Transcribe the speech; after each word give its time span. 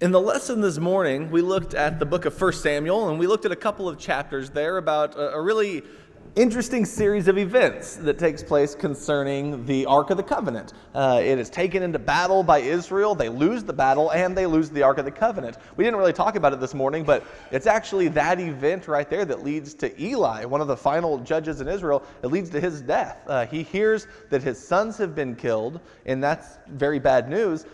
In 0.00 0.12
the 0.12 0.20
lesson 0.20 0.62
this 0.62 0.78
morning, 0.78 1.30
we 1.30 1.42
looked 1.42 1.74
at 1.74 1.98
the 1.98 2.06
book 2.06 2.24
of 2.24 2.40
1 2.40 2.54
Samuel 2.54 3.10
and 3.10 3.18
we 3.18 3.26
looked 3.26 3.44
at 3.44 3.52
a 3.52 3.56
couple 3.56 3.86
of 3.86 3.98
chapters 3.98 4.48
there 4.48 4.78
about 4.78 5.14
a, 5.14 5.38
really 5.38 5.82
interesting 6.36 6.86
series 6.86 7.28
of 7.28 7.36
events 7.36 7.96
that 7.96 8.18
takes 8.18 8.42
place 8.42 8.74
concerning 8.74 9.66
the 9.66 9.84
Ark 9.84 10.08
of 10.08 10.16
the 10.16 10.22
Covenant. 10.22 10.72
Uh, 10.94 11.20
it 11.22 11.38
is 11.38 11.50
taken 11.50 11.82
into 11.82 11.98
battle 11.98 12.42
by 12.42 12.60
Israel. 12.60 13.14
They 13.14 13.28
lose 13.28 13.62
the 13.62 13.74
battle 13.74 14.10
and 14.12 14.34
they 14.34 14.46
lose 14.46 14.70
the 14.70 14.82
Ark 14.82 14.96
of 14.96 15.04
the 15.04 15.10
Covenant. 15.10 15.58
We 15.76 15.84
didn't 15.84 15.98
really 15.98 16.14
talk 16.14 16.34
about 16.34 16.54
it 16.54 16.60
this 16.60 16.72
morning, 16.72 17.04
but 17.04 17.26
it's 17.50 17.66
actually 17.66 18.08
that 18.08 18.40
event 18.40 18.88
right 18.88 19.10
there 19.10 19.26
that 19.26 19.44
leads 19.44 19.74
to 19.74 20.02
Eli, 20.02 20.46
one 20.46 20.62
of 20.62 20.68
the 20.68 20.76
final 20.76 21.18
judges 21.18 21.60
in 21.60 21.68
Israel. 21.68 22.02
It 22.22 22.28
leads 22.28 22.48
to 22.50 22.60
his 22.60 22.80
death. 22.80 23.18
Uh, 23.26 23.44
he 23.44 23.62
hears 23.62 24.06
that 24.30 24.42
his 24.42 24.58
sons 24.58 24.96
have 24.96 25.14
been 25.14 25.36
killed, 25.36 25.78
and 26.06 26.22
that's 26.22 26.56
very 26.68 27.00
bad 27.00 27.28
news. 27.28 27.66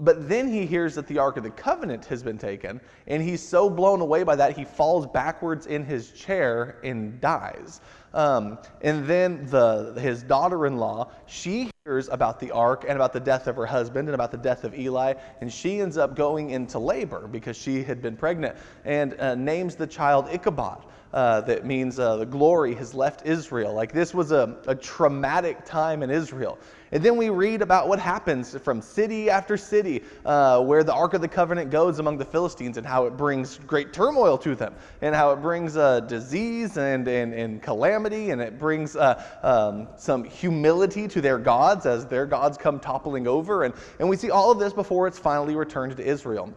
But 0.00 0.28
then 0.28 0.48
he 0.48 0.66
hears 0.66 0.94
that 0.96 1.06
the 1.06 1.18
Ark 1.18 1.36
of 1.36 1.44
the 1.44 1.50
Covenant 1.50 2.04
has 2.06 2.22
been 2.22 2.38
taken, 2.38 2.80
and 3.06 3.22
he's 3.22 3.40
so 3.40 3.70
blown 3.70 4.00
away 4.00 4.24
by 4.24 4.34
that, 4.36 4.56
he 4.56 4.64
falls 4.64 5.06
backwards 5.06 5.66
in 5.66 5.84
his 5.84 6.10
chair 6.10 6.76
and 6.82 7.20
dies. 7.20 7.80
Um, 8.14 8.58
and 8.80 9.06
then 9.06 9.46
the, 9.46 9.92
his 9.98 10.22
daughter 10.22 10.66
in 10.66 10.78
law, 10.78 11.10
she 11.26 11.70
hears 11.84 12.08
about 12.08 12.40
the 12.40 12.52
ark 12.52 12.84
and 12.88 12.96
about 12.96 13.12
the 13.12 13.20
death 13.20 13.48
of 13.48 13.56
her 13.56 13.66
husband 13.66 14.08
and 14.08 14.14
about 14.14 14.30
the 14.30 14.38
death 14.38 14.62
of 14.64 14.74
Eli, 14.78 15.14
and 15.40 15.52
she 15.52 15.80
ends 15.80 15.98
up 15.98 16.14
going 16.16 16.50
into 16.50 16.78
labor 16.78 17.26
because 17.26 17.56
she 17.56 17.82
had 17.82 18.00
been 18.00 18.16
pregnant 18.16 18.56
and 18.84 19.20
uh, 19.20 19.34
names 19.34 19.74
the 19.74 19.86
child 19.86 20.28
Ichabod. 20.30 20.84
Uh, 21.12 21.40
that 21.42 21.64
means 21.64 22.00
uh, 22.00 22.16
the 22.16 22.26
glory 22.26 22.74
has 22.74 22.92
left 22.92 23.24
Israel. 23.24 23.72
Like 23.72 23.92
this 23.92 24.12
was 24.12 24.32
a, 24.32 24.56
a 24.66 24.74
traumatic 24.74 25.64
time 25.64 26.02
in 26.02 26.10
Israel. 26.10 26.58
And 26.90 27.04
then 27.04 27.16
we 27.16 27.28
read 27.28 27.62
about 27.62 27.88
what 27.88 27.98
happens 27.98 28.56
from 28.58 28.80
city 28.80 29.30
after 29.30 29.56
city 29.56 30.02
uh, 30.24 30.62
where 30.62 30.82
the 30.84 30.92
Ark 30.92 31.14
of 31.14 31.20
the 31.20 31.28
Covenant 31.28 31.70
goes 31.70 31.98
among 31.98 32.18
the 32.18 32.24
Philistines 32.24 32.78
and 32.78 32.86
how 32.86 33.06
it 33.06 33.16
brings 33.16 33.58
great 33.58 33.92
turmoil 33.92 34.36
to 34.38 34.54
them 34.54 34.74
and 35.02 35.14
how 35.14 35.32
it 35.32 35.36
brings 35.36 35.76
uh, 35.76 36.00
disease 36.00 36.76
and, 36.78 37.06
and, 37.06 37.32
and 37.32 37.62
calamity 37.62 38.03
and 38.04 38.40
it 38.40 38.58
brings 38.58 38.96
uh, 38.96 39.22
um, 39.42 39.88
some 39.96 40.24
humility 40.24 41.08
to 41.08 41.20
their 41.20 41.38
gods 41.38 41.86
as 41.86 42.06
their 42.06 42.26
gods 42.26 42.58
come 42.58 42.78
toppling 42.78 43.26
over. 43.26 43.64
And, 43.64 43.74
and 43.98 44.08
we 44.08 44.16
see 44.16 44.30
all 44.30 44.50
of 44.50 44.58
this 44.58 44.72
before 44.72 45.06
it's 45.06 45.18
finally 45.18 45.56
returned 45.56 45.96
to 45.96 46.06
Israel. 46.06 46.52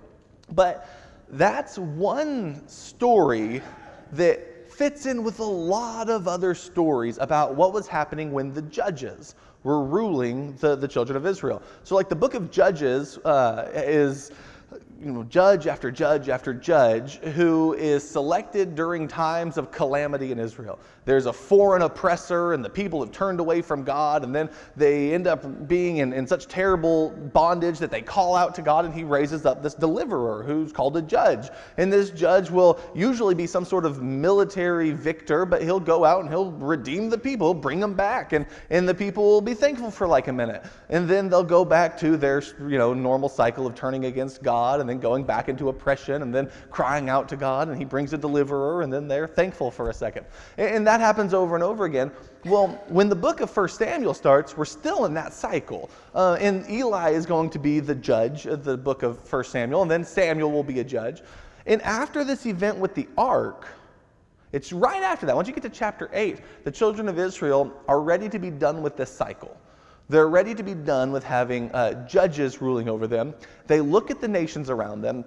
But 0.53 0.90
that's 1.30 1.78
one 1.78 2.68
story 2.68 3.62
that 4.14 4.72
fits 4.72 5.06
in 5.06 5.23
with 5.23 5.40
a 5.40 5.44
lot 5.44 6.09
of 6.09 6.28
other 6.28 6.53
stories 6.53 7.18
about 7.18 7.56
what 7.56 7.73
was 7.73 7.88
happening 7.88 8.31
when 8.31 8.53
the 8.53 8.62
judges 8.64 9.36
were 9.64 9.84
ruling 9.84 10.56
the, 10.58 10.75
the 10.75 10.88
children 10.88 11.18
of 11.18 11.25
Israel. 11.25 11.62
So, 11.84 11.95
like 11.95 12.09
the 12.09 12.16
book 12.16 12.36
of 12.36 12.52
Judges 12.52 13.18
uh, 13.20 13.70
is 13.73 14.31
you 15.03 15.12
know, 15.12 15.23
judge 15.23 15.67
after 15.67 15.92
judge 15.92 16.30
after 16.30 16.53
judge 16.53 17.17
who 17.17 17.73
is 17.73 18.08
selected 18.08 18.76
during 18.76 19.08
times 19.08 19.58
of 19.58 19.72
calamity 19.72 20.31
in 20.31 20.40
Israel. 20.40 20.80
There's 21.06 21.26
a 21.26 21.34
foreign 21.34 21.84
oppressor, 21.84 22.53
and 22.53 22.66
the 22.66 22.70
people 22.70 23.00
have 23.00 23.12
turned 23.12 23.40
away 23.40 23.62
from 23.62 23.84
God, 23.84 24.23
and 24.23 24.36
then 24.36 24.50
they 24.75 25.14
end 25.14 25.28
up 25.28 25.68
being 25.68 25.98
in, 25.98 26.14
in 26.14 26.28
such 26.28 26.48
terrible 26.48 27.12
bondage 27.12 27.80
that 27.80 27.92
they 27.92 28.02
call 28.02 28.36
out 28.36 28.56
to 28.56 28.62
God, 28.62 28.86
and 28.86 28.94
He 28.94 29.03
raises 29.03 29.45
up 29.45 29.64
this 29.64 29.73
deliverer 29.73 30.44
who's 30.44 30.73
called 30.73 30.98
a 30.98 31.02
judge. 31.02 31.50
And 31.78 31.94
this 31.94 32.09
judge 32.09 32.50
will 32.50 32.80
usually 32.94 33.36
be 33.36 33.48
some 33.48 33.66
sort 33.66 33.86
of 33.86 34.02
military 34.02 34.92
victor, 34.92 35.45
but 35.45 35.62
he'll 35.62 35.80
go 35.80 36.03
out 36.03 36.22
and 36.22 36.30
he'll 36.30 36.52
redeem 36.52 37.09
the 37.09 37.18
people, 37.18 37.53
bring 37.53 37.80
them 37.80 37.94
back, 37.94 38.34
and, 38.34 38.45
and 38.70 38.88
the 38.88 38.95
people 38.95 39.23
will 39.23 39.42
be 39.42 39.53
thankful 39.53 39.92
for 39.92 40.08
like 40.08 40.28
a 40.28 40.34
minute. 40.34 40.66
And 40.90 41.08
then 41.08 41.30
they'll 41.30 41.44
go 41.44 41.64
back 41.64 41.98
to 42.00 42.18
their 42.18 42.42
you 42.59 42.78
know, 42.78 42.94
normal 42.94 43.30
cycle 43.30 43.66
of 43.66 43.75
turning 43.75 44.06
against 44.06 44.44
God 44.44 44.81
and 44.81 44.86
then 44.88 44.99
going 44.99 45.23
back 45.23 45.49
into 45.49 45.69
oppression 45.69 46.21
and 46.21 46.33
then 46.33 46.49
crying 46.71 47.09
out 47.09 47.27
to 47.30 47.35
God, 47.35 47.69
and 47.69 47.77
He 47.77 47.85
brings 47.85 48.13
a 48.13 48.17
deliverer, 48.17 48.81
and 48.81 48.91
then 48.91 49.07
they're 49.07 49.27
thankful 49.27 49.71
for 49.71 49.89
a 49.89 49.94
second. 49.94 50.25
And 50.57 50.85
that 50.88 50.99
happens 50.99 51.33
over 51.33 51.55
and 51.55 51.63
over 51.63 51.85
again. 51.85 52.11
Well, 52.45 52.67
when 52.88 53.09
the 53.09 53.16
book 53.16 53.41
of 53.41 53.56
1 53.56 53.69
Samuel 53.69 54.13
starts, 54.13 54.56
we're 54.56 54.66
still 54.66 55.06
in 55.06 55.13
that 55.16 55.34
cycle. 55.34 55.89
Uh, 56.16 56.38
and 56.39 56.69
Eli 56.69 57.12
is 57.12 57.25
going 57.25 57.50
to 57.51 57.59
be 57.59 57.79
the 57.79 57.95
judge 57.95 58.45
of 58.45 58.63
the 58.63 58.78
book 58.78 59.03
of 59.03 59.31
1 59.31 59.44
Samuel, 59.44 59.81
and 59.81 59.91
then 59.91 60.03
Samuel 60.03 60.51
will 60.51 60.63
be 60.63 60.79
a 60.79 60.84
judge. 60.84 61.22
And 61.66 61.81
after 61.81 62.23
this 62.23 62.45
event 62.45 62.78
with 62.78 62.95
the 62.95 63.07
ark, 63.17 63.67
it's 64.53 64.72
right 64.72 65.03
after 65.03 65.25
that. 65.25 65.35
Once 65.35 65.47
you 65.47 65.53
get 65.53 65.63
to 65.63 65.69
chapter 65.69 66.09
8, 66.13 66.39
the 66.63 66.72
children 66.72 67.09
of 67.09 67.19
Israel 67.19 67.73
are 67.88 68.00
ready 68.00 68.29
to 68.29 68.39
be 68.39 68.50
done 68.50 68.81
with 68.81 68.95
this 68.95 69.12
cycle. 69.12 69.57
They're 70.09 70.29
ready 70.29 70.56
to 70.56 70.63
be 70.63 70.73
done 70.73 71.12
with 71.12 71.23
having 71.23 71.69
uh, 71.72 72.07
judges 72.07 72.62
ruling 72.62 72.88
over 72.88 73.07
them. 73.07 73.35
They 73.68 73.81
look 73.81 74.09
at 74.09 74.22
the 74.22 74.28
nations 74.28 74.69
around 74.69 75.01
them 75.01 75.25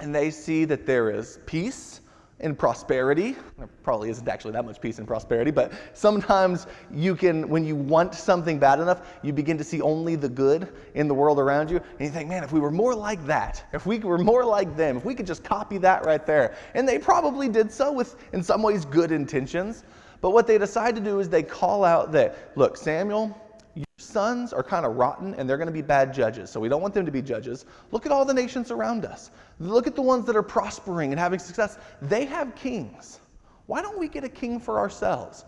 and 0.00 0.14
they 0.14 0.30
see 0.30 0.64
that 0.64 0.86
there 0.86 1.10
is 1.10 1.38
peace 1.44 2.00
and 2.40 2.58
prosperity. 2.58 3.36
There 3.58 3.68
probably 3.82 4.08
isn't 4.08 4.26
actually 4.26 4.52
that 4.52 4.64
much 4.64 4.80
peace 4.80 4.98
and 4.98 5.06
prosperity, 5.06 5.50
but 5.50 5.72
sometimes 5.92 6.66
you 6.90 7.14
can, 7.14 7.46
when 7.48 7.64
you 7.64 7.76
want 7.76 8.14
something 8.14 8.58
bad 8.58 8.80
enough, 8.80 9.06
you 9.22 9.34
begin 9.34 9.58
to 9.58 9.64
see 9.64 9.80
only 9.82 10.16
the 10.16 10.30
good 10.30 10.72
in 10.94 11.08
the 11.08 11.14
world 11.14 11.38
around 11.38 11.70
you. 11.70 11.76
And 11.76 12.00
you 12.00 12.08
think, 12.08 12.28
man, 12.28 12.42
if 12.42 12.52
we 12.52 12.58
were 12.58 12.70
more 12.70 12.94
like 12.94 13.24
that, 13.26 13.64
if 13.72 13.84
we 13.84 13.98
were 13.98 14.18
more 14.18 14.44
like 14.44 14.76
them, 14.76 14.96
if 14.96 15.04
we 15.04 15.14
could 15.14 15.26
just 15.26 15.44
copy 15.44 15.76
that 15.78 16.06
right 16.06 16.24
there. 16.26 16.56
And 16.74 16.88
they 16.88 16.98
probably 16.98 17.48
did 17.48 17.70
so 17.70 17.92
with, 17.92 18.16
in 18.32 18.42
some 18.42 18.62
ways, 18.62 18.86
good 18.86 19.12
intentions. 19.12 19.84
But 20.22 20.30
what 20.30 20.46
they 20.46 20.56
decide 20.56 20.94
to 20.96 21.02
do 21.02 21.20
is 21.20 21.28
they 21.28 21.42
call 21.42 21.84
out 21.84 22.12
that, 22.12 22.56
look, 22.56 22.76
Samuel, 22.76 23.38
sons 24.02 24.52
are 24.52 24.62
kind 24.62 24.84
of 24.84 24.96
rotten 24.96 25.34
and 25.34 25.48
they're 25.48 25.56
going 25.56 25.66
to 25.66 25.72
be 25.72 25.82
bad 25.82 26.12
judges, 26.12 26.50
so 26.50 26.60
we 26.60 26.68
don't 26.68 26.82
want 26.82 26.94
them 26.94 27.06
to 27.06 27.12
be 27.12 27.22
judges. 27.22 27.64
Look 27.90 28.06
at 28.06 28.12
all 28.12 28.24
the 28.24 28.34
nations 28.34 28.70
around 28.70 29.04
us. 29.04 29.30
Look 29.58 29.86
at 29.86 29.94
the 29.94 30.02
ones 30.02 30.26
that 30.26 30.36
are 30.36 30.42
prospering 30.42 31.12
and 31.12 31.20
having 31.20 31.38
success. 31.38 31.78
They 32.00 32.24
have 32.26 32.54
kings. 32.54 33.20
Why 33.66 33.80
don't 33.80 33.98
we 33.98 34.08
get 34.08 34.24
a 34.24 34.28
king 34.28 34.60
for 34.60 34.78
ourselves? 34.78 35.44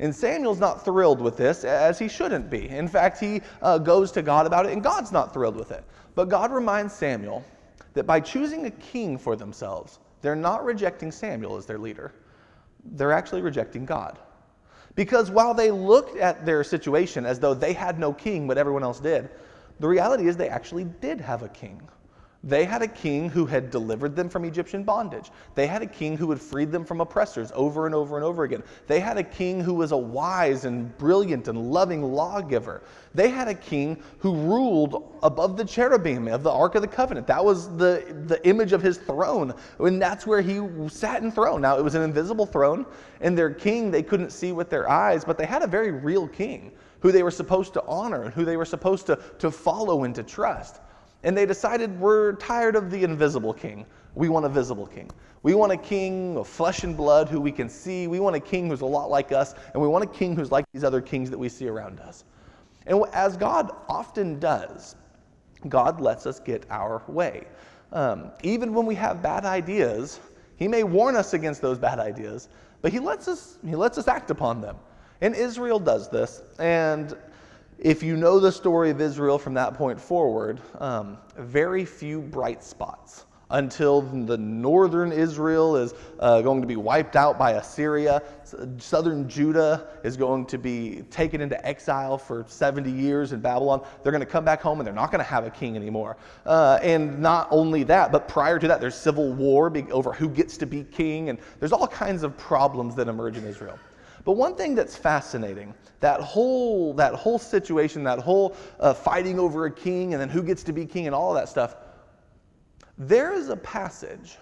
And 0.00 0.14
Samuel's 0.14 0.60
not 0.60 0.84
thrilled 0.84 1.20
with 1.20 1.36
this, 1.36 1.64
as 1.64 1.98
he 1.98 2.08
shouldn't 2.08 2.48
be. 2.48 2.68
In 2.68 2.86
fact, 2.86 3.18
he 3.18 3.42
uh, 3.62 3.78
goes 3.78 4.12
to 4.12 4.22
God 4.22 4.46
about 4.46 4.66
it, 4.66 4.72
and 4.72 4.82
God's 4.82 5.10
not 5.10 5.34
thrilled 5.34 5.56
with 5.56 5.72
it. 5.72 5.84
But 6.14 6.28
God 6.28 6.52
reminds 6.52 6.94
Samuel 6.94 7.44
that 7.94 8.04
by 8.04 8.20
choosing 8.20 8.66
a 8.66 8.70
king 8.70 9.18
for 9.18 9.34
themselves, 9.34 9.98
they're 10.22 10.36
not 10.36 10.64
rejecting 10.64 11.10
Samuel 11.10 11.56
as 11.56 11.66
their 11.66 11.78
leader, 11.78 12.12
they're 12.92 13.12
actually 13.12 13.42
rejecting 13.42 13.84
God. 13.84 14.18
Because 14.98 15.30
while 15.30 15.54
they 15.54 15.70
looked 15.70 16.16
at 16.16 16.44
their 16.44 16.64
situation 16.64 17.24
as 17.24 17.38
though 17.38 17.54
they 17.54 17.72
had 17.72 18.00
no 18.00 18.12
king, 18.12 18.48
but 18.48 18.58
everyone 18.58 18.82
else 18.82 18.98
did, 18.98 19.28
the 19.78 19.86
reality 19.86 20.26
is 20.26 20.36
they 20.36 20.48
actually 20.48 20.86
did 21.00 21.20
have 21.20 21.44
a 21.44 21.48
king. 21.48 21.80
They 22.44 22.64
had 22.64 22.82
a 22.82 22.88
king 22.88 23.28
who 23.28 23.46
had 23.46 23.70
delivered 23.70 24.14
them 24.14 24.28
from 24.28 24.44
Egyptian 24.44 24.84
bondage. 24.84 25.32
They 25.56 25.66
had 25.66 25.82
a 25.82 25.86
king 25.86 26.16
who 26.16 26.30
had 26.30 26.40
freed 26.40 26.70
them 26.70 26.84
from 26.84 27.00
oppressors 27.00 27.50
over 27.52 27.86
and 27.86 27.94
over 27.96 28.14
and 28.16 28.24
over 28.24 28.44
again. 28.44 28.62
They 28.86 29.00
had 29.00 29.18
a 29.18 29.24
king 29.24 29.60
who 29.60 29.74
was 29.74 29.90
a 29.90 29.96
wise 29.96 30.64
and 30.64 30.96
brilliant 30.98 31.48
and 31.48 31.72
loving 31.72 32.00
lawgiver. 32.02 32.82
They 33.12 33.28
had 33.28 33.48
a 33.48 33.54
king 33.54 34.00
who 34.20 34.36
ruled 34.36 35.18
above 35.24 35.56
the 35.56 35.64
cherubim 35.64 36.28
of 36.28 36.44
the 36.44 36.52
Ark 36.52 36.76
of 36.76 36.82
the 36.82 36.88
Covenant. 36.88 37.26
That 37.26 37.44
was 37.44 37.76
the, 37.76 38.04
the 38.26 38.46
image 38.46 38.72
of 38.72 38.82
his 38.82 38.98
throne, 38.98 39.52
and 39.80 40.00
that's 40.00 40.24
where 40.24 40.40
he 40.40 40.60
sat 40.88 41.24
enthroned. 41.24 41.62
Now, 41.62 41.76
it 41.76 41.82
was 41.82 41.96
an 41.96 42.02
invisible 42.02 42.46
throne, 42.46 42.86
and 43.20 43.36
their 43.36 43.50
king 43.50 43.90
they 43.90 44.04
couldn't 44.04 44.30
see 44.30 44.52
with 44.52 44.70
their 44.70 44.88
eyes, 44.88 45.24
but 45.24 45.38
they 45.38 45.46
had 45.46 45.62
a 45.62 45.66
very 45.66 45.90
real 45.90 46.28
king 46.28 46.70
who 47.00 47.10
they 47.10 47.24
were 47.24 47.32
supposed 47.32 47.72
to 47.74 47.84
honor 47.86 48.22
and 48.22 48.34
who 48.34 48.44
they 48.44 48.56
were 48.56 48.64
supposed 48.64 49.06
to, 49.06 49.18
to 49.38 49.50
follow 49.50 50.04
and 50.04 50.14
to 50.14 50.22
trust. 50.22 50.80
And 51.22 51.36
they 51.36 51.46
decided 51.46 51.98
we're 52.00 52.34
tired 52.34 52.76
of 52.76 52.90
the 52.90 53.02
invisible 53.02 53.52
king. 53.52 53.86
We 54.14 54.28
want 54.28 54.46
a 54.46 54.48
visible 54.48 54.86
king. 54.86 55.10
We 55.42 55.54
want 55.54 55.72
a 55.72 55.76
king 55.76 56.36
of 56.36 56.48
flesh 56.48 56.84
and 56.84 56.96
blood 56.96 57.28
who 57.28 57.40
we 57.40 57.52
can 57.52 57.68
see. 57.68 58.06
We 58.06 58.20
want 58.20 58.36
a 58.36 58.40
king 58.40 58.68
who's 58.68 58.80
a 58.80 58.86
lot 58.86 59.10
like 59.10 59.32
us. 59.32 59.54
And 59.72 59.82
we 59.82 59.88
want 59.88 60.04
a 60.04 60.08
king 60.08 60.36
who's 60.36 60.50
like 60.50 60.64
these 60.72 60.84
other 60.84 61.00
kings 61.00 61.30
that 61.30 61.38
we 61.38 61.48
see 61.48 61.68
around 61.68 62.00
us. 62.00 62.24
And 62.86 63.02
as 63.12 63.36
God 63.36 63.70
often 63.88 64.38
does, 64.38 64.96
God 65.68 66.00
lets 66.00 66.26
us 66.26 66.40
get 66.40 66.64
our 66.70 67.02
way. 67.06 67.46
Um, 67.92 68.30
even 68.42 68.74
when 68.74 68.86
we 68.86 68.94
have 68.96 69.22
bad 69.22 69.44
ideas, 69.44 70.20
He 70.56 70.68
may 70.68 70.84
warn 70.84 71.16
us 71.16 71.34
against 71.34 71.60
those 71.62 71.78
bad 71.78 71.98
ideas, 71.98 72.48
but 72.82 72.92
He 72.92 72.98
lets 72.98 73.28
us, 73.28 73.58
he 73.64 73.74
lets 73.74 73.98
us 73.98 74.08
act 74.08 74.30
upon 74.30 74.60
them. 74.60 74.76
And 75.20 75.34
Israel 75.34 75.78
does 75.78 76.08
this. 76.08 76.42
And 76.58 77.16
if 77.78 78.02
you 78.02 78.16
know 78.16 78.40
the 78.40 78.50
story 78.50 78.90
of 78.90 79.00
Israel 79.00 79.38
from 79.38 79.54
that 79.54 79.74
point 79.74 80.00
forward, 80.00 80.60
um, 80.80 81.18
very 81.36 81.84
few 81.84 82.20
bright 82.20 82.64
spots 82.64 83.26
until 83.50 84.02
the 84.02 84.36
northern 84.36 85.10
Israel 85.10 85.76
is 85.76 85.94
uh, 86.18 86.42
going 86.42 86.60
to 86.60 86.66
be 86.66 86.76
wiped 86.76 87.16
out 87.16 87.38
by 87.38 87.52
Assyria. 87.52 88.22
Southern 88.78 89.28
Judah 89.28 89.88
is 90.04 90.16
going 90.16 90.44
to 90.46 90.58
be 90.58 91.02
taken 91.10 91.40
into 91.40 91.66
exile 91.66 92.18
for 92.18 92.44
70 92.46 92.90
years 92.90 93.32
in 93.32 93.40
Babylon. 93.40 93.86
They're 94.02 94.12
going 94.12 94.20
to 94.20 94.26
come 94.26 94.44
back 94.44 94.60
home 94.60 94.80
and 94.80 94.86
they're 94.86 94.94
not 94.94 95.10
going 95.10 95.20
to 95.20 95.30
have 95.30 95.46
a 95.46 95.50
king 95.50 95.76
anymore. 95.76 96.18
Uh, 96.44 96.78
and 96.82 97.18
not 97.20 97.48
only 97.50 97.84
that, 97.84 98.12
but 98.12 98.28
prior 98.28 98.58
to 98.58 98.68
that, 98.68 98.80
there's 98.80 98.94
civil 98.96 99.32
war 99.32 99.72
over 99.90 100.12
who 100.12 100.28
gets 100.28 100.56
to 100.58 100.66
be 100.66 100.84
king, 100.84 101.30
and 101.30 101.38
there's 101.58 101.72
all 101.72 101.86
kinds 101.86 102.22
of 102.22 102.36
problems 102.36 102.94
that 102.96 103.08
emerge 103.08 103.36
in 103.36 103.46
Israel. 103.46 103.78
But 104.28 104.36
one 104.36 104.56
thing 104.56 104.74
that's 104.74 104.94
fascinating, 104.94 105.72
that 106.00 106.20
whole, 106.20 106.92
that 106.92 107.14
whole 107.14 107.38
situation, 107.38 108.04
that 108.04 108.18
whole 108.18 108.54
uh, 108.78 108.92
fighting 108.92 109.38
over 109.38 109.64
a 109.64 109.70
king 109.70 110.12
and 110.12 110.20
then 110.20 110.28
who 110.28 110.42
gets 110.42 110.62
to 110.64 110.72
be 110.74 110.84
king 110.84 111.06
and 111.06 111.14
all 111.14 111.34
of 111.34 111.40
that 111.40 111.48
stuff, 111.48 111.76
There 112.98 113.32
is 113.32 113.48
a 113.48 113.56
passage, 113.56 114.36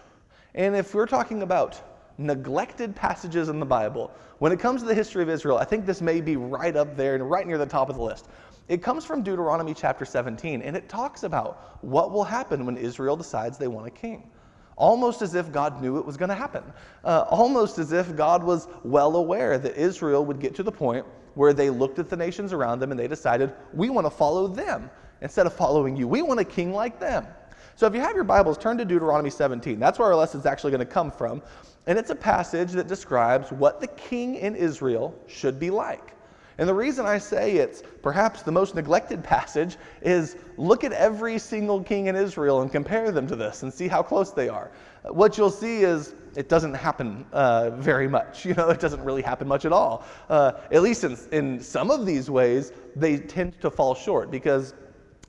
and 0.56 0.74
if 0.74 0.92
we're 0.92 1.06
talking 1.06 1.42
about 1.42 1.80
neglected 2.18 2.96
passages 2.96 3.48
in 3.48 3.60
the 3.60 3.64
Bible, 3.64 4.10
when 4.38 4.50
it 4.50 4.58
comes 4.58 4.82
to 4.82 4.88
the 4.88 4.94
history 4.94 5.22
of 5.22 5.28
Israel, 5.28 5.56
I 5.56 5.64
think 5.64 5.86
this 5.86 6.02
may 6.02 6.20
be 6.20 6.34
right 6.34 6.74
up 6.74 6.96
there 6.96 7.14
and 7.14 7.30
right 7.30 7.46
near 7.46 7.56
the 7.56 7.64
top 7.64 7.88
of 7.88 7.94
the 7.94 8.02
list. 8.02 8.26
It 8.66 8.82
comes 8.82 9.04
from 9.04 9.22
Deuteronomy 9.22 9.72
chapter 9.72 10.04
17, 10.04 10.62
and 10.62 10.76
it 10.76 10.88
talks 10.88 11.22
about 11.22 11.78
what 11.84 12.10
will 12.10 12.24
happen 12.24 12.66
when 12.66 12.76
Israel 12.76 13.16
decides 13.16 13.56
they 13.56 13.68
want 13.68 13.86
a 13.86 13.90
king. 13.92 14.32
Almost 14.76 15.22
as 15.22 15.34
if 15.34 15.50
God 15.50 15.80
knew 15.80 15.98
it 15.98 16.04
was 16.04 16.16
going 16.16 16.28
to 16.28 16.34
happen. 16.34 16.62
Uh, 17.04 17.24
almost 17.30 17.78
as 17.78 17.92
if 17.92 18.14
God 18.14 18.44
was 18.44 18.68
well 18.84 19.16
aware 19.16 19.58
that 19.58 19.76
Israel 19.76 20.24
would 20.24 20.38
get 20.38 20.54
to 20.56 20.62
the 20.62 20.72
point 20.72 21.04
where 21.34 21.52
they 21.52 21.70
looked 21.70 21.98
at 21.98 22.08
the 22.08 22.16
nations 22.16 22.52
around 22.52 22.80
them 22.80 22.90
and 22.90 23.00
they 23.00 23.08
decided, 23.08 23.52
we 23.72 23.90
want 23.90 24.06
to 24.06 24.10
follow 24.10 24.46
them 24.46 24.90
instead 25.20 25.46
of 25.46 25.52
following 25.52 25.96
you. 25.96 26.06
We 26.08 26.22
want 26.22 26.40
a 26.40 26.44
king 26.44 26.72
like 26.72 26.98
them. 26.98 27.26
So 27.74 27.86
if 27.86 27.94
you 27.94 28.00
have 28.00 28.14
your 28.14 28.24
Bibles, 28.24 28.56
turn 28.56 28.78
to 28.78 28.84
Deuteronomy 28.86 29.28
17. 29.28 29.78
That's 29.78 29.98
where 29.98 30.08
our 30.08 30.16
lesson 30.16 30.40
is 30.40 30.46
actually 30.46 30.70
going 30.70 30.86
to 30.86 30.86
come 30.86 31.10
from. 31.10 31.42
And 31.86 31.98
it's 31.98 32.10
a 32.10 32.14
passage 32.14 32.72
that 32.72 32.88
describes 32.88 33.52
what 33.52 33.80
the 33.80 33.86
king 33.86 34.36
in 34.36 34.56
Israel 34.56 35.14
should 35.26 35.60
be 35.60 35.70
like. 35.70 36.15
And 36.58 36.68
the 36.68 36.74
reason 36.74 37.04
I 37.04 37.18
say 37.18 37.56
it's 37.56 37.82
perhaps 38.02 38.42
the 38.42 38.52
most 38.52 38.74
neglected 38.74 39.22
passage 39.22 39.76
is 40.00 40.36
look 40.56 40.84
at 40.84 40.92
every 40.92 41.38
single 41.38 41.82
king 41.82 42.06
in 42.06 42.16
Israel 42.16 42.62
and 42.62 42.72
compare 42.72 43.10
them 43.12 43.26
to 43.26 43.36
this 43.36 43.62
and 43.62 43.72
see 43.72 43.88
how 43.88 44.02
close 44.02 44.32
they 44.32 44.48
are. 44.48 44.70
What 45.04 45.36
you'll 45.36 45.50
see 45.50 45.82
is 45.82 46.14
it 46.34 46.48
doesn't 46.48 46.74
happen 46.74 47.26
uh, 47.32 47.70
very 47.70 48.08
much. 48.08 48.44
You 48.46 48.54
know, 48.54 48.70
it 48.70 48.80
doesn't 48.80 49.04
really 49.04 49.22
happen 49.22 49.48
much 49.48 49.64
at 49.64 49.72
all. 49.72 50.04
Uh, 50.30 50.52
at 50.70 50.82
least 50.82 51.04
in, 51.04 51.18
in 51.32 51.60
some 51.60 51.90
of 51.90 52.06
these 52.06 52.30
ways, 52.30 52.72
they 52.94 53.18
tend 53.18 53.60
to 53.60 53.70
fall 53.70 53.94
short 53.94 54.30
because 54.30 54.74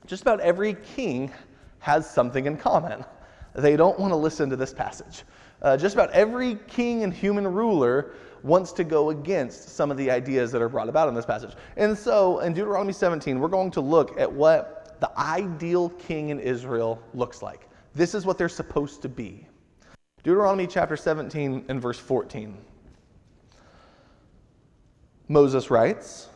just 0.06 0.22
about 0.22 0.40
every 0.40 0.74
king 0.94 1.30
has 1.80 2.08
something 2.08 2.46
in 2.46 2.56
common. 2.56 3.04
They 3.54 3.76
don't 3.76 3.98
want 3.98 4.12
to 4.12 4.16
listen 4.16 4.48
to 4.50 4.56
this 4.56 4.72
passage. 4.72 5.24
Uh, 5.60 5.76
just 5.76 5.94
about 5.94 6.10
every 6.12 6.54
king 6.68 7.02
and 7.02 7.12
human 7.12 7.46
ruler 7.46 8.12
wants 8.42 8.72
to 8.72 8.84
go 8.84 9.10
against 9.10 9.70
some 9.70 9.90
of 9.90 9.96
the 9.96 10.10
ideas 10.10 10.52
that 10.52 10.62
are 10.62 10.68
brought 10.68 10.88
about 10.88 11.08
in 11.08 11.14
this 11.14 11.26
passage. 11.26 11.54
And 11.76 11.96
so 11.96 12.40
in 12.40 12.52
Deuteronomy 12.52 12.92
17, 12.92 13.38
we're 13.38 13.48
going 13.48 13.70
to 13.72 13.80
look 13.80 14.18
at 14.18 14.30
what 14.30 14.96
the 15.00 15.10
ideal 15.18 15.90
king 15.90 16.30
in 16.30 16.40
Israel 16.40 17.02
looks 17.14 17.42
like. 17.42 17.68
This 17.94 18.14
is 18.14 18.26
what 18.26 18.38
they're 18.38 18.48
supposed 18.48 19.02
to 19.02 19.08
be. 19.08 19.46
Deuteronomy 20.22 20.66
chapter 20.66 20.96
17 20.96 21.64
and 21.68 21.80
verse 21.80 21.98
14. 21.98 22.56
Moses 25.28 25.70
writes, 25.70 26.28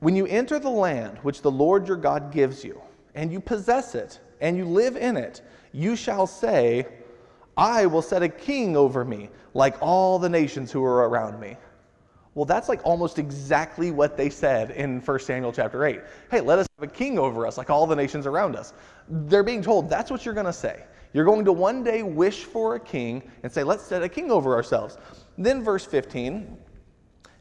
When 0.00 0.16
you 0.16 0.26
enter 0.26 0.58
the 0.58 0.70
land 0.70 1.18
which 1.22 1.42
the 1.42 1.50
Lord 1.50 1.88
your 1.88 1.96
God 1.96 2.32
gives 2.32 2.64
you, 2.64 2.80
and 3.14 3.32
you 3.32 3.40
possess 3.40 3.94
it, 3.94 4.20
and 4.40 4.56
you 4.56 4.64
live 4.64 4.96
in 4.96 5.16
it, 5.16 5.42
you 5.72 5.96
shall 5.96 6.26
say, 6.26 6.86
I 7.56 7.86
will 7.86 8.02
set 8.02 8.22
a 8.22 8.28
king 8.28 8.76
over 8.76 9.04
me, 9.04 9.28
like 9.54 9.76
all 9.80 10.18
the 10.18 10.28
nations 10.28 10.70
who 10.72 10.84
are 10.84 11.08
around 11.08 11.40
me. 11.40 11.56
Well, 12.34 12.44
that's 12.44 12.68
like 12.68 12.80
almost 12.84 13.18
exactly 13.18 13.90
what 13.90 14.16
they 14.16 14.30
said 14.30 14.70
in 14.70 15.00
1 15.00 15.18
Samuel 15.20 15.52
chapter 15.52 15.84
8. 15.84 16.00
Hey, 16.30 16.40
let 16.40 16.58
us 16.58 16.66
have 16.78 16.88
a 16.88 16.92
king 16.92 17.18
over 17.18 17.46
us, 17.46 17.58
like 17.58 17.70
all 17.70 17.86
the 17.86 17.96
nations 17.96 18.26
around 18.26 18.54
us. 18.54 18.72
They're 19.08 19.42
being 19.42 19.62
told 19.62 19.88
that's 19.88 20.10
what 20.10 20.24
you're 20.24 20.34
going 20.34 20.46
to 20.46 20.52
say. 20.52 20.84
You're 21.12 21.24
going 21.24 21.44
to 21.44 21.52
one 21.52 21.82
day 21.82 22.04
wish 22.04 22.44
for 22.44 22.76
a 22.76 22.80
king 22.80 23.28
and 23.42 23.50
say, 23.50 23.64
let's 23.64 23.82
set 23.82 24.02
a 24.02 24.08
king 24.08 24.30
over 24.30 24.54
ourselves. 24.54 24.96
Then, 25.36 25.62
verse 25.64 25.84
15 25.84 26.56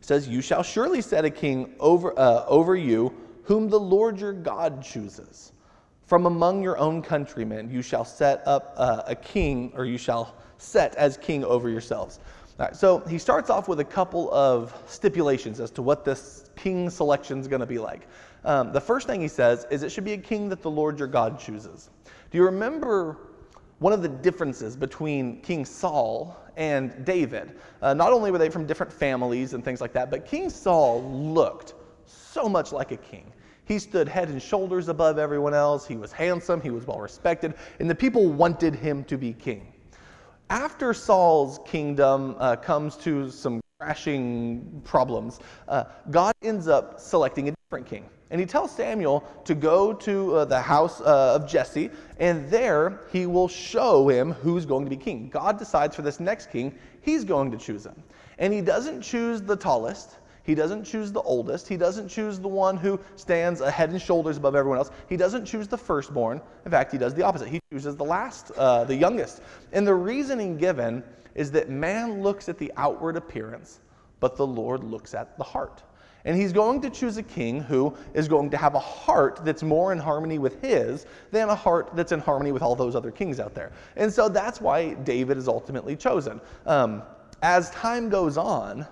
says, 0.01 0.27
You 0.27 0.41
shall 0.41 0.63
surely 0.63 1.01
set 1.01 1.23
a 1.23 1.29
king 1.29 1.75
over, 1.79 2.17
uh, 2.17 2.45
over 2.47 2.75
you, 2.75 3.13
whom 3.43 3.69
the 3.69 3.79
Lord 3.79 4.19
your 4.19 4.33
God 4.33 4.81
chooses. 4.81 5.51
From 6.09 6.25
among 6.25 6.63
your 6.63 6.75
own 6.79 7.03
countrymen, 7.03 7.69
you 7.69 7.83
shall 7.83 8.03
set 8.03 8.41
up 8.47 8.73
uh, 8.77 9.03
a 9.05 9.15
king, 9.15 9.71
or 9.75 9.85
you 9.85 9.99
shall 9.99 10.33
set 10.57 10.95
as 10.95 11.17
king 11.17 11.45
over 11.45 11.69
yourselves. 11.69 12.19
So 12.73 13.01
he 13.01 13.19
starts 13.19 13.51
off 13.51 13.67
with 13.67 13.79
a 13.79 13.85
couple 13.85 14.33
of 14.33 14.75
stipulations 14.87 15.59
as 15.59 15.69
to 15.69 15.83
what 15.83 16.03
this 16.03 16.49
king 16.55 16.89
selection 16.89 17.39
is 17.39 17.47
going 17.47 17.59
to 17.59 17.67
be 17.67 17.77
like. 17.77 18.07
Um, 18.43 18.71
the 18.71 18.81
first 18.81 19.05
thing 19.05 19.21
he 19.21 19.27
says 19.27 19.67
is 19.69 19.83
it 19.83 19.91
should 19.91 20.03
be 20.03 20.13
a 20.13 20.17
king 20.17 20.49
that 20.49 20.63
the 20.63 20.71
Lord 20.71 20.97
your 20.97 21.07
God 21.07 21.39
chooses. 21.39 21.91
Do 22.31 22.39
you 22.39 22.43
remember 22.43 23.17
one 23.77 23.93
of 23.93 24.01
the 24.01 24.09
differences 24.09 24.75
between 24.75 25.41
King 25.41 25.63
Saul 25.63 26.35
and 26.57 27.05
David? 27.05 27.59
Uh, 27.83 27.93
not 27.93 28.13
only 28.13 28.31
were 28.31 28.39
they 28.39 28.49
from 28.49 28.65
different 28.65 28.91
families 28.91 29.53
and 29.53 29.63
things 29.63 29.79
like 29.79 29.93
that, 29.93 30.09
but 30.09 30.25
King 30.25 30.49
Saul 30.49 31.03
looked 31.03 31.75
so 32.07 32.49
much 32.49 32.71
like 32.71 32.91
a 32.91 32.97
king. 32.97 33.31
He 33.69 33.77
stood 33.77 34.07
head 34.07 34.29
and 34.29 34.41
shoulders 34.41 34.89
above 34.89 35.19
everyone 35.19 35.53
else. 35.53 35.85
He 35.85 35.95
was 35.95 36.11
handsome, 36.11 36.59
he 36.59 36.71
was 36.71 36.87
well 36.87 36.99
respected, 36.99 37.53
and 37.79 37.87
the 37.87 37.93
people 37.93 38.27
wanted 38.27 38.73
him 38.73 39.03
to 39.03 39.15
be 39.15 39.31
king. 39.31 39.71
After 40.49 40.91
Saul's 40.91 41.59
kingdom 41.67 42.35
uh, 42.39 42.55
comes 42.55 42.95
to 42.97 43.29
some 43.29 43.61
crashing 43.79 44.81
problems, 44.83 45.39
uh, 45.67 45.83
God 46.09 46.33
ends 46.41 46.67
up 46.67 46.99
selecting 46.99 47.49
a 47.49 47.53
different 47.63 47.85
king. 47.85 48.09
And 48.31 48.39
he 48.39 48.47
tells 48.47 48.71
Samuel 48.71 49.23
to 49.45 49.53
go 49.53 49.93
to 49.93 50.37
uh, 50.37 50.45
the 50.45 50.59
house 50.59 50.99
uh, 51.01 51.35
of 51.35 51.47
Jesse, 51.47 51.91
and 52.17 52.49
there 52.49 53.01
he 53.11 53.27
will 53.27 53.47
show 53.47 54.09
him 54.09 54.31
who's 54.31 54.65
going 54.65 54.83
to 54.83 54.89
be 54.89 54.97
king. 54.97 55.29
God 55.29 55.59
decides 55.59 55.95
for 55.95 56.01
this 56.01 56.19
next 56.19 56.49
king, 56.49 56.75
he's 57.01 57.23
going 57.23 57.51
to 57.51 57.57
choose 57.57 57.85
him. 57.85 58.01
And 58.39 58.51
he 58.51 58.61
doesn't 58.61 59.03
choose 59.03 59.43
the 59.43 59.55
tallest, 59.55 60.17
he 60.49 60.55
doesn't 60.55 60.83
choose 60.83 61.11
the 61.11 61.21
oldest. 61.21 61.67
He 61.67 61.77
doesn't 61.77 62.07
choose 62.07 62.39
the 62.39 62.47
one 62.47 62.75
who 62.75 62.99
stands 63.15 63.61
a 63.61 63.69
head 63.69 63.91
and 63.91 64.01
shoulders 64.01 64.37
above 64.37 64.55
everyone 64.55 64.79
else. 64.79 64.89
He 65.07 65.15
doesn't 65.15 65.45
choose 65.45 65.67
the 65.67 65.77
firstborn. 65.77 66.41
In 66.65 66.71
fact, 66.71 66.91
he 66.91 66.97
does 66.97 67.13
the 67.13 67.21
opposite. 67.21 67.49
He 67.49 67.59
chooses 67.71 67.95
the 67.95 68.03
last, 68.03 68.49
uh, 68.57 68.83
the 68.83 68.95
youngest. 68.95 69.43
And 69.73 69.85
the 69.85 69.93
reasoning 69.93 70.57
given 70.57 71.03
is 71.35 71.51
that 71.51 71.69
man 71.69 72.23
looks 72.23 72.49
at 72.49 72.57
the 72.57 72.73
outward 72.77 73.15
appearance, 73.15 73.81
but 74.19 74.37
the 74.37 74.47
Lord 74.47 74.83
looks 74.83 75.13
at 75.13 75.37
the 75.37 75.43
heart. 75.43 75.83
And 76.25 76.35
he's 76.35 76.51
going 76.51 76.81
to 76.81 76.89
choose 76.89 77.17
a 77.17 77.23
king 77.23 77.61
who 77.61 77.95
is 78.15 78.27
going 78.27 78.49
to 78.49 78.57
have 78.57 78.73
a 78.73 78.79
heart 78.79 79.41
that's 79.43 79.61
more 79.61 79.91
in 79.91 79.99
harmony 79.99 80.39
with 80.39 80.59
his 80.63 81.05
than 81.29 81.49
a 81.49 81.55
heart 81.55 81.91
that's 81.93 82.11
in 82.11 82.21
harmony 82.21 82.51
with 82.51 82.63
all 82.63 82.75
those 82.75 82.95
other 82.95 83.11
kings 83.11 83.39
out 83.39 83.53
there. 83.53 83.71
And 83.97 84.11
so 84.11 84.27
that's 84.27 84.59
why 84.59 84.95
David 84.95 85.37
is 85.37 85.47
ultimately 85.47 85.95
chosen. 85.95 86.41
Um, 86.65 87.03
as 87.43 87.69
time 87.69 88.09
goes 88.09 88.35
on, 88.35 88.87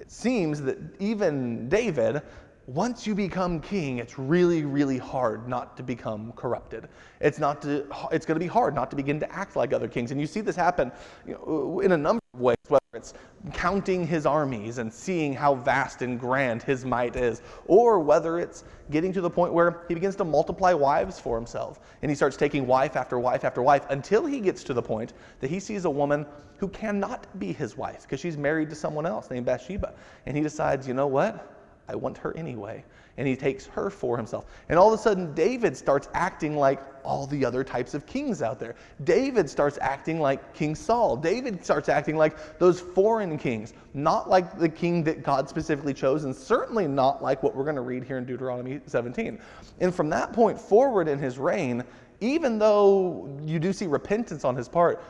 it 0.00 0.10
seems 0.10 0.60
that 0.62 0.78
even 1.00 1.68
David, 1.68 2.22
once 2.66 3.06
you 3.06 3.14
become 3.14 3.60
king, 3.60 3.98
it's 3.98 4.18
really, 4.18 4.64
really 4.64 4.98
hard 4.98 5.48
not 5.48 5.76
to 5.76 5.82
become 5.82 6.32
corrupted. 6.32 6.88
It's 7.20 7.38
not 7.38 7.62
to, 7.62 7.86
it's 8.12 8.26
going 8.26 8.36
to 8.36 8.44
be 8.44 8.46
hard 8.46 8.74
not 8.74 8.90
to 8.90 8.96
begin 8.96 9.18
to 9.20 9.32
act 9.32 9.56
like 9.56 9.72
other 9.72 9.88
kings. 9.88 10.10
And 10.10 10.20
you 10.20 10.26
see 10.26 10.40
this 10.40 10.56
happen 10.56 10.92
you 11.26 11.32
know, 11.32 11.80
in 11.80 11.92
a 11.92 11.96
number 11.96 12.20
of 12.34 12.40
ways, 12.40 12.56
it's 12.94 13.12
counting 13.52 14.06
his 14.06 14.24
armies 14.24 14.78
and 14.78 14.90
seeing 14.90 15.34
how 15.34 15.54
vast 15.54 16.00
and 16.00 16.18
grand 16.18 16.62
his 16.62 16.86
might 16.86 17.16
is, 17.16 17.42
or 17.66 18.00
whether 18.00 18.38
it's 18.38 18.64
getting 18.90 19.12
to 19.12 19.20
the 19.20 19.28
point 19.28 19.52
where 19.52 19.82
he 19.88 19.94
begins 19.94 20.16
to 20.16 20.24
multiply 20.24 20.72
wives 20.72 21.20
for 21.20 21.36
himself. 21.36 21.80
And 22.00 22.10
he 22.10 22.14
starts 22.14 22.34
taking 22.34 22.66
wife 22.66 22.96
after 22.96 23.18
wife 23.18 23.44
after 23.44 23.60
wife 23.60 23.84
until 23.90 24.24
he 24.24 24.40
gets 24.40 24.64
to 24.64 24.72
the 24.72 24.80
point 24.80 25.12
that 25.40 25.50
he 25.50 25.60
sees 25.60 25.84
a 25.84 25.90
woman 25.90 26.24
who 26.56 26.66
cannot 26.68 27.26
be 27.38 27.52
his 27.52 27.76
wife 27.76 28.04
because 28.04 28.20
she's 28.20 28.38
married 28.38 28.70
to 28.70 28.74
someone 28.74 29.04
else 29.04 29.30
named 29.30 29.44
Bathsheba. 29.44 29.92
And 30.24 30.34
he 30.34 30.42
decides, 30.42 30.88
you 30.88 30.94
know 30.94 31.08
what? 31.08 31.54
I 31.90 31.94
want 31.94 32.16
her 32.16 32.34
anyway. 32.38 32.86
And 33.18 33.28
he 33.28 33.36
takes 33.36 33.66
her 33.66 33.90
for 33.90 34.16
himself. 34.16 34.46
And 34.70 34.78
all 34.78 34.92
of 34.92 34.98
a 34.98 35.02
sudden, 35.02 35.34
David 35.34 35.76
starts 35.76 36.08
acting 36.14 36.56
like 36.56 36.80
all 37.04 37.26
the 37.26 37.44
other 37.44 37.64
types 37.64 37.92
of 37.92 38.06
kings 38.06 38.42
out 38.42 38.60
there. 38.60 38.76
David 39.04 39.50
starts 39.50 39.76
acting 39.80 40.20
like 40.20 40.54
King 40.54 40.74
Saul. 40.74 41.16
David 41.16 41.64
starts 41.64 41.88
acting 41.88 42.16
like 42.16 42.58
those 42.58 42.80
foreign 42.80 43.36
kings, 43.36 43.74
not 43.92 44.30
like 44.30 44.58
the 44.58 44.68
king 44.68 45.02
that 45.04 45.22
God 45.22 45.48
specifically 45.48 45.94
chose, 45.94 46.24
and 46.24 46.34
certainly 46.34 46.86
not 46.86 47.22
like 47.22 47.42
what 47.42 47.56
we're 47.56 47.64
going 47.64 47.76
to 47.76 47.82
read 47.82 48.04
here 48.04 48.18
in 48.18 48.24
Deuteronomy 48.24 48.80
17. 48.86 49.40
And 49.80 49.94
from 49.94 50.08
that 50.10 50.32
point 50.32 50.60
forward 50.60 51.08
in 51.08 51.18
his 51.18 51.38
reign, 51.38 51.82
even 52.20 52.58
though 52.58 53.28
you 53.44 53.58
do 53.58 53.72
see 53.72 53.86
repentance 53.86 54.44
on 54.44 54.54
his 54.54 54.68
part, 54.68 55.02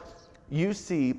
you 0.50 0.73
see 0.73 1.15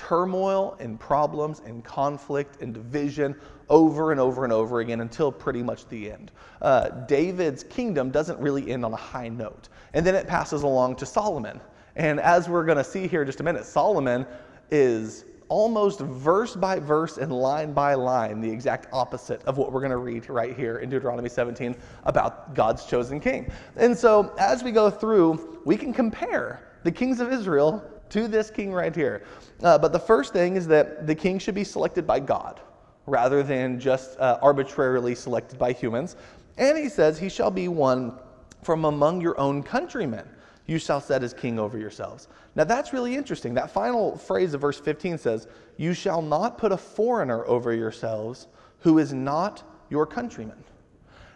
turmoil 0.00 0.76
and 0.80 0.98
problems 0.98 1.60
and 1.66 1.84
conflict 1.84 2.62
and 2.62 2.72
division 2.72 3.34
over 3.68 4.12
and 4.12 4.20
over 4.20 4.44
and 4.44 4.52
over 4.52 4.80
again 4.80 5.02
until 5.02 5.30
pretty 5.30 5.62
much 5.62 5.86
the 5.88 6.10
end. 6.10 6.30
Uh, 6.62 6.88
David's 7.06 7.62
kingdom 7.64 8.10
doesn't 8.10 8.38
really 8.40 8.70
end 8.70 8.84
on 8.84 8.94
a 8.94 8.96
high 8.96 9.28
note. 9.28 9.68
And 9.92 10.04
then 10.06 10.14
it 10.14 10.26
passes 10.26 10.62
along 10.62 10.96
to 10.96 11.06
Solomon. 11.06 11.60
And 11.96 12.18
as 12.18 12.48
we're 12.48 12.64
going 12.64 12.78
to 12.78 12.84
see 12.84 13.06
here 13.06 13.20
in 13.20 13.26
just 13.26 13.40
a 13.40 13.42
minute, 13.42 13.66
Solomon 13.66 14.26
is 14.70 15.26
almost 15.50 16.00
verse 16.00 16.56
by 16.56 16.78
verse 16.78 17.18
and 17.18 17.30
line 17.30 17.74
by 17.74 17.92
line 17.92 18.40
the 18.40 18.50
exact 18.50 18.86
opposite 18.92 19.42
of 19.42 19.58
what 19.58 19.70
we're 19.70 19.80
going 19.80 19.90
to 19.90 19.98
read 19.98 20.30
right 20.30 20.56
here 20.56 20.78
in 20.78 20.88
Deuteronomy 20.88 21.28
17 21.28 21.76
about 22.04 22.54
God's 22.54 22.86
chosen 22.86 23.20
king. 23.20 23.50
And 23.76 23.96
so 23.96 24.32
as 24.38 24.62
we 24.62 24.72
go 24.72 24.88
through, 24.88 25.60
we 25.66 25.76
can 25.76 25.92
compare 25.92 26.62
the 26.84 26.92
kings 26.92 27.20
of 27.20 27.30
Israel 27.32 27.84
to 28.10 28.28
this 28.28 28.50
king 28.50 28.72
right 28.72 28.94
here. 28.94 29.22
Uh, 29.62 29.78
but 29.78 29.92
the 29.92 29.98
first 29.98 30.32
thing 30.32 30.56
is 30.56 30.66
that 30.68 31.06
the 31.06 31.14
king 31.14 31.38
should 31.38 31.54
be 31.54 31.64
selected 31.64 32.06
by 32.06 32.20
God 32.20 32.60
rather 33.06 33.42
than 33.42 33.80
just 33.80 34.18
uh, 34.18 34.38
arbitrarily 34.42 35.14
selected 35.14 35.58
by 35.58 35.72
humans. 35.72 36.16
And 36.58 36.76
he 36.76 36.88
says, 36.88 37.18
He 37.18 37.28
shall 37.28 37.50
be 37.50 37.68
one 37.68 38.18
from 38.62 38.84
among 38.84 39.20
your 39.20 39.38
own 39.40 39.62
countrymen. 39.62 40.28
you 40.66 40.78
shall 40.78 41.00
set 41.00 41.24
as 41.24 41.34
king 41.34 41.58
over 41.58 41.78
yourselves. 41.78 42.28
Now 42.54 42.64
that's 42.64 42.92
really 42.92 43.16
interesting. 43.16 43.54
That 43.54 43.70
final 43.70 44.16
phrase 44.16 44.54
of 44.54 44.60
verse 44.60 44.78
15 44.78 45.18
says, 45.18 45.48
You 45.76 45.94
shall 45.94 46.22
not 46.22 46.58
put 46.58 46.72
a 46.72 46.76
foreigner 46.76 47.44
over 47.46 47.74
yourselves 47.74 48.46
who 48.80 48.98
is 48.98 49.12
not 49.12 49.62
your 49.88 50.06
countryman. 50.06 50.62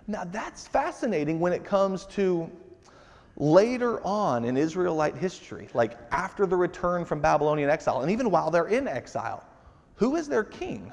Now 0.06 0.24
that's 0.24 0.68
fascinating 0.68 1.40
when 1.40 1.52
it 1.52 1.64
comes 1.64 2.06
to 2.06 2.50
later 3.36 4.00
on 4.06 4.44
in 4.44 4.56
Israelite 4.56 5.16
history, 5.16 5.68
like 5.74 5.98
after 6.12 6.46
the 6.46 6.56
return 6.56 7.04
from 7.04 7.20
Babylonian 7.20 7.70
exile, 7.70 8.02
and 8.02 8.10
even 8.10 8.30
while 8.30 8.50
they're 8.50 8.68
in 8.68 8.86
exile. 8.86 9.44
Who 9.96 10.16
is 10.16 10.28
their 10.28 10.44
king? 10.44 10.92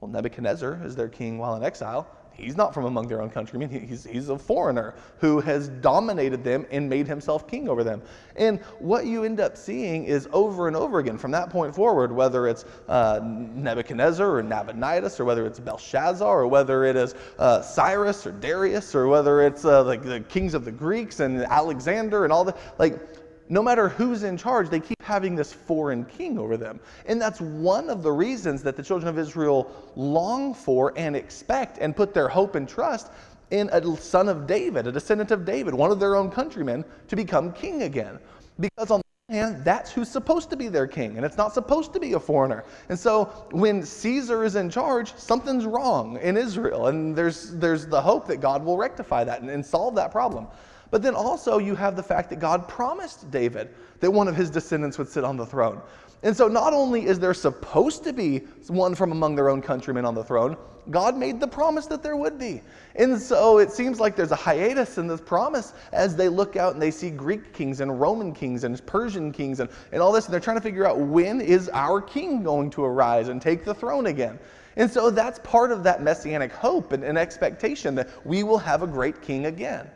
Well, 0.00 0.10
Nebuchadnezzar 0.10 0.80
is 0.84 0.96
their 0.96 1.08
king 1.08 1.38
while 1.38 1.56
in 1.56 1.62
exile 1.62 2.08
he's 2.36 2.56
not 2.56 2.74
from 2.74 2.84
among 2.84 3.08
their 3.08 3.22
own 3.22 3.30
countrymen. 3.30 3.68
He's, 3.68 4.04
he's 4.04 4.28
a 4.28 4.38
foreigner 4.38 4.94
who 5.18 5.40
has 5.40 5.68
dominated 5.68 6.44
them 6.44 6.66
and 6.70 6.88
made 6.88 7.06
himself 7.06 7.48
king 7.48 7.68
over 7.68 7.84
them. 7.84 8.02
And 8.36 8.60
what 8.78 9.06
you 9.06 9.24
end 9.24 9.40
up 9.40 9.56
seeing 9.56 10.04
is 10.04 10.28
over 10.32 10.68
and 10.68 10.76
over 10.76 10.98
again 10.98 11.18
from 11.18 11.30
that 11.32 11.50
point 11.50 11.74
forward, 11.74 12.12
whether 12.12 12.48
it's 12.48 12.64
uh, 12.88 13.20
Nebuchadnezzar 13.22 14.38
or 14.38 14.42
Nabonidus, 14.42 15.20
or 15.20 15.24
whether 15.24 15.46
it's 15.46 15.60
Belshazzar, 15.60 16.42
or 16.42 16.46
whether 16.46 16.84
it 16.84 16.96
is 16.96 17.14
uh, 17.38 17.62
Cyrus 17.62 18.26
or 18.26 18.32
Darius, 18.32 18.94
or 18.94 19.08
whether 19.08 19.42
it's 19.42 19.64
uh, 19.64 19.84
like 19.84 20.02
the 20.02 20.20
kings 20.20 20.54
of 20.54 20.64
the 20.64 20.72
Greeks 20.72 21.20
and 21.20 21.42
Alexander 21.42 22.24
and 22.24 22.32
all 22.32 22.44
that. 22.44 22.56
Like, 22.78 23.00
no 23.48 23.62
matter 23.62 23.88
who's 23.88 24.22
in 24.22 24.36
charge, 24.36 24.68
they 24.70 24.80
keep 24.80 25.02
having 25.02 25.34
this 25.34 25.52
foreign 25.52 26.04
king 26.04 26.38
over 26.38 26.56
them. 26.56 26.80
And 27.06 27.20
that's 27.20 27.40
one 27.40 27.90
of 27.90 28.02
the 28.02 28.12
reasons 28.12 28.62
that 28.62 28.76
the 28.76 28.82
children 28.82 29.08
of 29.08 29.18
Israel 29.18 29.70
long 29.96 30.54
for 30.54 30.92
and 30.96 31.14
expect 31.14 31.78
and 31.78 31.94
put 31.94 32.14
their 32.14 32.28
hope 32.28 32.54
and 32.54 32.68
trust 32.68 33.10
in 33.50 33.68
a 33.72 33.96
son 33.96 34.28
of 34.28 34.46
David, 34.46 34.86
a 34.86 34.92
descendant 34.92 35.30
of 35.30 35.44
David, 35.44 35.74
one 35.74 35.90
of 35.90 36.00
their 36.00 36.16
own 36.16 36.30
countrymen, 36.30 36.84
to 37.08 37.16
become 37.16 37.52
king 37.52 37.82
again. 37.82 38.18
Because 38.58 38.90
on 38.90 39.00
the 39.00 39.34
one 39.34 39.38
hand, 39.38 39.64
that's 39.64 39.92
who's 39.92 40.08
supposed 40.08 40.50
to 40.50 40.56
be 40.56 40.68
their 40.68 40.86
king, 40.86 41.16
and 41.16 41.26
it's 41.26 41.36
not 41.36 41.52
supposed 41.52 41.92
to 41.92 42.00
be 42.00 42.14
a 42.14 42.20
foreigner. 42.20 42.64
And 42.88 42.98
so 42.98 43.26
when 43.50 43.82
Caesar 43.84 44.44
is 44.44 44.56
in 44.56 44.70
charge, 44.70 45.14
something's 45.16 45.66
wrong 45.66 46.18
in 46.18 46.36
Israel, 46.36 46.86
and 46.86 47.14
there's, 47.14 47.54
there's 47.56 47.86
the 47.86 48.00
hope 48.00 48.26
that 48.28 48.38
God 48.38 48.64
will 48.64 48.76
rectify 48.76 49.24
that 49.24 49.42
and, 49.42 49.50
and 49.50 49.64
solve 49.64 49.94
that 49.96 50.10
problem. 50.10 50.46
But 50.90 51.02
then 51.02 51.14
also, 51.14 51.58
you 51.58 51.74
have 51.74 51.96
the 51.96 52.02
fact 52.02 52.30
that 52.30 52.38
God 52.38 52.68
promised 52.68 53.30
David 53.30 53.70
that 54.00 54.10
one 54.10 54.28
of 54.28 54.36
his 54.36 54.50
descendants 54.50 54.98
would 54.98 55.08
sit 55.08 55.24
on 55.24 55.36
the 55.36 55.46
throne. 55.46 55.80
And 56.24 56.34
so, 56.34 56.48
not 56.48 56.72
only 56.72 57.04
is 57.04 57.20
there 57.20 57.34
supposed 57.34 58.02
to 58.04 58.12
be 58.12 58.38
one 58.68 58.94
from 58.94 59.12
among 59.12 59.34
their 59.36 59.50
own 59.50 59.60
countrymen 59.60 60.06
on 60.06 60.14
the 60.14 60.24
throne, 60.24 60.56
God 60.90 61.18
made 61.18 61.38
the 61.38 61.46
promise 61.46 61.86
that 61.86 62.02
there 62.02 62.16
would 62.16 62.38
be. 62.38 62.62
And 62.96 63.20
so, 63.20 63.58
it 63.58 63.70
seems 63.70 64.00
like 64.00 64.16
there's 64.16 64.32
a 64.32 64.36
hiatus 64.36 64.96
in 64.96 65.06
this 65.06 65.20
promise 65.20 65.74
as 65.92 66.16
they 66.16 66.30
look 66.30 66.56
out 66.56 66.72
and 66.72 66.80
they 66.80 66.90
see 66.90 67.10
Greek 67.10 67.52
kings 67.52 67.80
and 67.80 68.00
Roman 68.00 68.32
kings 68.32 68.64
and 68.64 68.84
Persian 68.86 69.32
kings 69.32 69.60
and, 69.60 69.68
and 69.92 70.00
all 70.00 70.12
this, 70.12 70.24
and 70.24 70.32
they're 70.32 70.40
trying 70.40 70.56
to 70.56 70.62
figure 70.62 70.86
out 70.86 70.98
when 70.98 71.42
is 71.42 71.68
our 71.74 72.00
king 72.00 72.42
going 72.42 72.70
to 72.70 72.84
arise 72.84 73.28
and 73.28 73.42
take 73.42 73.66
the 73.66 73.74
throne 73.74 74.06
again. 74.06 74.38
And 74.76 74.90
so, 74.90 75.10
that's 75.10 75.38
part 75.40 75.72
of 75.72 75.82
that 75.84 76.02
messianic 76.02 76.52
hope 76.52 76.92
and, 76.92 77.04
and 77.04 77.18
expectation 77.18 77.94
that 77.96 78.08
we 78.24 78.44
will 78.44 78.58
have 78.58 78.82
a 78.82 78.86
great 78.86 79.20
king 79.20 79.44
again. 79.44 79.90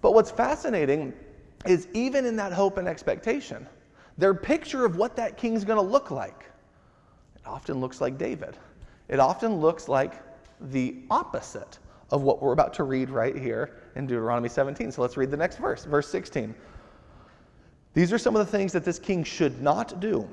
But 0.00 0.14
what's 0.14 0.30
fascinating 0.30 1.12
is 1.66 1.88
even 1.92 2.24
in 2.24 2.36
that 2.36 2.52
hope 2.52 2.78
and 2.78 2.86
expectation, 2.88 3.66
their 4.16 4.34
picture 4.34 4.84
of 4.84 4.96
what 4.96 5.16
that 5.16 5.36
king's 5.36 5.64
going 5.64 5.78
to 5.78 5.90
look 5.90 6.10
like, 6.10 6.44
it 7.36 7.46
often 7.46 7.80
looks 7.80 8.00
like 8.00 8.18
David. 8.18 8.56
It 9.08 9.20
often 9.20 9.56
looks 9.56 9.88
like 9.88 10.14
the 10.60 10.96
opposite 11.10 11.78
of 12.10 12.22
what 12.22 12.42
we're 12.42 12.52
about 12.52 12.74
to 12.74 12.84
read 12.84 13.10
right 13.10 13.36
here 13.36 13.76
in 13.96 14.06
Deuteronomy 14.06 14.48
17. 14.48 14.92
So 14.92 15.02
let's 15.02 15.16
read 15.16 15.30
the 15.30 15.36
next 15.36 15.56
verse, 15.58 15.84
verse 15.84 16.08
16. 16.08 16.54
These 17.94 18.12
are 18.12 18.18
some 18.18 18.36
of 18.36 18.44
the 18.44 18.50
things 18.50 18.72
that 18.72 18.84
this 18.84 18.98
king 18.98 19.24
should 19.24 19.60
not 19.60 20.00
do. 20.00 20.28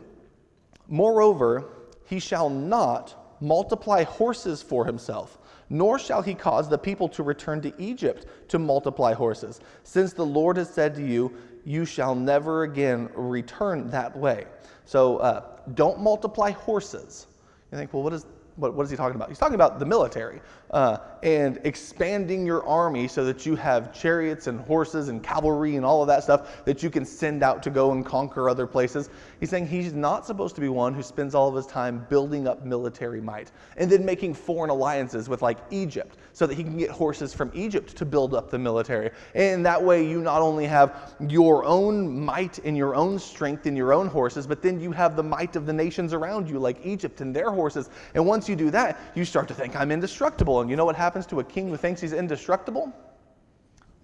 Moreover, 0.88 1.66
he 2.06 2.20
shall 2.20 2.50
not 2.50 3.36
multiply 3.42 4.04
horses 4.04 4.62
for 4.62 4.86
himself 4.86 5.38
nor 5.70 5.98
shall 5.98 6.22
he 6.22 6.34
cause 6.34 6.70
the 6.70 6.78
people 6.78 7.10
to 7.10 7.24
return 7.24 7.62
to 7.62 7.74
Egypt 7.82 8.26
to 8.50 8.60
multiply 8.60 9.14
horses, 9.14 9.60
since 9.84 10.14
the 10.14 10.26
Lord 10.26 10.58
has 10.58 10.70
said 10.70 10.96
to 10.96 11.06
you, 11.06 11.34
You 11.66 11.86
shall 11.86 12.16
never 12.16 12.64
again 12.64 13.10
return 13.16 13.90
that 13.90 14.16
way. 14.16 14.46
So 14.86 15.18
uh, 15.18 15.44
don't 15.74 16.00
multiply 16.00 16.52
horses. 16.52 17.28
You 17.72 17.78
think, 17.78 17.94
well, 17.94 18.04
what 18.04 18.14
is 18.14 18.26
what, 18.56 18.74
what 18.74 18.84
is 18.84 18.90
he 18.90 18.96
talking 18.96 19.16
about? 19.16 19.30
He's 19.30 19.38
talking 19.38 19.56
about 19.56 19.80
the 19.80 19.86
military 19.86 20.40
uh, 20.72 21.00
and 21.24 21.60
expanding 21.64 22.46
your 22.46 22.66
army 22.66 23.08
so 23.08 23.26
that 23.26 23.46
you 23.46 23.56
have 23.56 23.94
chariots 23.94 24.48
and 24.48 24.60
horses 24.62 25.10
and 25.10 25.22
cavalry 25.22 25.76
and 25.76 25.86
all 25.86 26.02
of 26.02 26.08
that 26.08 26.24
stuff 26.24 26.64
that 26.66 26.82
you 26.82 26.90
can 26.90 27.06
send 27.06 27.44
out 27.44 27.62
to 27.64 27.70
go 27.70 27.92
and 27.92 28.06
conquer 28.06 28.50
other 28.50 28.66
places. 28.66 29.10
He's 29.39 29.50
saying 29.50 29.68
he's 29.68 29.94
not 29.94 30.25
supposed 30.25 30.56
to 30.56 30.62
be 30.62 30.70
one 30.70 30.94
who 30.94 31.04
spends 31.04 31.36
all 31.36 31.50
of 31.50 31.56
his 31.56 31.68
time 31.68 32.06
building 32.10 32.48
up 32.48 32.65
military 32.65 33.22
might 33.22 33.51
and 33.77 33.92
then 33.92 34.06
making 34.06 34.34
foreign 34.34 34.70
alliances 34.70 35.27
with 35.27 35.42
like 35.42 35.58
Egypt 35.72 36.18
so 36.34 36.46
that 36.48 36.56
he 36.56 36.63
can 36.63 36.77
get 36.77 36.89
horses 36.89 37.34
from 37.34 37.51
Egypt 37.54 37.96
to 37.98 38.06
build 38.06 38.34
up 38.34 38.50
the 38.50 38.58
military. 38.58 39.12
And 39.34 39.65
that 39.65 39.82
way 39.82 40.08
you 40.08 40.22
not 40.22 40.42
only 40.42 40.65
have 40.65 41.15
your 41.27 41.65
own 41.65 42.20
might 42.20 42.60
and 42.60 42.77
your 42.77 42.96
own 42.96 43.20
strength 43.20 43.65
in 43.65 43.75
your 43.75 43.94
own 43.94 44.08
horses, 44.08 44.48
but 44.48 44.62
then 44.62 44.80
you 44.80 44.92
have 44.92 45.15
the 45.15 45.24
might 45.24 45.56
of 45.56 45.65
the 45.65 45.74
nations 45.74 46.13
around 46.13 46.50
you 46.50 46.60
like 46.60 46.77
Egypt 46.86 47.22
and 47.22 47.36
their 47.36 47.51
horses. 47.51 47.89
And 48.13 48.25
once 48.25 48.48
you 48.48 48.56
do 48.56 48.72
that, 48.72 49.00
you 49.15 49.25
start 49.25 49.48
to 49.50 49.54
think, 49.54 49.75
I'm 49.75 49.92
indestructible. 49.92 50.62
And 50.62 50.70
you 50.70 50.75
know 50.75 50.86
what 50.86 50.96
happens 50.96 51.25
to 51.27 51.39
a 51.39 51.44
king 51.44 51.70
who 51.70 51.77
thinks 51.77 52.00
he's 52.01 52.13
indestructible? 52.13 52.94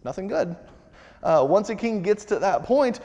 Nothing 0.04 0.28
good. 0.28 0.56
Uh, 1.24 1.46
once 1.48 1.70
a 1.70 1.76
king 1.76 2.02
gets 2.02 2.26
to 2.26 2.40
that 2.40 2.64
point, 2.64 3.00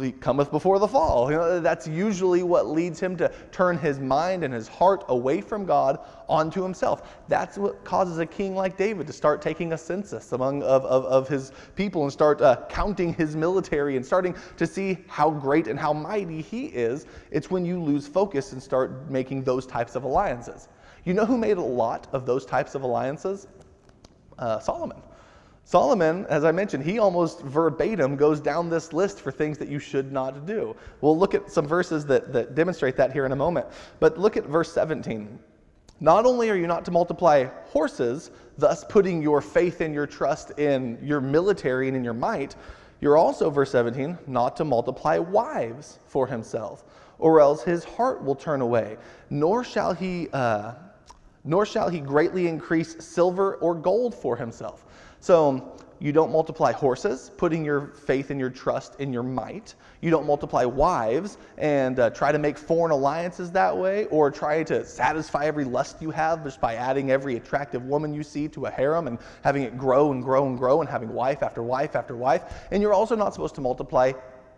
he 0.00 0.12
cometh 0.12 0.50
before 0.50 0.78
the 0.78 0.88
fall. 0.88 1.30
You 1.30 1.36
know, 1.36 1.60
that's 1.60 1.86
usually 1.86 2.42
what 2.42 2.66
leads 2.66 2.98
him 2.98 3.16
to 3.18 3.30
turn 3.50 3.76
his 3.76 3.98
mind 3.98 4.42
and 4.42 4.54
his 4.54 4.68
heart 4.68 5.04
away 5.08 5.40
from 5.40 5.66
God 5.66 5.98
onto 6.28 6.62
himself. 6.62 7.18
That's 7.28 7.58
what 7.58 7.84
causes 7.84 8.18
a 8.18 8.26
king 8.26 8.54
like 8.54 8.76
David 8.78 9.06
to 9.06 9.12
start 9.12 9.42
taking 9.42 9.74
a 9.74 9.78
census 9.78 10.32
among 10.32 10.62
of, 10.62 10.84
of, 10.86 11.04
of 11.04 11.28
his 11.28 11.52
people 11.76 12.04
and 12.04 12.12
start 12.12 12.40
uh, 12.40 12.64
counting 12.68 13.12
his 13.14 13.36
military 13.36 13.96
and 13.96 14.04
starting 14.04 14.34
to 14.56 14.66
see 14.66 14.98
how 15.06 15.30
great 15.30 15.66
and 15.66 15.78
how 15.78 15.92
mighty 15.92 16.40
he 16.40 16.66
is. 16.66 17.06
It's 17.30 17.50
when 17.50 17.66
you 17.66 17.82
lose 17.82 18.08
focus 18.08 18.52
and 18.52 18.62
start 18.62 19.10
making 19.10 19.42
those 19.42 19.66
types 19.66 19.94
of 19.94 20.04
alliances. 20.04 20.68
You 21.04 21.14
know 21.14 21.26
who 21.26 21.36
made 21.36 21.58
a 21.58 21.62
lot 21.62 22.06
of 22.12 22.24
those 22.24 22.46
types 22.46 22.74
of 22.74 22.82
alliances? 22.82 23.48
Uh, 24.38 24.58
Solomon. 24.58 25.02
Solomon, 25.64 26.26
as 26.28 26.44
I 26.44 26.52
mentioned, 26.52 26.84
he 26.84 26.98
almost 26.98 27.40
verbatim 27.42 28.16
goes 28.16 28.40
down 28.40 28.68
this 28.68 28.92
list 28.92 29.20
for 29.20 29.30
things 29.30 29.58
that 29.58 29.68
you 29.68 29.78
should 29.78 30.12
not 30.12 30.44
do. 30.44 30.76
We'll 31.00 31.16
look 31.16 31.34
at 31.34 31.50
some 31.50 31.66
verses 31.66 32.04
that, 32.06 32.32
that 32.32 32.54
demonstrate 32.54 32.96
that 32.96 33.12
here 33.12 33.24
in 33.26 33.32
a 33.32 33.36
moment. 33.36 33.66
But 34.00 34.18
look 34.18 34.36
at 34.36 34.44
verse 34.44 34.72
17. 34.72 35.38
Not 36.00 36.26
only 36.26 36.50
are 36.50 36.56
you 36.56 36.66
not 36.66 36.84
to 36.86 36.90
multiply 36.90 37.44
horses, 37.66 38.32
thus 38.58 38.84
putting 38.84 39.22
your 39.22 39.40
faith 39.40 39.80
and 39.80 39.94
your 39.94 40.06
trust 40.06 40.50
in 40.58 40.98
your 41.00 41.20
military 41.20 41.86
and 41.86 41.96
in 41.96 42.02
your 42.02 42.12
might, 42.12 42.56
you're 43.00 43.16
also, 43.16 43.50
verse 43.50 43.70
17, 43.70 44.18
not 44.26 44.56
to 44.56 44.64
multiply 44.64 45.18
wives 45.18 46.00
for 46.06 46.26
himself, 46.26 46.84
or 47.18 47.40
else 47.40 47.62
his 47.62 47.84
heart 47.84 48.22
will 48.22 48.34
turn 48.34 48.60
away, 48.60 48.96
nor 49.30 49.64
shall 49.64 49.92
he. 49.92 50.28
Uh, 50.32 50.72
nor 51.44 51.66
shall 51.66 51.88
he 51.88 51.98
greatly 51.98 52.46
increase 52.46 53.04
silver 53.04 53.56
or 53.56 53.74
gold 53.74 54.14
for 54.14 54.36
himself. 54.36 54.84
So 55.22 55.78
you 56.00 56.10
don't 56.10 56.32
multiply 56.32 56.72
horses, 56.72 57.30
putting 57.36 57.64
your 57.64 57.92
faith 58.06 58.30
and 58.30 58.40
your 58.40 58.50
trust 58.50 58.98
in 58.98 59.12
your 59.12 59.22
might. 59.22 59.76
You 60.00 60.10
don't 60.10 60.26
multiply 60.26 60.64
wives 60.64 61.38
and 61.58 61.96
uh, 62.00 62.10
try 62.10 62.32
to 62.32 62.40
make 62.40 62.58
foreign 62.58 62.90
alliances 62.90 63.52
that 63.52 63.78
way, 63.78 64.06
or 64.06 64.32
try 64.32 64.64
to 64.64 64.84
satisfy 64.84 65.44
every 65.44 65.64
lust 65.64 66.02
you 66.02 66.10
have 66.10 66.42
just 66.42 66.60
by 66.60 66.74
adding 66.74 67.12
every 67.12 67.36
attractive 67.36 67.84
woman 67.84 68.12
you 68.12 68.24
see 68.24 68.48
to 68.48 68.66
a 68.66 68.70
harem 68.70 69.06
and 69.06 69.20
having 69.44 69.62
it 69.62 69.78
grow 69.78 70.10
and 70.10 70.24
grow 70.24 70.48
and 70.48 70.58
grow 70.58 70.80
and 70.80 70.90
having 70.90 71.12
wife 71.12 71.44
after 71.44 71.62
wife 71.62 71.94
after 71.94 72.16
wife. 72.16 72.66
And 72.72 72.82
you're 72.82 72.92
also 72.92 73.14
not 73.14 73.32
supposed 73.32 73.54
to 73.54 73.60
multiply 73.60 74.10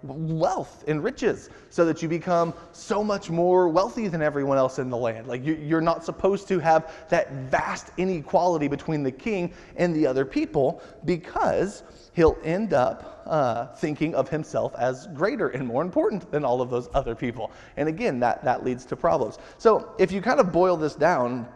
wealth 0.04 0.84
and 0.86 1.02
riches 1.02 1.50
so 1.70 1.84
that 1.84 2.02
you 2.02 2.08
become 2.08 2.54
so 2.72 3.02
much 3.02 3.30
more 3.30 3.68
wealthy 3.68 4.08
than 4.08 4.22
everyone 4.22 4.58
else 4.58 4.78
in 4.78 4.90
the 4.90 4.96
land. 4.96 5.26
Like 5.26 5.44
you, 5.44 5.76
are 5.76 5.80
not 5.80 6.04
supposed 6.04 6.46
to 6.48 6.58
have 6.58 6.92
that 7.08 7.32
vast 7.50 7.90
inequality 7.96 8.68
between 8.68 9.02
the 9.02 9.10
king 9.10 9.52
and 9.76 9.94
the 9.94 10.06
other 10.06 10.24
people 10.24 10.82
because 11.04 11.82
he'll 12.12 12.38
end 12.44 12.74
up 12.74 13.22
uh, 13.26 13.66
thinking 13.76 14.14
of 14.14 14.28
himself 14.28 14.74
as 14.76 15.06
greater 15.08 15.48
and 15.48 15.66
more 15.66 15.82
important 15.82 16.30
than 16.30 16.44
all 16.44 16.60
of 16.60 16.70
those 16.70 16.88
other 16.94 17.14
people. 17.14 17.50
And 17.76 17.88
again, 17.88 18.20
that, 18.20 18.44
that 18.44 18.64
leads 18.64 18.84
to 18.86 18.96
problems. 18.96 19.38
So 19.58 19.94
if 19.98 20.12
you 20.12 20.20
kind 20.20 20.40
of 20.40 20.52
boil 20.52 20.76
this 20.76 20.94
down, 20.94 21.48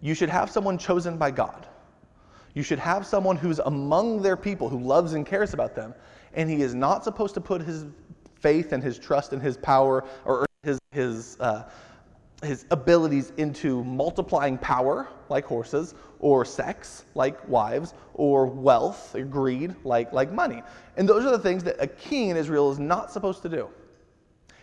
you 0.00 0.14
should 0.14 0.28
have 0.28 0.50
someone 0.50 0.78
chosen 0.78 1.16
by 1.16 1.30
God. 1.30 1.66
You 2.54 2.62
should 2.64 2.80
have 2.80 3.06
someone 3.06 3.36
who's 3.36 3.60
among 3.60 4.22
their 4.22 4.36
people, 4.36 4.68
who 4.68 4.80
loves 4.80 5.12
and 5.12 5.24
cares 5.24 5.54
about 5.54 5.76
them 5.76 5.94
and 6.34 6.48
he 6.48 6.62
is 6.62 6.74
not 6.74 7.04
supposed 7.04 7.34
to 7.34 7.40
put 7.40 7.62
his 7.62 7.86
faith 8.34 8.72
and 8.72 8.82
his 8.82 8.98
trust 8.98 9.32
and 9.32 9.42
his 9.42 9.56
power 9.56 10.04
or 10.24 10.46
his, 10.62 10.78
his 10.92 11.38
uh, 11.40 11.64
his 12.42 12.64
abilities 12.70 13.32
into 13.36 13.84
multiplying 13.84 14.56
power, 14.58 15.08
like 15.28 15.44
horses, 15.44 15.94
or 16.20 16.44
sex, 16.44 17.04
like 17.14 17.46
wives, 17.48 17.94
or 18.14 18.46
wealth, 18.46 19.14
or 19.14 19.24
greed, 19.24 19.74
like, 19.84 20.12
like 20.12 20.32
money. 20.32 20.62
And 20.96 21.08
those 21.08 21.24
are 21.24 21.30
the 21.30 21.38
things 21.38 21.62
that 21.64 21.76
a 21.78 21.86
king 21.86 22.30
in 22.30 22.36
Israel 22.36 22.70
is 22.72 22.78
not 22.78 23.10
supposed 23.12 23.42
to 23.42 23.48
do. 23.48 23.68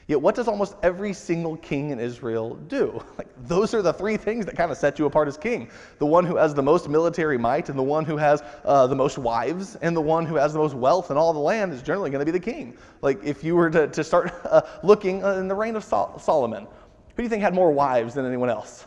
Yet, 0.08 0.22
what 0.22 0.36
does 0.36 0.48
almost 0.48 0.76
every 0.84 1.12
single 1.12 1.58
king 1.58 1.90
in 1.90 2.00
Israel 2.00 2.56
do? 2.56 3.04
Like, 3.18 3.28
those 3.48 3.74
are 3.74 3.82
the 3.82 3.94
three 3.94 4.16
things 4.16 4.46
that 4.46 4.56
kind 4.56 4.72
of 4.72 4.78
set 4.78 5.00
you 5.00 5.06
apart 5.06 5.28
as 5.28 5.38
king 5.38 5.70
the 5.98 6.06
one 6.06 6.24
who 6.24 6.36
has 6.36 6.54
the 6.54 6.62
most 6.62 6.88
military 6.88 7.38
might, 7.38 7.70
and 7.70 7.78
the 7.78 7.84
one 7.84 8.06
who 8.06 8.16
has 8.16 8.44
uh, 8.64 8.88
the 8.88 8.96
most 8.96 9.18
wives, 9.18 9.76
and 9.78 9.96
the 9.96 10.02
one 10.02 10.26
who 10.26 10.36
has 10.36 10.54
the 10.54 10.60
most 10.60 10.76
wealth 10.76 11.10
and 11.10 11.20
all 11.20 11.34
the 11.34 11.40
land 11.40 11.74
is 11.74 11.82
generally 11.82 12.10
going 12.10 12.26
to 12.26 12.32
be 12.32 12.38
the 12.38 12.40
king. 12.40 12.78
Like, 13.02 13.20
if 13.24 13.44
you 13.44 13.56
were 13.56 13.70
to, 13.72 13.88
to 13.88 14.04
start 14.04 14.34
uh, 14.46 14.62
looking 14.84 15.24
uh, 15.24 15.34
in 15.34 15.48
the 15.48 15.56
reign 15.56 15.76
of 15.76 15.84
Sol- 15.84 16.18
Solomon, 16.20 16.64
who 16.64 17.18
do 17.18 17.24
you 17.24 17.30
think 17.30 17.42
had 17.42 17.54
more 17.54 17.72
wives 17.72 18.14
than 18.14 18.26
anyone 18.26 18.50
else? 18.50 18.86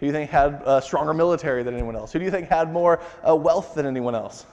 do 0.00 0.06
you 0.06 0.12
think 0.12 0.30
had 0.30 0.62
a 0.64 0.80
stronger 0.80 1.12
military 1.12 1.62
than 1.62 1.74
anyone 1.74 1.94
else? 1.94 2.12
Who 2.12 2.18
do 2.18 2.24
you 2.24 2.30
think 2.30 2.48
had 2.48 2.72
more 2.72 3.00
uh, 3.28 3.36
wealth 3.36 3.74
than 3.74 3.84
anyone 3.84 4.14
else? 4.14 4.46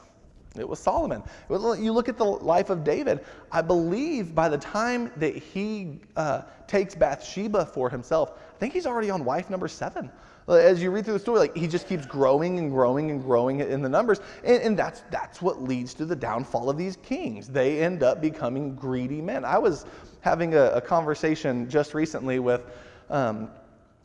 It 0.59 0.67
was 0.67 0.79
Solomon. 0.79 1.24
You 1.50 1.91
look 1.91 2.09
at 2.09 2.17
the 2.17 2.25
life 2.25 2.69
of 2.69 2.83
David. 2.83 3.21
I 3.51 3.62
believe 3.62 4.33
by 4.33 4.50
the 4.50 4.57
time 4.57 5.12
that 5.17 5.35
he 5.35 6.00
uh, 6.15 6.43
takes 6.67 6.95
Bathsheba 6.95 7.65
for 7.65 7.89
himself, 7.89 8.33
I 8.55 8.57
think 8.57 8.74
he's 8.74 8.85
already 8.85 9.09
on 9.09 9.25
wife 9.25 9.50
number 9.50 9.67
seven. 9.67 10.12
As 10.47 10.81
you 10.81 10.91
read 10.91 11.05
through 11.05 11.15
the 11.15 11.19
story, 11.19 11.39
like 11.39 11.55
he 11.55 11.67
just 11.67 11.88
keeps 11.88 12.05
growing 12.05 12.59
and 12.59 12.69
growing 12.69 13.09
and 13.09 13.21
growing 13.21 13.62
in 13.62 13.81
the 13.81 13.89
numbers, 13.89 14.19
and, 14.43 14.62
and 14.62 14.77
that's 14.77 15.01
that's 15.09 15.41
what 15.41 15.63
leads 15.63 15.95
to 15.95 16.05
the 16.05 16.15
downfall 16.15 16.69
of 16.69 16.77
these 16.77 16.97
kings. 16.97 17.47
They 17.47 17.81
end 17.81 18.03
up 18.03 18.21
becoming 18.21 18.75
greedy 18.75 19.21
men. 19.21 19.43
I 19.43 19.57
was 19.57 19.88
having 20.21 20.53
a, 20.53 20.65
a 20.65 20.81
conversation 20.81 21.69
just 21.69 21.93
recently 21.93 22.39
with. 22.39 22.62
Um, 23.09 23.50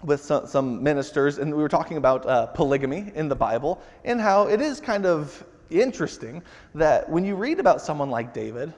with 0.04 0.22
some, 0.22 0.46
some, 0.46 0.82
ministers, 0.82 1.36
and 1.36 1.54
we 1.54 1.60
were 1.60 1.68
talking 1.68 1.98
about 1.98 2.24
uh, 2.24 2.46
polygamy 2.46 3.12
in 3.14 3.28
the 3.28 3.36
Bible 3.36 3.82
and 4.02 4.18
how 4.18 4.46
it 4.46 4.60
is 4.62 4.80
kind 4.80 5.04
of 5.04 5.44
interesting 5.70 6.42
that 6.74 7.08
when 7.08 7.24
you 7.24 7.36
read 7.36 7.60
about 7.60 7.80
someone 7.80 8.10
like 8.10 8.34
David, 8.34 8.72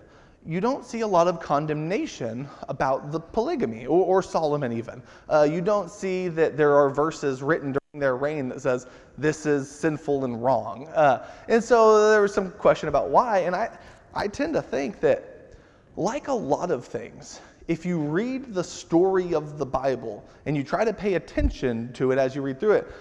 you 0.45 0.61
don't 0.61 0.85
see 0.85 1.01
a 1.01 1.07
lot 1.07 1.29
of 1.29 1.41
condemnation 1.41 2.49
about 2.69 3.13
the 3.13 3.21
polygamy 3.21 3.87
or, 3.87 4.05
or 4.05 4.23
Solomon 4.23 4.73
even. 4.73 5.03
Uh, 5.29 5.47
you 5.49 5.61
don't 5.61 5.91
see 5.91 6.29
that 6.29 6.57
there 6.57 6.75
are 6.75 6.91
verses 6.91 7.43
written 7.43 7.73
during 7.73 8.01
their 8.01 8.17
reign 8.17 8.49
that 8.49 8.61
says 8.61 8.87
this 9.17 9.47
is 9.47 9.71
sinful 9.71 10.25
and 10.25 10.43
wrong. 10.43 10.89
Uh, 10.89 11.27
and 11.49 11.63
so 11.63 12.11
there 12.11 12.23
was 12.23 12.35
some 12.35 12.51
question 12.53 12.89
about 12.89 13.11
why. 13.11 13.41
And 13.41 13.55
I, 13.55 13.71
I 14.15 14.27
tend 14.27 14.55
to 14.55 14.63
think 14.63 15.01
that, 15.01 15.55
like 15.97 16.29
a 16.29 16.33
lot 16.33 16.71
of 16.71 16.85
things, 16.85 17.41
if 17.69 17.87
you 17.87 18.01
read 18.01 18.53
the 18.53 18.65
story 18.65 19.35
of 19.35 19.59
the 19.59 19.67
Bible 19.67 20.25
and 20.47 20.57
you 20.57 20.65
try 20.65 20.85
to 20.85 20.93
pay 20.93 21.15
attention 21.15 21.93
to 21.93 22.11
it 22.11 22.19
as 22.19 22.35
you 22.35 22.43
read 22.43 22.59
through 22.59 22.73
it, 22.73 22.93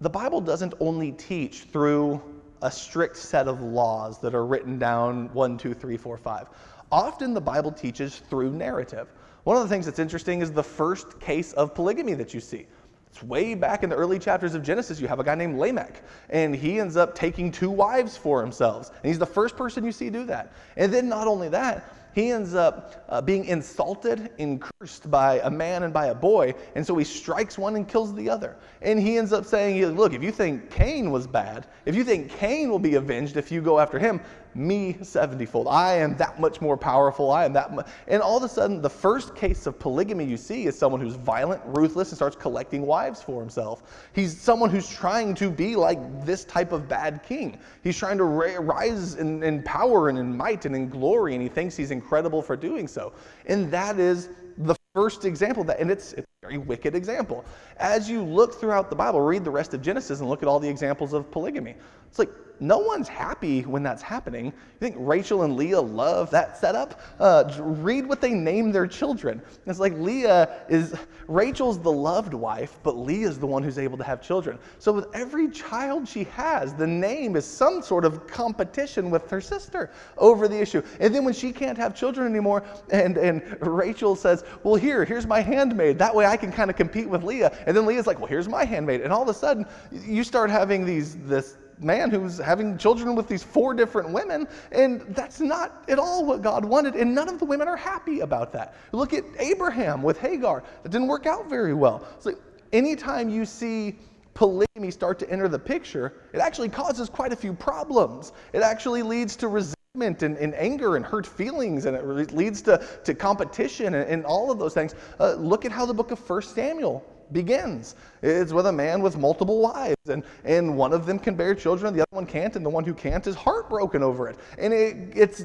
the 0.00 0.10
Bible 0.10 0.40
doesn't 0.40 0.74
only 0.80 1.12
teach 1.12 1.60
through 1.64 2.20
a 2.62 2.70
strict 2.70 3.16
set 3.16 3.48
of 3.48 3.60
laws 3.60 4.18
that 4.20 4.34
are 4.34 4.46
written 4.46 4.78
down 4.78 5.32
one, 5.34 5.58
two, 5.58 5.74
three, 5.74 5.96
four, 5.96 6.16
five. 6.16 6.48
Often 6.90 7.34
the 7.34 7.40
Bible 7.40 7.72
teaches 7.72 8.18
through 8.30 8.52
narrative. 8.52 9.08
One 9.44 9.56
of 9.56 9.62
the 9.62 9.68
things 9.68 9.86
that's 9.86 9.98
interesting 9.98 10.40
is 10.40 10.52
the 10.52 10.62
first 10.62 11.18
case 11.20 11.52
of 11.54 11.74
polygamy 11.74 12.14
that 12.14 12.32
you 12.32 12.40
see. 12.40 12.66
It's 13.12 13.22
way 13.22 13.54
back 13.54 13.82
in 13.82 13.90
the 13.90 13.96
early 13.96 14.18
chapters 14.18 14.54
of 14.54 14.62
Genesis. 14.62 14.98
You 15.00 15.08
have 15.08 15.20
a 15.20 15.24
guy 15.24 15.34
named 15.34 15.58
Lamech, 15.58 16.02
and 16.30 16.54
he 16.54 16.80
ends 16.80 16.96
up 16.96 17.14
taking 17.14 17.52
two 17.52 17.70
wives 17.70 18.16
for 18.16 18.40
himself. 18.40 18.88
And 18.88 19.06
he's 19.06 19.18
the 19.18 19.26
first 19.26 19.54
person 19.56 19.84
you 19.84 19.92
see 19.92 20.08
do 20.08 20.24
that. 20.24 20.52
And 20.76 20.92
then, 20.92 21.08
not 21.10 21.26
only 21.26 21.50
that, 21.50 21.92
he 22.14 22.30
ends 22.30 22.54
up 22.54 23.04
uh, 23.08 23.20
being 23.20 23.44
insulted 23.46 24.30
and 24.38 24.60
cursed 24.60 25.10
by 25.10 25.40
a 25.40 25.50
man 25.50 25.82
and 25.82 25.92
by 25.92 26.06
a 26.06 26.14
boy. 26.14 26.54
And 26.74 26.86
so 26.86 26.96
he 26.96 27.04
strikes 27.04 27.56
one 27.56 27.76
and 27.76 27.88
kills 27.88 28.14
the 28.14 28.28
other. 28.28 28.56
And 28.82 29.00
he 29.00 29.16
ends 29.16 29.32
up 29.32 29.44
saying, 29.44 29.84
Look, 29.96 30.12
if 30.12 30.22
you 30.22 30.30
think 30.30 30.70
Cain 30.70 31.10
was 31.10 31.26
bad, 31.26 31.66
if 31.86 31.94
you 31.94 32.04
think 32.04 32.30
Cain 32.30 32.70
will 32.70 32.78
be 32.78 32.96
avenged 32.96 33.36
if 33.36 33.50
you 33.50 33.62
go 33.62 33.78
after 33.78 33.98
him, 33.98 34.20
me 34.54 34.96
70 35.02 35.46
fold. 35.46 35.68
I 35.68 35.94
am 35.94 36.16
that 36.16 36.40
much 36.40 36.60
more 36.60 36.76
powerful. 36.76 37.30
I 37.30 37.44
am 37.44 37.52
that 37.54 37.74
much. 37.74 37.86
And 38.08 38.22
all 38.22 38.36
of 38.36 38.42
a 38.42 38.48
sudden, 38.48 38.82
the 38.82 38.90
first 38.90 39.34
case 39.34 39.66
of 39.66 39.78
polygamy 39.78 40.24
you 40.24 40.36
see 40.36 40.66
is 40.66 40.78
someone 40.78 41.00
who's 41.00 41.14
violent, 41.14 41.62
ruthless, 41.66 42.10
and 42.10 42.16
starts 42.16 42.36
collecting 42.36 42.86
wives 42.86 43.22
for 43.22 43.40
himself. 43.40 44.08
He's 44.14 44.38
someone 44.38 44.70
who's 44.70 44.88
trying 44.88 45.34
to 45.36 45.50
be 45.50 45.76
like 45.76 46.24
this 46.24 46.44
type 46.44 46.72
of 46.72 46.88
bad 46.88 47.22
king. 47.22 47.58
He's 47.82 47.96
trying 47.96 48.18
to 48.18 48.24
rise 48.24 49.14
in, 49.14 49.42
in 49.42 49.62
power 49.62 50.08
and 50.08 50.18
in 50.18 50.36
might 50.36 50.64
and 50.64 50.74
in 50.74 50.88
glory, 50.88 51.34
and 51.34 51.42
he 51.42 51.48
thinks 51.48 51.76
he's 51.76 51.90
incredible 51.90 52.42
for 52.42 52.56
doing 52.56 52.86
so. 52.88 53.12
And 53.46 53.70
that 53.70 53.98
is 53.98 54.28
the 54.58 54.74
first 54.94 55.24
example 55.24 55.64
that, 55.64 55.80
and 55.80 55.90
it's, 55.90 56.12
it's 56.12 56.26
a 56.42 56.46
very 56.46 56.58
wicked 56.58 56.94
example. 56.94 57.44
As 57.78 58.10
you 58.10 58.22
look 58.22 58.54
throughout 58.54 58.90
the 58.90 58.96
Bible, 58.96 59.20
read 59.20 59.44
the 59.44 59.50
rest 59.50 59.72
of 59.72 59.80
Genesis 59.80 60.20
and 60.20 60.28
look 60.28 60.42
at 60.42 60.48
all 60.48 60.60
the 60.60 60.68
examples 60.68 61.12
of 61.12 61.30
polygamy. 61.30 61.74
It's 62.12 62.18
like 62.18 62.28
no 62.60 62.78
one's 62.78 63.08
happy 63.08 63.62
when 63.62 63.82
that's 63.82 64.02
happening. 64.02 64.44
You 64.44 64.52
think 64.78 64.96
Rachel 64.98 65.44
and 65.44 65.56
Leah 65.56 65.80
love 65.80 66.30
that 66.30 66.58
setup? 66.58 67.00
Uh, 67.18 67.50
read 67.58 68.06
what 68.06 68.20
they 68.20 68.34
name 68.34 68.70
their 68.70 68.86
children. 68.86 69.40
It's 69.66 69.80
like 69.80 69.94
Leah 69.94 70.60
is, 70.68 70.94
Rachel's 71.26 71.80
the 71.80 71.90
loved 71.90 72.34
wife, 72.34 72.78
but 72.82 72.96
Leah's 72.96 73.38
the 73.38 73.46
one 73.46 73.62
who's 73.62 73.78
able 73.78 73.96
to 73.96 74.04
have 74.04 74.20
children. 74.20 74.58
So 74.78 74.92
with 74.92 75.06
every 75.14 75.48
child 75.48 76.06
she 76.06 76.24
has, 76.24 76.74
the 76.74 76.86
name 76.86 77.34
is 77.34 77.46
some 77.46 77.80
sort 77.80 78.04
of 78.04 78.26
competition 78.26 79.10
with 79.10 79.28
her 79.30 79.40
sister 79.40 79.90
over 80.18 80.46
the 80.46 80.60
issue. 80.60 80.82
And 81.00 81.14
then 81.14 81.24
when 81.24 81.34
she 81.34 81.50
can't 81.50 81.78
have 81.78 81.96
children 81.96 82.26
anymore, 82.26 82.62
and, 82.90 83.16
and 83.16 83.56
Rachel 83.66 84.14
says, 84.14 84.44
Well, 84.62 84.74
here, 84.74 85.06
here's 85.06 85.26
my 85.26 85.40
handmaid. 85.40 85.98
That 85.98 86.14
way 86.14 86.26
I 86.26 86.36
can 86.36 86.52
kind 86.52 86.70
of 86.70 86.76
compete 86.76 87.08
with 87.08 87.24
Leah. 87.24 87.56
And 87.66 87.74
then 87.74 87.86
Leah's 87.86 88.06
like, 88.06 88.18
Well, 88.18 88.28
here's 88.28 88.48
my 88.48 88.64
handmaid. 88.64 89.00
And 89.00 89.12
all 89.12 89.22
of 89.22 89.28
a 89.28 89.34
sudden, 89.34 89.66
you 89.90 90.22
start 90.22 90.50
having 90.50 90.84
these, 90.84 91.16
this, 91.24 91.56
man 91.82 92.10
who's 92.10 92.38
having 92.38 92.78
children 92.78 93.14
with 93.14 93.28
these 93.28 93.42
four 93.42 93.74
different 93.74 94.10
women, 94.10 94.46
and 94.70 95.00
that's 95.10 95.40
not 95.40 95.84
at 95.88 95.98
all 95.98 96.24
what 96.24 96.42
God 96.42 96.64
wanted, 96.64 96.94
and 96.94 97.14
none 97.14 97.28
of 97.28 97.38
the 97.38 97.44
women 97.44 97.68
are 97.68 97.76
happy 97.76 98.20
about 98.20 98.52
that. 98.52 98.74
Look 98.92 99.12
at 99.12 99.24
Abraham 99.38 100.02
with 100.02 100.18
Hagar. 100.18 100.62
That 100.82 100.90
didn't 100.90 101.08
work 101.08 101.26
out 101.26 101.48
very 101.48 101.74
well. 101.74 102.06
So 102.18 102.34
anytime 102.72 103.28
you 103.28 103.44
see 103.44 103.96
polygamy 104.34 104.90
start 104.90 105.18
to 105.18 105.30
enter 105.30 105.48
the 105.48 105.58
picture, 105.58 106.14
it 106.32 106.40
actually 106.40 106.68
causes 106.68 107.08
quite 107.08 107.32
a 107.32 107.36
few 107.36 107.52
problems. 107.52 108.32
It 108.52 108.62
actually 108.62 109.02
leads 109.02 109.36
to 109.36 109.48
resentment 109.48 110.22
and, 110.22 110.38
and 110.38 110.54
anger 110.54 110.96
and 110.96 111.04
hurt 111.04 111.26
feelings, 111.26 111.84
and 111.84 111.96
it 111.96 112.32
leads 112.32 112.62
to, 112.62 112.82
to 113.04 113.14
competition 113.14 113.94
and, 113.94 114.08
and 114.08 114.24
all 114.24 114.50
of 114.50 114.58
those 114.58 114.72
things. 114.72 114.94
Uh, 115.20 115.34
look 115.34 115.64
at 115.64 115.72
how 115.72 115.84
the 115.84 115.94
book 115.94 116.10
of 116.10 116.18
First 116.18 116.54
Samuel 116.54 117.04
begins. 117.32 117.96
It's 118.22 118.52
with 118.52 118.66
a 118.66 118.72
man 118.72 119.02
with 119.02 119.16
multiple 119.16 119.60
wives, 119.60 120.08
and, 120.08 120.22
and 120.44 120.76
one 120.76 120.92
of 120.92 121.06
them 121.06 121.18
can 121.18 121.34
bear 121.34 121.54
children, 121.54 121.88
and 121.88 121.96
the 121.96 122.02
other 122.02 122.16
one 122.16 122.26
can't, 122.26 122.56
and 122.56 122.64
the 122.64 122.70
one 122.70 122.84
who 122.84 122.94
can't 122.94 123.26
is 123.26 123.34
heartbroken 123.34 124.02
over 124.02 124.28
it. 124.28 124.38
And 124.58 124.72
it, 124.72 124.96
it's 125.14 125.44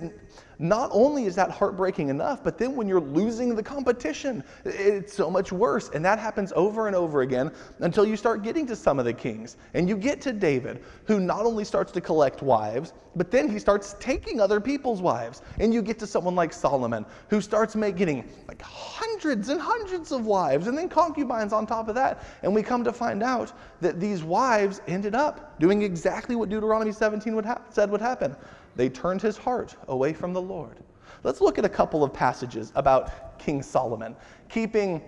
not 0.60 0.90
only 0.92 1.26
is 1.26 1.36
that 1.36 1.52
heartbreaking 1.52 2.10
enough, 2.10 2.44
but 2.44 2.58
then 2.58 2.76
when 2.76 2.88
you're 2.88 3.00
losing 3.00 3.56
the 3.56 3.62
competition, 3.62 4.44
it's 4.66 5.14
so 5.14 5.30
much 5.30 5.52
worse. 5.52 5.90
And 5.94 6.04
that 6.06 6.18
happens 6.20 6.52
over 6.56 6.88
and 6.88 6.96
over 6.96 7.22
again 7.22 7.52
until 7.80 8.06
you 8.06 8.18
start 8.18 8.44
getting 8.44 8.66
to 8.68 8.76
some 8.76 8.98
of 8.98 9.06
the 9.06 9.14
kings. 9.14 9.58
And 9.76 9.88
you 9.88 9.96
get 9.96 10.20
to 10.22 10.34
David, 10.34 10.84
who 11.06 11.20
not 11.20 11.46
only 11.46 11.64
starts 11.64 11.92
to 11.92 12.02
collect 12.02 12.42
wives, 12.42 12.94
but 13.16 13.32
then 13.32 13.50
he 13.50 13.60
starts 13.60 13.96
taking 14.00 14.40
other 14.40 14.60
people's 14.60 15.02
wives. 15.02 15.42
And 15.60 15.74
you 15.74 15.82
get 15.82 16.00
to 16.00 16.08
someone 16.08 16.36
like 16.36 16.54
Solomon, 16.54 17.06
who 17.30 17.40
starts 17.40 17.76
making 17.76 18.28
like 18.48 18.62
hundreds 18.62 19.50
and 19.50 19.62
hundreds 19.62 20.12
of 20.12 20.26
wives, 20.26 20.68
and 20.68 20.78
then 20.78 20.90
concubines 20.90 21.54
on 21.54 21.68
top 21.68 21.77
of 21.86 21.96
that. 21.96 22.24
And 22.44 22.54
we 22.54 22.64
come 22.64 22.84
to 22.84 22.92
find 22.92 23.22
out 23.22 23.54
that 23.82 24.00
these 24.00 24.24
wives 24.24 24.82
ended 24.88 25.16
up 25.16 25.60
doing 25.60 25.84
exactly 25.84 26.36
what 26.36 26.50
Deuteronomy 26.50 26.92
17 26.92 27.36
would 27.36 27.46
ha- 27.46 27.62
said 27.70 27.92
would 27.92 28.02
happen 28.02 28.36
they 28.78 28.90
turned 28.90 29.22
his 29.22 29.38
heart 29.38 29.76
away 29.88 30.14
from 30.14 30.34
the 30.34 30.42
Lord. 30.42 30.78
Let's 31.24 31.42
look 31.42 31.58
at 31.58 31.66
a 31.66 31.70
couple 31.70 32.04
of 32.04 32.14
passages 32.14 32.72
about 32.76 33.38
King 33.40 33.64
Solomon, 33.64 34.16
keeping 34.50 35.02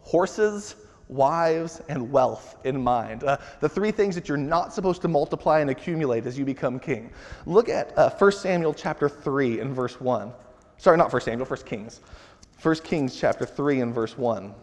horses, 0.00 0.76
wives, 1.08 1.82
and 1.88 2.10
wealth 2.10 2.56
in 2.64 2.80
mind. 2.80 3.24
Uh, 3.24 3.36
the 3.58 3.68
three 3.68 3.90
things 3.90 4.14
that 4.14 4.28
you're 4.28 4.38
not 4.38 4.72
supposed 4.72 5.02
to 5.02 5.08
multiply 5.08 5.58
and 5.58 5.70
accumulate 5.70 6.24
as 6.24 6.38
you 6.38 6.44
become 6.44 6.78
king. 6.78 7.10
Look 7.46 7.68
at 7.68 7.96
uh, 7.98 8.10
1 8.10 8.32
Samuel 8.32 8.72
chapter 8.72 9.08
3 9.08 9.58
and 9.58 9.74
verse 9.74 10.00
1. 10.00 10.32
Sorry, 10.78 10.96
not 10.96 11.12
1 11.12 11.22
Samuel, 11.22 11.46
1 11.46 11.60
Kings. 11.66 12.00
1 12.62 12.76
Kings 12.76 13.18
chapter 13.18 13.44
3 13.44 13.80
and 13.80 13.94
verse 13.94 14.16
1. 14.16 14.54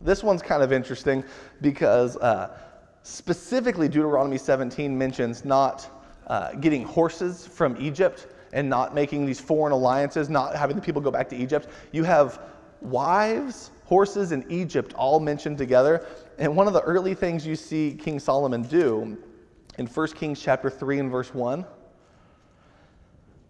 This 0.00 0.22
one's 0.22 0.42
kind 0.42 0.62
of 0.62 0.72
interesting 0.72 1.24
because 1.60 2.16
uh, 2.18 2.56
specifically 3.02 3.88
Deuteronomy 3.88 4.38
17 4.38 4.96
mentions 4.96 5.44
not 5.44 5.88
uh, 6.26 6.52
getting 6.54 6.84
horses 6.84 7.46
from 7.46 7.76
Egypt 7.80 8.26
and 8.52 8.68
not 8.68 8.94
making 8.94 9.26
these 9.26 9.40
foreign 9.40 9.72
alliances, 9.72 10.28
not 10.28 10.56
having 10.56 10.76
the 10.76 10.82
people 10.82 11.00
go 11.00 11.10
back 11.10 11.28
to 11.28 11.36
Egypt. 11.36 11.68
You 11.92 12.04
have 12.04 12.40
wives, 12.80 13.70
horses, 13.84 14.32
and 14.32 14.50
Egypt 14.50 14.92
all 14.94 15.20
mentioned 15.20 15.58
together. 15.58 16.06
And 16.38 16.56
one 16.56 16.66
of 16.66 16.72
the 16.72 16.82
early 16.82 17.14
things 17.14 17.46
you 17.46 17.56
see 17.56 17.96
King 17.98 18.18
Solomon 18.18 18.62
do 18.62 19.16
in 19.78 19.86
1 19.86 20.08
Kings 20.08 20.40
chapter 20.40 20.70
3 20.70 21.00
and 21.00 21.10
verse 21.10 21.34
1, 21.34 21.64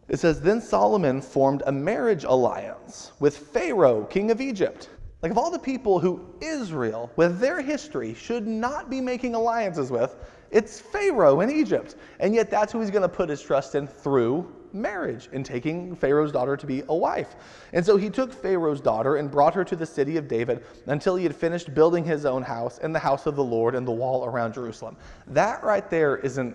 it 0.09 0.19
says, 0.19 0.41
Then 0.41 0.61
Solomon 0.61 1.21
formed 1.21 1.63
a 1.67 1.73
marriage 1.73 2.25
alliance 2.25 3.13
with 3.19 3.37
Pharaoh, 3.37 4.05
king 4.05 4.31
of 4.31 4.41
Egypt. 4.41 4.89
Like, 5.27 5.33
of 5.33 5.39
all 5.39 5.51
the 5.51 5.59
people 5.59 5.99
who 5.99 6.25
Israel, 6.41 7.11
with 7.17 7.41
their 7.41 7.61
history, 7.61 8.15
should 8.15 8.47
not 8.47 8.89
be 8.89 9.01
making 9.01 9.35
alliances 9.35 9.91
with, 9.91 10.15
it's 10.53 10.79
Pharaoh 10.79 11.41
in 11.41 11.51
Egypt. 11.51 11.97
And 12.21 12.33
yet, 12.33 12.49
that's 12.49 12.73
who 12.73 12.79
he's 12.79 12.93
going 12.93 13.03
to 13.03 13.09
put 13.09 13.29
his 13.29 13.43
trust 13.43 13.75
in 13.75 13.89
through 13.89 14.55
marriage 14.73 15.29
and 15.33 15.45
taking 15.45 15.97
Pharaoh's 15.97 16.31
daughter 16.31 16.57
to 16.57 16.65
be 16.65 16.85
a 16.89 16.95
wife. 16.95 17.35
And 17.73 17.85
so 17.85 17.97
he 17.97 18.09
took 18.09 18.33
Pharaoh's 18.33 18.81
daughter 18.81 19.17
and 19.17 19.29
brought 19.29 19.53
her 19.55 19.65
to 19.65 19.75
the 19.75 19.85
city 19.85 20.17
of 20.17 20.29
David 20.29 20.63
until 20.87 21.17
he 21.17 21.25
had 21.25 21.35
finished 21.35 21.75
building 21.75 22.05
his 22.05 22.25
own 22.25 22.45
house 22.45 22.79
and 22.79 22.95
the 22.95 23.01
house 23.01 23.27
of 23.27 23.35
the 23.35 23.43
Lord 23.43 23.75
and 23.75 23.85
the 23.85 23.91
wall 23.91 24.27
around 24.27 24.55
Jerusalem. 24.55 24.97
That 25.27 25.61
right 25.65 25.91
there 25.91 26.19
is 26.19 26.39
an 26.39 26.55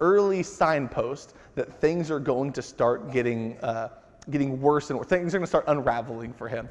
early 0.00 0.42
signpost 0.42 1.36
that 1.54 1.72
things 1.80 2.10
are 2.10 2.20
going 2.20 2.52
to 2.52 2.60
start 2.60 3.12
getting, 3.12 3.56
uh, 3.60 3.88
getting 4.28 4.60
worse 4.60 4.90
and 4.90 5.02
things 5.06 5.34
are 5.34 5.38
going 5.38 5.44
to 5.44 5.46
start 5.46 5.64
unraveling 5.68 6.34
for 6.34 6.48
him 6.48 6.68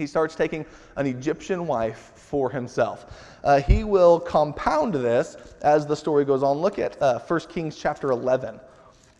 he 0.00 0.06
starts 0.06 0.34
taking 0.34 0.64
an 0.96 1.06
Egyptian 1.06 1.66
wife 1.66 2.12
for 2.14 2.50
himself. 2.50 3.38
Uh, 3.44 3.60
he 3.60 3.84
will 3.84 4.18
compound 4.18 4.94
this 4.94 5.36
as 5.60 5.86
the 5.86 5.94
story 5.94 6.24
goes 6.24 6.42
on. 6.42 6.56
Look 6.56 6.78
at 6.78 7.00
uh, 7.02 7.18
1 7.18 7.40
Kings 7.40 7.76
chapter 7.76 8.10
11. 8.10 8.58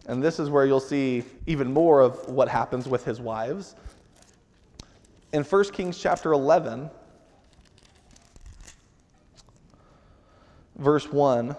And 0.06 0.22
this 0.22 0.40
is 0.40 0.48
where 0.48 0.64
you'll 0.64 0.80
see 0.80 1.22
even 1.46 1.70
more 1.70 2.00
of 2.00 2.26
what 2.28 2.48
happens 2.48 2.88
with 2.88 3.04
his 3.04 3.20
wives. 3.20 3.76
In 5.34 5.44
1 5.44 5.64
Kings 5.70 5.98
chapter 5.98 6.32
11, 6.32 6.90
verse 10.76 11.12
1. 11.12 11.54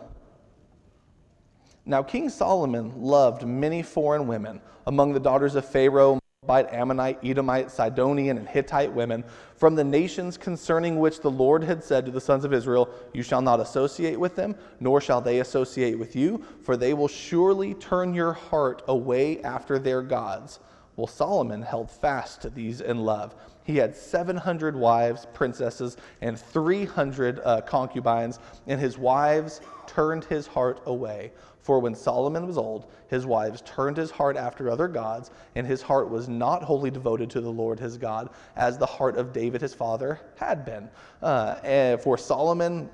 Now, 1.85 2.01
King 2.01 2.29
Solomon 2.29 3.01
loved 3.01 3.45
many 3.45 3.83
foreign 3.83 4.27
women 4.27 4.61
among 4.87 5.13
the 5.13 5.19
daughters 5.19 5.55
of 5.55 5.65
Pharaoh 5.65 6.20
Ammonite, 6.49 7.19
Edomite, 7.23 7.69
Sidonian, 7.69 8.39
and 8.39 8.49
Hittite 8.49 8.91
women 8.91 9.23
from 9.55 9.75
the 9.75 9.83
nations 9.83 10.37
concerning 10.37 10.99
which 10.99 11.19
the 11.19 11.29
Lord 11.29 11.63
had 11.63 11.83
said 11.83 12.03
to 12.05 12.11
the 12.11 12.19
sons 12.19 12.43
of 12.43 12.51
Israel, 12.51 12.89
You 13.13 13.21
shall 13.21 13.43
not 13.43 13.59
associate 13.59 14.19
with 14.19 14.35
them, 14.35 14.55
nor 14.79 14.99
shall 14.99 15.21
they 15.21 15.41
associate 15.41 15.99
with 15.99 16.15
you, 16.15 16.43
for 16.63 16.75
they 16.75 16.95
will 16.95 17.07
surely 17.07 17.75
turn 17.75 18.15
your 18.15 18.33
heart 18.33 18.81
away 18.87 19.39
after 19.43 19.77
their 19.77 20.01
gods. 20.01 20.59
Well, 20.95 21.05
Solomon 21.05 21.61
held 21.61 21.91
fast 21.91 22.41
to 22.41 22.49
these 22.49 22.81
in 22.81 23.05
love. 23.05 23.35
He 23.63 23.77
had 23.77 23.95
700 23.95 24.75
wives, 24.75 25.27
princesses, 25.33 25.95
and 26.21 26.39
300 26.39 27.39
uh, 27.43 27.61
concubines, 27.61 28.39
and 28.65 28.81
his 28.81 28.97
wives 28.97 29.61
turned 29.85 30.25
his 30.25 30.47
heart 30.47 30.81
away. 30.87 31.33
For 31.61 31.79
when 31.79 31.93
Solomon 31.93 32.47
was 32.47 32.57
old, 32.57 32.87
his 33.07 33.25
wives 33.25 33.61
turned 33.61 33.97
his 33.97 34.11
heart 34.11 34.35
after 34.35 34.69
other 34.69 34.87
gods, 34.87 35.29
and 35.55 35.67
his 35.67 35.81
heart 35.81 36.09
was 36.09 36.27
not 36.27 36.63
wholly 36.63 36.89
devoted 36.89 37.29
to 37.31 37.41
the 37.41 37.51
Lord 37.51 37.79
his 37.79 37.97
God, 37.97 38.29
as 38.55 38.77
the 38.77 38.85
heart 38.85 39.15
of 39.15 39.31
David 39.31 39.61
his 39.61 39.73
father 39.73 40.19
had 40.37 40.65
been. 40.65 40.89
Uh, 41.21 41.97
for 41.97 42.17
Solomon 42.17 42.89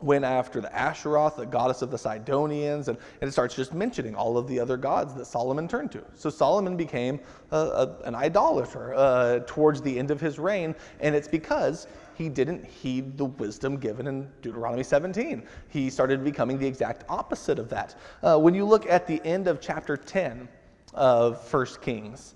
went 0.00 0.24
after 0.24 0.60
the 0.60 0.68
Asheroth, 0.68 1.36
the 1.36 1.46
goddess 1.46 1.82
of 1.82 1.90
the 1.90 1.98
Sidonians, 1.98 2.88
and, 2.88 2.98
and, 3.20 3.28
it 3.28 3.32
starts 3.32 3.56
just 3.56 3.74
mentioning 3.74 4.14
all 4.14 4.38
of 4.38 4.46
the 4.46 4.60
other 4.60 4.76
gods 4.76 5.14
that 5.14 5.24
Solomon 5.24 5.66
turned 5.66 5.90
to. 5.92 6.04
So 6.14 6.30
Solomon 6.30 6.76
became 6.76 7.18
a, 7.50 7.56
a, 7.56 7.96
an 8.04 8.14
idolater 8.14 8.94
uh, 8.94 9.40
towards 9.46 9.82
the 9.82 9.98
end 9.98 10.10
of 10.10 10.20
his 10.20 10.38
reign, 10.38 10.74
and 11.00 11.14
it's 11.14 11.26
because 11.26 11.88
he 12.14 12.28
didn't 12.28 12.64
heed 12.64 13.16
the 13.16 13.24
wisdom 13.24 13.76
given 13.76 14.06
in 14.06 14.28
Deuteronomy 14.42 14.82
17. 14.82 15.42
He 15.68 15.90
started 15.90 16.22
becoming 16.22 16.58
the 16.58 16.66
exact 16.66 17.04
opposite 17.08 17.58
of 17.58 17.68
that. 17.70 17.96
Uh, 18.22 18.38
when 18.38 18.54
you 18.54 18.64
look 18.64 18.86
at 18.86 19.06
the 19.06 19.20
end 19.24 19.48
of 19.48 19.60
chapter 19.60 19.96
10 19.96 20.48
of 20.94 21.52
1 21.52 21.66
Kings, 21.80 22.34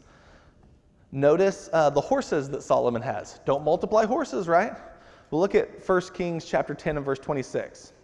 notice 1.13 1.69
uh, 1.73 1.91
the 1.91 2.01
horses 2.01 2.49
that 2.51 2.63
Solomon 2.63 3.03
has. 3.03 3.41
Don't 3.45 3.65
multiply 3.65 4.05
horses, 4.05 4.49
right? 4.49 4.73
Well, 5.33 5.41
look 5.41 5.55
at 5.55 5.89
1 5.89 6.01
Kings 6.13 6.45
chapter 6.45 6.75
10 6.75 6.99
and 6.99 7.07
verse 7.07 7.19
26. 7.19 7.95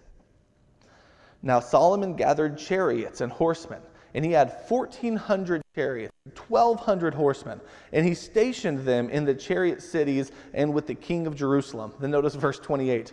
Now 1.43 1.61
Solomon 1.61 2.15
gathered 2.15 2.57
chariots 2.57 3.21
and 3.21 3.31
horsemen 3.31 3.83
and 4.15 4.25
he 4.25 4.33
had 4.33 4.51
1,400 4.69 5.61
chariots, 5.75 6.15
1,200 6.49 7.15
horsemen, 7.15 7.61
and 7.93 8.07
he 8.07 8.15
stationed 8.15 8.81
them 8.81 9.11
in 9.11 9.27
the 9.27 9.35
chariot 9.35 9.83
cities 9.83 10.33
and 10.55 10.73
with 10.73 10.87
the 10.87 10.95
king 10.95 11.27
of 11.27 11.37
Jerusalem. 11.37 11.93
Then 12.01 12.11
notice 12.11 12.35
verse 12.35 12.59
28. 12.59 13.13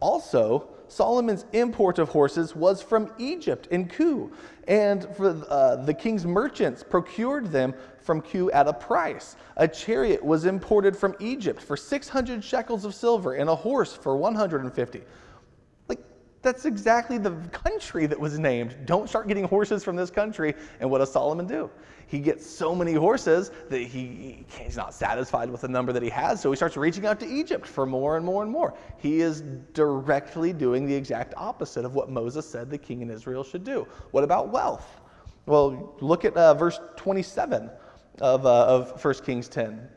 Also, 0.00 0.68
Solomon's 0.88 1.46
import 1.52 1.98
of 1.98 2.10
horses 2.10 2.54
was 2.54 2.82
from 2.82 3.10
Egypt 3.18 3.66
in 3.70 3.88
Kue, 3.88 4.30
and 4.68 5.06
for, 5.16 5.44
uh, 5.48 5.76
the 5.76 5.94
king's 5.94 6.26
merchants 6.26 6.82
procured 6.82 7.50
them 7.50 7.74
from 8.00 8.20
Kue 8.20 8.50
at 8.52 8.68
a 8.68 8.72
price. 8.72 9.36
A 9.56 9.66
chariot 9.66 10.24
was 10.24 10.44
imported 10.44 10.96
from 10.96 11.16
Egypt 11.18 11.60
for 11.60 11.76
600 11.76 12.44
shekels 12.44 12.84
of 12.84 12.94
silver, 12.94 13.34
and 13.34 13.50
a 13.50 13.56
horse 13.56 13.94
for 13.94 14.16
150. 14.16 15.02
That's 16.46 16.64
exactly 16.64 17.18
the 17.18 17.32
country 17.50 18.06
that 18.06 18.20
was 18.20 18.38
named. 18.38 18.76
Don't 18.84 19.08
start 19.08 19.26
getting 19.26 19.42
horses 19.42 19.82
from 19.82 19.96
this 19.96 20.10
country. 20.10 20.54
And 20.78 20.88
what 20.88 20.98
does 20.98 21.10
Solomon 21.10 21.48
do? 21.48 21.68
He 22.06 22.20
gets 22.20 22.48
so 22.48 22.72
many 22.72 22.92
horses 22.92 23.50
that 23.68 23.80
he, 23.80 24.46
he's 24.56 24.76
not 24.76 24.94
satisfied 24.94 25.50
with 25.50 25.62
the 25.62 25.66
number 25.66 25.92
that 25.92 26.04
he 26.04 26.08
has, 26.10 26.40
so 26.40 26.52
he 26.52 26.56
starts 26.56 26.76
reaching 26.76 27.04
out 27.04 27.18
to 27.18 27.26
Egypt 27.26 27.66
for 27.66 27.84
more 27.84 28.16
and 28.16 28.24
more 28.24 28.44
and 28.44 28.52
more. 28.52 28.74
He 28.96 29.22
is 29.22 29.40
directly 29.74 30.52
doing 30.52 30.86
the 30.86 30.94
exact 30.94 31.34
opposite 31.36 31.84
of 31.84 31.96
what 31.96 32.10
Moses 32.10 32.48
said 32.48 32.70
the 32.70 32.78
king 32.78 33.02
in 33.02 33.10
Israel 33.10 33.42
should 33.42 33.64
do. 33.64 33.84
What 34.12 34.22
about 34.22 34.50
wealth? 34.50 35.00
Well, 35.46 35.96
look 35.98 36.24
at 36.24 36.36
uh, 36.36 36.54
verse 36.54 36.78
27 36.94 37.68
of, 38.20 38.46
uh, 38.46 38.66
of 38.66 39.04
1 39.04 39.14
Kings 39.24 39.48
10. 39.48 39.88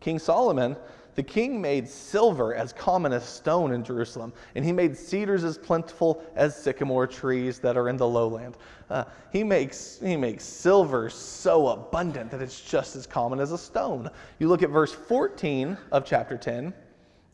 King 0.00 0.18
Solomon 0.18 0.76
the 1.14 1.22
king 1.22 1.60
made 1.60 1.88
silver 1.88 2.54
as 2.54 2.72
common 2.72 3.12
as 3.12 3.24
stone 3.24 3.72
in 3.72 3.84
Jerusalem, 3.84 4.32
and 4.54 4.64
he 4.64 4.72
made 4.72 4.96
cedars 4.96 5.44
as 5.44 5.58
plentiful 5.58 6.22
as 6.34 6.56
sycamore 6.56 7.06
trees 7.06 7.58
that 7.60 7.76
are 7.76 7.88
in 7.88 7.96
the 7.96 8.06
lowland. 8.06 8.56
Uh, 8.88 9.04
he, 9.32 9.44
makes, 9.44 9.98
he 10.02 10.16
makes 10.16 10.44
silver 10.44 11.10
so 11.10 11.68
abundant 11.68 12.30
that 12.30 12.42
it's 12.42 12.60
just 12.60 12.96
as 12.96 13.06
common 13.06 13.40
as 13.40 13.52
a 13.52 13.58
stone. 13.58 14.10
You 14.38 14.48
look 14.48 14.62
at 14.62 14.70
verse 14.70 14.92
14 14.92 15.76
of 15.92 16.04
chapter 16.04 16.36
10. 16.36 16.72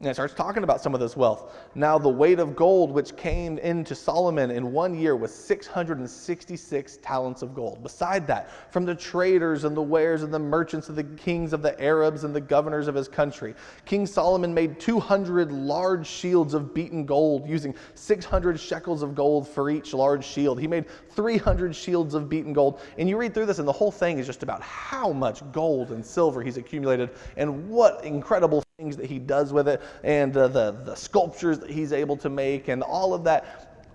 And 0.00 0.09
it 0.11 0.14
starts 0.14 0.35
talking 0.35 0.62
about 0.62 0.82
some 0.82 0.92
of 0.92 1.00
this 1.00 1.16
wealth. 1.16 1.56
Now, 1.74 1.96
the 1.96 2.09
weight 2.09 2.38
of 2.38 2.54
gold 2.54 2.90
which 2.90 3.16
came 3.16 3.56
into 3.56 3.94
Solomon 3.94 4.50
in 4.50 4.70
one 4.72 4.94
year 4.94 5.16
was 5.16 5.35
666 5.35 6.98
talents 6.98 7.40
of 7.40 7.54
gold. 7.54 7.82
Beside 7.82 8.26
that, 8.26 8.50
from 8.70 8.85
the 8.85 8.94
traders 8.94 9.64
and 9.64 9.74
the 9.74 9.80
wares 9.80 10.22
and 10.22 10.35
the 10.35 10.38
merchants 10.38 10.90
of 10.90 10.96
the 10.96 11.04
kings 11.04 11.54
of 11.54 11.62
the 11.62 11.80
Arabs 11.82 12.24
and 12.24 12.37
the 12.37 12.40
governors 12.42 12.88
of 12.88 12.94
his 12.94 13.09
country, 13.09 13.54
King 13.87 14.04
Solomon 14.04 14.52
made 14.52 14.78
200 14.78 15.50
large 15.50 16.06
shields 16.06 16.52
of 16.52 16.74
beaten 16.74 17.06
gold, 17.06 17.48
using 17.48 17.74
600 17.94 18.61
shekels 18.61 19.02
of 19.02 19.14
gold 19.14 19.48
for 19.48 19.70
each 19.70 19.94
large 19.94 20.26
shield. 20.26 20.61
He 20.61 20.66
made 20.66 20.85
300 21.12 21.74
shields 21.74 22.12
of 22.12 22.28
beaten 22.28 22.52
gold. 22.52 22.80
And 22.98 23.09
you 23.09 23.16
read 23.16 23.32
through 23.32 23.46
this, 23.46 23.61
and 23.61 23.66
the 23.66 23.72
whole 23.72 23.92
thing 23.92 24.18
is 24.18 24.26
just 24.26 24.42
about 24.42 24.61
how 24.61 25.11
much 25.11 25.40
gold 25.52 25.90
and 25.90 26.04
silver 26.04 26.42
he's 26.42 26.59
accumulated 26.59 27.09
and 27.38 27.70
what 27.70 28.04
incredible 28.04 28.62
things 28.79 28.99
that 28.99 29.07
he 29.07 29.19
does 29.19 29.55
with 29.55 29.69
it 29.69 29.81
and 30.05 30.37
uh, 30.37 30.49
the, 30.49 30.71
the 30.71 30.95
sculptures 30.95 31.59
that 31.61 31.71
he's 31.71 31.95
able 31.95 32.15
to 32.15 32.29
make 32.29 32.69
and 32.69 32.83
all 32.83 33.15
of 33.15 33.25
that. 33.25 33.89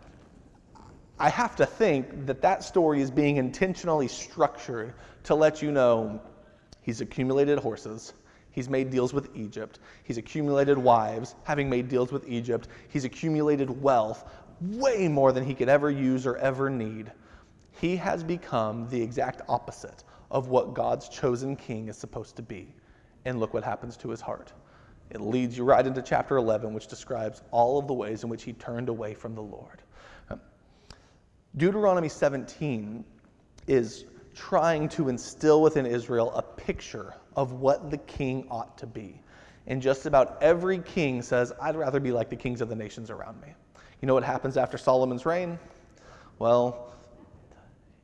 I 1.20 1.30
have 1.30 1.56
to 1.58 1.68
think 1.68 2.26
that 2.26 2.42
that 2.42 2.64
story 2.64 3.00
is 3.00 3.12
being 3.12 3.38
intentionally 3.38 4.08
structured 4.08 4.96
to 5.26 5.36
let 5.36 5.62
you 5.62 5.72
know 5.72 6.20
he's 6.82 7.00
accumulated 7.00 7.60
horses. 7.60 8.14
He's 8.50 8.70
made 8.70 8.90
deals 8.90 9.14
with 9.14 9.30
Egypt. 9.36 9.78
He's 10.04 10.18
accumulated 10.18 10.80
wives, 10.80 11.36
having 11.44 11.70
made 11.70 11.88
deals 11.88 12.12
with 12.12 12.28
Egypt. 12.28 12.68
He's 12.90 13.06
accumulated 13.06 13.70
wealth, 13.84 14.28
way 14.62 15.08
more 15.08 15.32
than 15.32 15.46
he 15.46 15.54
could 15.54 15.70
ever 15.70 15.92
use 15.92 16.26
or 16.26 16.38
ever 16.38 16.72
need. 16.72 17.12
He 17.80 17.98
has 17.98 18.24
become 18.24 18.90
the 18.90 19.00
exact 19.00 19.44
opposite 19.48 20.04
of 20.32 20.48
what 20.48 20.74
God's 20.74 21.08
chosen 21.08 21.56
king 21.56 21.88
is 21.88 21.98
supposed 22.00 22.36
to 22.38 22.42
be. 22.42 22.74
And 23.26 23.40
look 23.40 23.54
what 23.54 23.64
happens 23.64 23.96
to 23.98 24.10
his 24.10 24.22
heart. 24.22 24.52
It 25.12 25.20
leads 25.20 25.58
you 25.58 25.66
right 25.66 25.86
into 25.86 26.02
chapter 26.02 26.38
11, 26.38 26.74
which 26.74 26.88
describes 26.88 27.42
all 27.52 27.78
of 27.78 27.86
the 27.86 27.94
ways 27.94 28.24
in 28.24 28.30
which 28.30 28.44
he 28.44 28.54
turned 28.54 28.88
away 28.88 29.14
from 29.14 29.36
the 29.36 29.42
Lord. 29.42 29.82
Um, 30.30 30.40
Deuteronomy 31.58 32.08
17 32.08 33.04
is 33.68 34.06
trying 34.34 34.88
to 34.90 35.10
instill 35.10 35.62
within 35.62 35.86
Israel 35.86 36.32
a 36.34 36.42
picture 36.42 37.14
of 37.36 37.52
what 37.54 37.92
the 37.92 37.98
king 37.98 38.48
ought 38.50 38.78
to 38.78 38.88
be. 38.88 39.22
And 39.68 39.82
just 39.82 40.06
about 40.06 40.42
every 40.42 40.80
king 40.80 41.22
says, 41.22 41.52
I'd 41.62 41.76
rather 41.76 42.00
be 42.00 42.14
like 42.14 42.30
the 42.30 42.38
kings 42.38 42.62
of 42.62 42.70
the 42.70 42.76
nations 42.76 43.10
around 43.10 43.42
me. 43.42 43.50
You 44.02 44.08
know 44.08 44.14
what 44.14 44.24
happens 44.24 44.56
after 44.56 44.78
Solomon's 44.78 45.26
reign? 45.26 45.60
Well, 46.40 46.94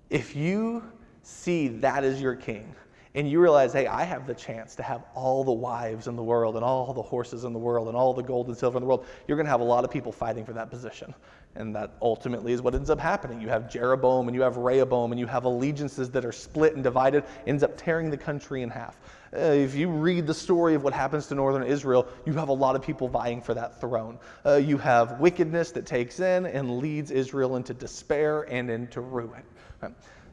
if 0.10 0.36
you 0.36 0.84
see 1.24 1.70
that 1.70 2.04
as 2.04 2.22
your 2.22 2.36
king, 2.36 2.76
and 3.15 3.30
you 3.30 3.39
realize, 3.39 3.74
hey, 3.74 3.88
I 3.88 4.04
have 4.04 4.28
the 4.28 4.34
chance 4.34 4.76
to 4.76 4.84
have 4.84 5.04
all 5.15 5.43
the 5.43 5.52
wives 5.52 6.08
in 6.08 6.15
the 6.15 6.24
world 6.24 6.56
and 6.56 6.63
all 6.63 6.93
the 6.93 7.02
horses 7.02 7.43
in 7.43 7.54
the 7.54 7.60
world 7.60 7.88
and 7.88 7.98
all 7.98 8.13
the 8.13 8.24
gold 8.24 8.48
and 8.48 8.58
silver 8.58 8.78
in 8.78 8.82
the 8.82 8.88
world, 8.88 9.06
you're 9.28 9.38
going 9.38 9.46
to 9.46 9.52
have 9.52 9.62
a 9.62 9.65
lot 9.65 9.84
of 9.84 9.91
people 9.91 10.12
fighting 10.12 10.46
for 10.46 10.54
that 10.54 10.70
position. 10.70 11.13
And 11.56 11.76
that 11.76 11.96
ultimately 12.02 12.54
is 12.54 12.62
what 12.62 12.76
ends 12.76 12.89
up 12.89 13.00
happening. 13.00 13.41
You 13.41 13.50
have 13.50 13.70
Jeroboam 13.70 14.28
and 14.28 14.36
you 14.36 14.41
have 14.41 14.58
Rehoboam 14.58 15.12
and 15.12 15.20
you 15.20 15.26
have 15.26 15.46
allegiances 15.46 16.12
that 16.12 16.24
are 16.24 16.32
split 16.32 16.76
and 16.76 16.84
divided, 16.84 17.24
ends 17.48 17.63
up 17.63 17.76
tearing 17.78 18.12
the 18.12 18.17
country 18.17 18.62
in 18.62 18.70
half. 18.70 19.00
Uh, 19.34 19.39
if 19.39 19.74
you 19.74 19.89
read 19.89 20.28
the 20.28 20.34
story 20.34 20.76
of 20.76 20.84
what 20.84 20.93
happens 20.93 21.28
to 21.28 21.36
northern 21.36 21.63
Israel, 21.63 22.08
you 22.26 22.34
have 22.34 22.50
a 22.50 22.54
lot 22.54 22.76
of 22.76 22.82
people 22.82 23.08
vying 23.08 23.41
for 23.41 23.54
that 23.54 23.82
throne. 23.82 24.20
Uh, 24.46 24.56
you 24.56 24.78
have 24.78 25.20
wickedness 25.20 25.72
that 25.72 25.86
takes 25.86 26.20
in 26.20 26.46
and 26.46 26.78
leads 26.78 27.12
Israel 27.12 27.56
into 27.56 27.74
despair 27.74 28.43
and 28.43 28.70
into 28.70 29.02
ruin. 29.02 29.43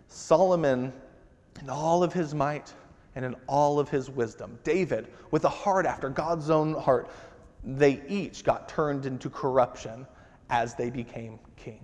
Solomon 0.08 0.92
in 1.60 1.70
all 1.70 2.02
of 2.02 2.12
his 2.12 2.34
might 2.34 2.72
and 3.14 3.24
in 3.24 3.36
all 3.46 3.78
of 3.78 3.88
his 3.88 4.10
wisdom. 4.10 4.58
David, 4.64 5.08
with 5.30 5.44
a 5.44 5.48
heart 5.48 5.86
after 5.86 6.08
God's 6.08 6.50
own 6.50 6.74
heart, 6.74 7.08
they 7.62 8.02
each 8.08 8.44
got 8.44 8.68
turned 8.68 9.06
into 9.06 9.30
corruption 9.30 10.06
as 10.50 10.74
they 10.74 10.90
became 10.90 11.38
king. 11.56 11.80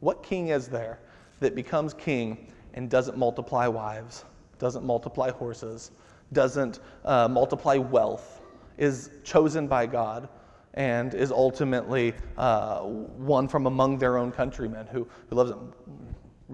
What 0.00 0.22
king 0.22 0.48
is 0.48 0.68
there 0.68 0.98
that 1.40 1.54
becomes 1.54 1.94
king 1.94 2.52
and 2.74 2.88
doesn't 2.88 3.16
multiply 3.16 3.66
wives, 3.66 4.24
doesn't 4.58 4.84
multiply 4.84 5.30
horses, 5.30 5.90
doesn't 6.32 6.80
uh, 7.04 7.28
multiply 7.28 7.76
wealth, 7.76 8.40
is 8.78 9.10
chosen 9.24 9.66
by 9.66 9.86
God, 9.86 10.28
and 10.74 11.14
is 11.14 11.30
ultimately 11.30 12.14
uh, 12.38 12.80
one 12.80 13.46
from 13.46 13.66
among 13.66 13.98
their 13.98 14.16
own 14.16 14.32
countrymen 14.32 14.86
who, 14.86 15.06
who 15.28 15.36
loves 15.36 15.50
them? 15.50 15.72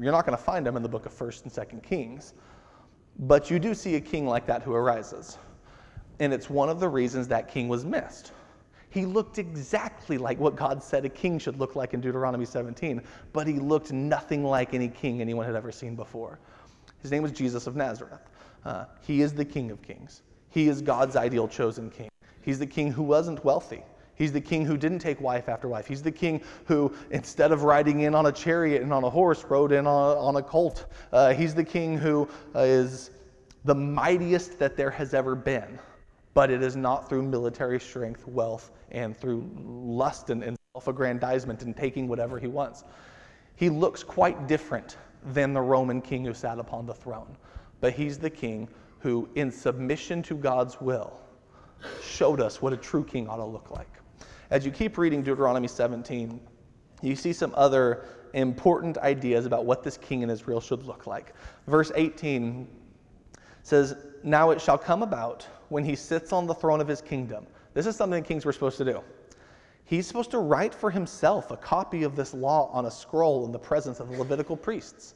You're 0.00 0.12
not 0.12 0.26
going 0.26 0.36
to 0.36 0.42
find 0.42 0.64
them 0.64 0.76
in 0.76 0.82
the 0.82 0.88
book 0.88 1.06
of 1.06 1.12
1st 1.12 1.44
and 1.44 1.52
2nd 1.52 1.82
Kings. 1.82 2.34
But 3.18 3.50
you 3.50 3.58
do 3.58 3.74
see 3.74 3.96
a 3.96 4.00
king 4.00 4.26
like 4.26 4.46
that 4.46 4.62
who 4.62 4.72
arises. 4.72 5.38
And 6.20 6.32
it's 6.32 6.48
one 6.48 6.68
of 6.68 6.80
the 6.80 6.88
reasons 6.88 7.28
that 7.28 7.48
king 7.48 7.68
was 7.68 7.84
missed. 7.84 8.32
He 8.90 9.04
looked 9.04 9.38
exactly 9.38 10.16
like 10.18 10.38
what 10.38 10.56
God 10.56 10.82
said 10.82 11.04
a 11.04 11.08
king 11.08 11.38
should 11.38 11.58
look 11.58 11.76
like 11.76 11.94
in 11.94 12.00
Deuteronomy 12.00 12.46
17, 12.46 13.02
but 13.32 13.46
he 13.46 13.54
looked 13.54 13.92
nothing 13.92 14.44
like 14.44 14.72
any 14.72 14.88
king 14.88 15.20
anyone 15.20 15.44
had 15.44 15.54
ever 15.54 15.70
seen 15.70 15.94
before. 15.94 16.38
His 17.02 17.10
name 17.10 17.22
was 17.22 17.32
Jesus 17.32 17.66
of 17.66 17.76
Nazareth. 17.76 18.30
Uh, 18.64 18.86
he 19.02 19.20
is 19.20 19.32
the 19.34 19.44
King 19.44 19.70
of 19.70 19.82
Kings. 19.82 20.22
He 20.50 20.68
is 20.68 20.80
God's 20.80 21.16
ideal 21.16 21.46
chosen 21.46 21.90
king. 21.90 22.08
He's 22.42 22.58
the 22.58 22.66
king 22.66 22.90
who 22.90 23.02
wasn't 23.02 23.44
wealthy. 23.44 23.82
He's 24.18 24.32
the 24.32 24.40
king 24.40 24.66
who 24.66 24.76
didn't 24.76 24.98
take 24.98 25.20
wife 25.20 25.48
after 25.48 25.68
wife. 25.68 25.86
He's 25.86 26.02
the 26.02 26.10
king 26.10 26.42
who, 26.64 26.92
instead 27.10 27.52
of 27.52 27.62
riding 27.62 28.00
in 28.00 28.16
on 28.16 28.26
a 28.26 28.32
chariot 28.32 28.82
and 28.82 28.92
on 28.92 29.04
a 29.04 29.10
horse, 29.10 29.44
rode 29.44 29.70
in 29.70 29.86
on 29.86 30.16
a, 30.16 30.20
on 30.20 30.36
a 30.36 30.42
colt. 30.42 30.86
Uh, 31.12 31.32
he's 31.32 31.54
the 31.54 31.62
king 31.64 31.96
who 31.96 32.28
uh, 32.54 32.60
is 32.60 33.12
the 33.64 33.74
mightiest 33.74 34.58
that 34.58 34.76
there 34.76 34.90
has 34.90 35.14
ever 35.14 35.36
been. 35.36 35.78
But 36.34 36.50
it 36.50 36.62
is 36.62 36.74
not 36.76 37.08
through 37.08 37.22
military 37.22 37.78
strength, 37.78 38.26
wealth, 38.26 38.72
and 38.90 39.16
through 39.16 39.48
lust 39.64 40.30
and, 40.30 40.42
and 40.42 40.56
self 40.74 40.88
aggrandizement 40.88 41.62
and 41.62 41.76
taking 41.76 42.08
whatever 42.08 42.38
he 42.38 42.48
wants. 42.48 42.84
He 43.54 43.70
looks 43.70 44.02
quite 44.02 44.48
different 44.48 44.96
than 45.32 45.52
the 45.52 45.60
Roman 45.60 46.00
king 46.00 46.24
who 46.24 46.34
sat 46.34 46.58
upon 46.58 46.86
the 46.86 46.94
throne. 46.94 47.36
But 47.80 47.92
he's 47.92 48.18
the 48.18 48.30
king 48.30 48.68
who, 49.00 49.28
in 49.36 49.50
submission 49.50 50.22
to 50.24 50.34
God's 50.34 50.80
will, 50.80 51.20
showed 52.02 52.40
us 52.40 52.60
what 52.60 52.72
a 52.72 52.76
true 52.76 53.04
king 53.04 53.28
ought 53.28 53.36
to 53.36 53.44
look 53.44 53.70
like. 53.70 53.98
As 54.50 54.64
you 54.64 54.70
keep 54.70 54.96
reading 54.96 55.22
Deuteronomy 55.22 55.68
17, 55.68 56.40
you 57.02 57.14
see 57.14 57.32
some 57.32 57.52
other 57.54 58.06
important 58.32 58.96
ideas 58.98 59.44
about 59.44 59.66
what 59.66 59.82
this 59.82 59.96
king 59.98 60.22
in 60.22 60.30
Israel 60.30 60.60
should 60.60 60.84
look 60.86 61.06
like. 61.06 61.34
Verse 61.66 61.92
18 61.94 62.66
says, 63.62 63.96
Now 64.22 64.50
it 64.50 64.60
shall 64.60 64.78
come 64.78 65.02
about 65.02 65.46
when 65.68 65.84
he 65.84 65.94
sits 65.94 66.32
on 66.32 66.46
the 66.46 66.54
throne 66.54 66.80
of 66.80 66.88
his 66.88 67.02
kingdom. 67.02 67.46
This 67.74 67.86
is 67.86 67.94
something 67.94 68.22
kings 68.24 68.46
were 68.46 68.52
supposed 68.52 68.78
to 68.78 68.84
do. 68.84 69.02
He's 69.84 70.06
supposed 70.06 70.30
to 70.30 70.38
write 70.38 70.74
for 70.74 70.90
himself 70.90 71.50
a 71.50 71.56
copy 71.56 72.02
of 72.02 72.16
this 72.16 72.32
law 72.32 72.70
on 72.72 72.86
a 72.86 72.90
scroll 72.90 73.44
in 73.44 73.52
the 73.52 73.58
presence 73.58 74.00
of 74.00 74.10
the 74.10 74.18
Levitical 74.18 74.56
priests. 74.56 75.14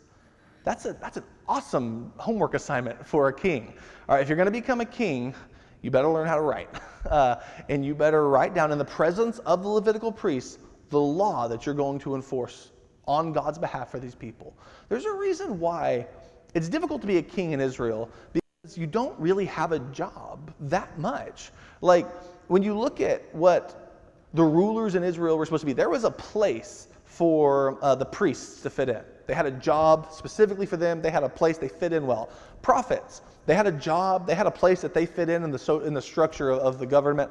That's, 0.64 0.84
a, 0.84 0.92
that's 0.94 1.16
an 1.16 1.24
awesome 1.48 2.12
homework 2.18 2.54
assignment 2.54 3.06
for 3.06 3.28
a 3.28 3.32
king. 3.32 3.74
All 4.08 4.14
right, 4.14 4.22
if 4.22 4.28
you're 4.28 4.36
going 4.36 4.46
to 4.46 4.52
become 4.52 4.80
a 4.80 4.86
king, 4.86 5.34
you 5.82 5.90
better 5.90 6.08
learn 6.08 6.26
how 6.26 6.36
to 6.36 6.42
write. 6.42 6.68
Uh, 7.02 7.42
and 7.68 7.84
you 7.84 7.96
better 7.96 8.28
write 8.28 8.54
down 8.54 8.70
in 8.70 8.78
the 8.78 8.84
presence 8.84 9.40
of 9.40 9.64
the 9.64 9.68
Levitical 9.68 10.12
priests 10.12 10.58
the 10.90 11.00
law 11.00 11.48
that 11.48 11.66
you're 11.66 11.74
going 11.74 11.98
to 11.98 12.14
enforce 12.14 12.70
on 13.08 13.32
God's 13.32 13.58
behalf 13.58 13.90
for 13.90 13.98
these 13.98 14.14
people. 14.14 14.56
There's 14.88 15.04
a 15.04 15.12
reason 15.12 15.58
why 15.58 16.06
it's 16.54 16.68
difficult 16.68 17.00
to 17.00 17.08
be 17.08 17.18
a 17.18 17.22
king 17.22 17.50
in 17.50 17.60
Israel 17.60 18.08
because 18.32 18.78
you 18.78 18.86
don't 18.86 19.18
really 19.18 19.46
have 19.46 19.72
a 19.72 19.80
job 19.80 20.52
that 20.60 20.96
much. 20.96 21.50
Like 21.80 22.06
when 22.46 22.62
you 22.62 22.78
look 22.78 23.00
at 23.00 23.22
what 23.34 23.98
the 24.34 24.44
rulers 24.44 24.94
in 24.94 25.02
Israel 25.02 25.36
were 25.36 25.44
supposed 25.44 25.62
to 25.62 25.66
be, 25.66 25.72
there 25.72 25.90
was 25.90 26.04
a 26.04 26.10
place 26.10 26.88
for 27.04 27.78
uh, 27.82 27.94
the 27.94 28.06
priests 28.06 28.62
to 28.62 28.70
fit 28.70 28.88
in. 28.88 29.02
They 29.26 29.34
had 29.34 29.46
a 29.46 29.50
job 29.50 30.12
specifically 30.12 30.66
for 30.66 30.76
them, 30.76 31.02
they 31.02 31.10
had 31.10 31.24
a 31.24 31.28
place 31.28 31.58
they 31.58 31.68
fit 31.68 31.92
in 31.92 32.06
well. 32.06 32.30
Prophets, 32.62 33.22
they 33.46 33.54
had 33.54 33.66
a 33.66 33.72
job, 33.72 34.26
they 34.26 34.34
had 34.34 34.46
a 34.46 34.50
place 34.50 34.80
that 34.82 34.94
they 34.94 35.06
fit 35.06 35.28
in 35.28 35.42
in 35.42 35.50
the, 35.50 35.58
so, 35.58 35.80
in 35.80 35.94
the 35.94 36.02
structure 36.02 36.50
of, 36.50 36.60
of 36.60 36.78
the 36.78 36.86
government. 36.86 37.30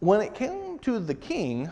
When 0.00 0.20
it 0.20 0.34
came 0.34 0.78
to 0.80 0.98
the 0.98 1.14
king, 1.14 1.70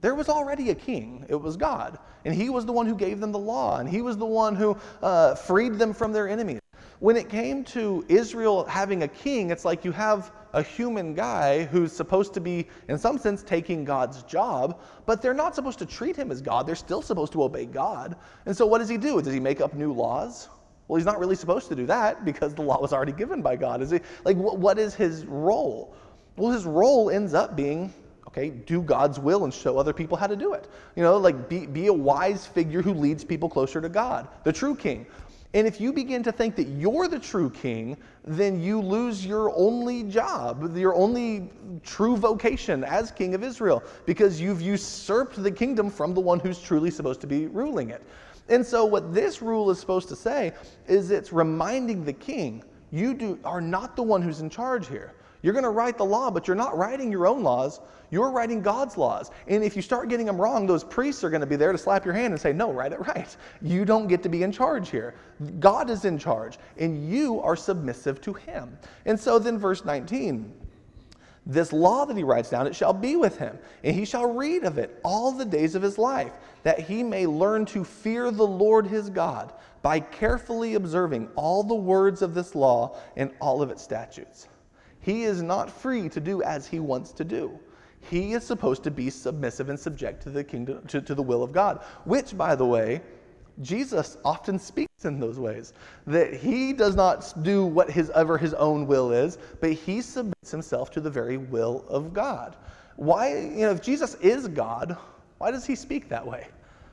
there 0.00 0.14
was 0.14 0.28
already 0.28 0.70
a 0.70 0.74
king. 0.74 1.24
It 1.28 1.36
was 1.36 1.56
God. 1.56 1.98
And 2.24 2.34
he 2.34 2.50
was 2.50 2.66
the 2.66 2.72
one 2.72 2.86
who 2.86 2.94
gave 2.94 3.20
them 3.20 3.32
the 3.32 3.38
law, 3.38 3.78
and 3.78 3.88
he 3.88 4.02
was 4.02 4.16
the 4.16 4.26
one 4.26 4.54
who 4.54 4.76
uh, 5.02 5.34
freed 5.34 5.74
them 5.74 5.92
from 5.92 6.12
their 6.12 6.28
enemies. 6.28 6.60
When 7.00 7.16
it 7.16 7.28
came 7.28 7.64
to 7.64 8.04
Israel 8.08 8.64
having 8.64 9.02
a 9.02 9.08
king, 9.08 9.50
it's 9.50 9.64
like 9.64 9.84
you 9.84 9.92
have 9.92 10.32
a 10.52 10.62
human 10.62 11.14
guy 11.14 11.64
who's 11.64 11.92
supposed 11.92 12.32
to 12.34 12.40
be, 12.40 12.66
in 12.88 12.96
some 12.96 13.18
sense, 13.18 13.42
taking 13.42 13.84
God's 13.84 14.22
job, 14.22 14.80
but 15.04 15.20
they're 15.20 15.34
not 15.34 15.54
supposed 15.54 15.78
to 15.80 15.86
treat 15.86 16.16
him 16.16 16.30
as 16.30 16.40
God. 16.40 16.66
They're 16.66 16.76
still 16.76 17.02
supposed 17.02 17.32
to 17.32 17.42
obey 17.42 17.66
God. 17.66 18.16
And 18.46 18.56
so 18.56 18.64
what 18.64 18.78
does 18.78 18.88
he 18.88 18.96
do? 18.96 19.20
Does 19.20 19.34
he 19.34 19.40
make 19.40 19.60
up 19.60 19.74
new 19.74 19.92
laws? 19.92 20.48
Well, 20.88 20.96
he's 20.96 21.06
not 21.06 21.18
really 21.18 21.36
supposed 21.36 21.68
to 21.68 21.74
do 21.74 21.86
that 21.86 22.24
because 22.24 22.54
the 22.54 22.62
law 22.62 22.80
was 22.80 22.92
already 22.92 23.12
given 23.12 23.40
by 23.42 23.56
God. 23.56 23.80
Is 23.80 23.90
he 23.90 24.00
like 24.24 24.36
what, 24.36 24.58
what 24.58 24.78
is 24.78 24.94
his 24.94 25.24
role? 25.24 25.94
Well, 26.36 26.50
his 26.50 26.64
role 26.64 27.10
ends 27.10 27.32
up 27.32 27.56
being 27.56 27.92
okay, 28.28 28.50
do 28.50 28.82
God's 28.82 29.20
will 29.20 29.44
and 29.44 29.54
show 29.54 29.78
other 29.78 29.92
people 29.92 30.16
how 30.16 30.26
to 30.26 30.36
do 30.36 30.54
it. 30.54 30.68
You 30.96 31.04
know, 31.04 31.16
like 31.16 31.48
be, 31.48 31.66
be 31.66 31.86
a 31.86 31.92
wise 31.92 32.46
figure 32.46 32.82
who 32.82 32.92
leads 32.92 33.24
people 33.24 33.48
closer 33.48 33.80
to 33.80 33.88
God, 33.88 34.28
the 34.42 34.52
true 34.52 34.74
king. 34.74 35.06
And 35.54 35.68
if 35.68 35.80
you 35.80 35.92
begin 35.92 36.24
to 36.24 36.32
think 36.32 36.56
that 36.56 36.66
you're 36.66 37.06
the 37.06 37.20
true 37.20 37.48
king, 37.48 37.96
then 38.24 38.60
you 38.60 38.80
lose 38.80 39.24
your 39.24 39.56
only 39.56 40.02
job, 40.02 40.76
your 40.76 40.96
only 40.96 41.48
true 41.84 42.16
vocation 42.16 42.82
as 42.82 43.12
king 43.12 43.36
of 43.36 43.44
Israel, 43.44 43.84
because 44.04 44.40
you've 44.40 44.60
usurped 44.60 45.40
the 45.40 45.52
kingdom 45.52 45.90
from 45.90 46.12
the 46.12 46.20
one 46.20 46.40
who's 46.40 46.60
truly 46.60 46.90
supposed 46.90 47.20
to 47.20 47.28
be 47.28 47.46
ruling 47.46 47.90
it. 47.90 48.02
And 48.48 48.64
so, 48.64 48.84
what 48.84 49.14
this 49.14 49.40
rule 49.40 49.70
is 49.70 49.78
supposed 49.78 50.08
to 50.10 50.16
say 50.16 50.52
is 50.86 51.10
it's 51.10 51.32
reminding 51.32 52.04
the 52.04 52.12
king, 52.12 52.62
you 52.90 53.14
do, 53.14 53.38
are 53.44 53.60
not 53.60 53.96
the 53.96 54.02
one 54.02 54.22
who's 54.22 54.40
in 54.40 54.50
charge 54.50 54.86
here. 54.86 55.14
You're 55.44 55.52
going 55.52 55.64
to 55.64 55.70
write 55.70 55.98
the 55.98 56.04
law, 56.04 56.30
but 56.30 56.46
you're 56.46 56.56
not 56.56 56.76
writing 56.76 57.12
your 57.12 57.26
own 57.26 57.42
laws. 57.42 57.80
You're 58.10 58.30
writing 58.30 58.62
God's 58.62 58.96
laws. 58.96 59.30
And 59.46 59.62
if 59.62 59.76
you 59.76 59.82
start 59.82 60.08
getting 60.08 60.24
them 60.24 60.40
wrong, 60.40 60.66
those 60.66 60.82
priests 60.82 61.22
are 61.22 61.28
going 61.28 61.42
to 61.42 61.46
be 61.46 61.56
there 61.56 61.70
to 61.70 61.76
slap 61.76 62.02
your 62.04 62.14
hand 62.14 62.32
and 62.32 62.40
say, 62.40 62.52
No, 62.52 62.72
write 62.72 62.92
it 62.92 63.06
right. 63.08 63.36
You 63.60 63.84
don't 63.84 64.06
get 64.06 64.22
to 64.22 64.30
be 64.30 64.42
in 64.42 64.52
charge 64.52 64.88
here. 64.88 65.14
God 65.60 65.90
is 65.90 66.06
in 66.06 66.18
charge, 66.18 66.58
and 66.78 67.10
you 67.10 67.40
are 67.42 67.56
submissive 67.56 68.22
to 68.22 68.32
Him. 68.32 68.78
And 69.04 69.20
so 69.20 69.38
then, 69.38 69.58
verse 69.58 69.84
19 69.84 70.50
this 71.46 71.72
law 71.72 72.04
that 72.06 72.16
he 72.16 72.22
writes 72.22 72.50
down, 72.50 72.66
it 72.66 72.74
shall 72.74 72.92
be 72.92 73.16
with 73.16 73.36
him, 73.38 73.58
and 73.82 73.94
he 73.94 74.04
shall 74.04 74.32
read 74.32 74.64
of 74.64 74.78
it 74.78 74.98
all 75.04 75.32
the 75.32 75.44
days 75.44 75.74
of 75.74 75.82
his 75.82 75.98
life, 75.98 76.32
that 76.62 76.80
he 76.80 77.02
may 77.02 77.26
learn 77.26 77.66
to 77.66 77.84
fear 77.84 78.30
the 78.30 78.46
Lord 78.46 78.86
his 78.86 79.10
God 79.10 79.52
by 79.82 80.00
carefully 80.00 80.74
observing 80.74 81.28
all 81.36 81.62
the 81.62 81.74
words 81.74 82.22
of 82.22 82.32
this 82.32 82.54
law 82.54 82.96
and 83.16 83.30
all 83.40 83.60
of 83.60 83.70
its 83.70 83.82
statutes. 83.82 84.48
He 85.00 85.24
is 85.24 85.42
not 85.42 85.70
free 85.70 86.08
to 86.08 86.20
do 86.20 86.42
as 86.42 86.66
he 86.66 86.80
wants 86.80 87.12
to 87.12 87.24
do. 87.24 87.58
He 88.00 88.32
is 88.32 88.44
supposed 88.44 88.82
to 88.84 88.90
be 88.90 89.10
submissive 89.10 89.68
and 89.68 89.78
subject 89.78 90.22
to 90.22 90.30
the 90.30 90.42
kingdom 90.42 90.86
to, 90.86 91.02
to 91.02 91.14
the 91.14 91.22
will 91.22 91.42
of 91.42 91.52
God, 91.52 91.82
which, 92.04 92.36
by 92.36 92.54
the 92.54 92.64
way, 92.64 93.02
Jesus 93.62 94.16
often 94.24 94.58
speaks 94.58 95.04
in 95.04 95.20
those 95.20 95.38
ways. 95.38 95.72
That 96.06 96.34
he 96.34 96.72
does 96.72 96.96
not 96.96 97.32
do 97.42 97.64
what 97.64 97.90
his 97.90 98.10
ever 98.10 98.36
his 98.36 98.54
own 98.54 98.86
will 98.86 99.12
is, 99.12 99.38
but 99.60 99.72
he 99.72 100.00
submits 100.00 100.50
himself 100.50 100.90
to 100.92 101.00
the 101.00 101.10
very 101.10 101.36
will 101.36 101.84
of 101.88 102.12
God. 102.12 102.56
Why, 102.96 103.36
you 103.36 103.60
know, 103.60 103.70
if 103.70 103.82
Jesus 103.82 104.14
is 104.16 104.48
God, 104.48 104.96
why 105.38 105.50
does 105.50 105.66
he 105.66 105.74
speak 105.74 106.08
that 106.08 106.26
way? 106.26 106.46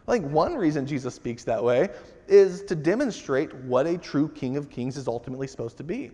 Think 0.07 0.25
one 0.31 0.55
reason 0.55 0.85
Jesus 0.85 1.15
speaks 1.15 1.43
that 1.45 1.63
way 1.63 1.89
is 2.27 2.63
to 2.63 2.75
demonstrate 2.75 3.53
what 3.55 3.87
a 3.87 3.97
true 3.97 4.27
King 4.29 4.57
of 4.57 4.69
Kings 4.69 4.97
is 4.97 5.07
ultimately 5.07 5.47
supposed 5.47 5.77
to 5.77 5.83
be. 5.83 6.11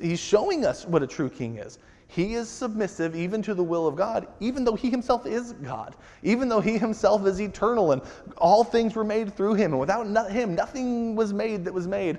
He's 0.00 0.18
showing 0.18 0.64
us 0.64 0.84
what 0.86 1.02
a 1.02 1.06
true 1.06 1.30
king 1.30 1.58
is. 1.58 1.78
He 2.10 2.34
is 2.34 2.48
submissive 2.48 3.14
even 3.14 3.42
to 3.42 3.54
the 3.54 3.62
will 3.62 3.86
of 3.86 3.94
God, 3.94 4.26
even 4.40 4.64
though 4.64 4.74
he 4.74 4.90
himself 4.90 5.26
is 5.26 5.52
God, 5.52 5.94
even 6.22 6.48
though 6.48 6.60
he 6.60 6.78
himself 6.78 7.26
is 7.26 7.40
eternal 7.40 7.92
and 7.92 8.00
all 8.38 8.64
things 8.64 8.96
were 8.96 9.04
made 9.04 9.36
through 9.36 9.54
him. 9.54 9.72
And 9.72 9.80
without 9.80 10.30
him, 10.30 10.54
nothing 10.54 11.14
was 11.14 11.34
made 11.34 11.64
that 11.66 11.74
was 11.74 11.86
made. 11.86 12.18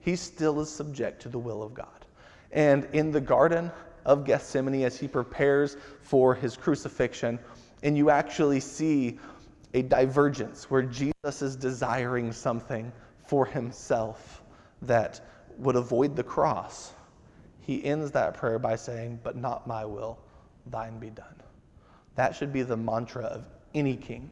he 0.00 0.16
still 0.16 0.60
is 0.60 0.68
subject 0.70 1.22
to 1.22 1.28
the 1.28 1.38
will 1.38 1.62
of 1.62 1.72
God. 1.72 2.06
And 2.50 2.86
in 2.92 3.12
the 3.12 3.20
Garden 3.20 3.70
of 4.04 4.24
Gethsemane, 4.24 4.84
as 4.84 4.98
he 4.98 5.06
prepares 5.06 5.76
for 6.02 6.34
his 6.34 6.56
crucifixion, 6.56 7.38
and 7.82 7.96
you 7.96 8.10
actually 8.10 8.60
see 8.60 9.18
a 9.74 9.82
divergence 9.82 10.70
where 10.70 10.82
Jesus 10.82 11.42
is 11.42 11.56
desiring 11.56 12.32
something 12.32 12.90
for 13.26 13.44
himself 13.44 14.42
that 14.82 15.20
would 15.58 15.76
avoid 15.76 16.16
the 16.16 16.22
cross. 16.22 16.94
He 17.68 17.84
ends 17.84 18.10
that 18.12 18.32
prayer 18.32 18.58
by 18.58 18.76
saying, 18.76 19.20
But 19.22 19.36
not 19.36 19.66
my 19.66 19.84
will, 19.84 20.18
thine 20.70 20.98
be 20.98 21.10
done. 21.10 21.42
That 22.14 22.34
should 22.34 22.50
be 22.50 22.62
the 22.62 22.78
mantra 22.78 23.24
of 23.24 23.44
any 23.74 23.94
king. 23.94 24.30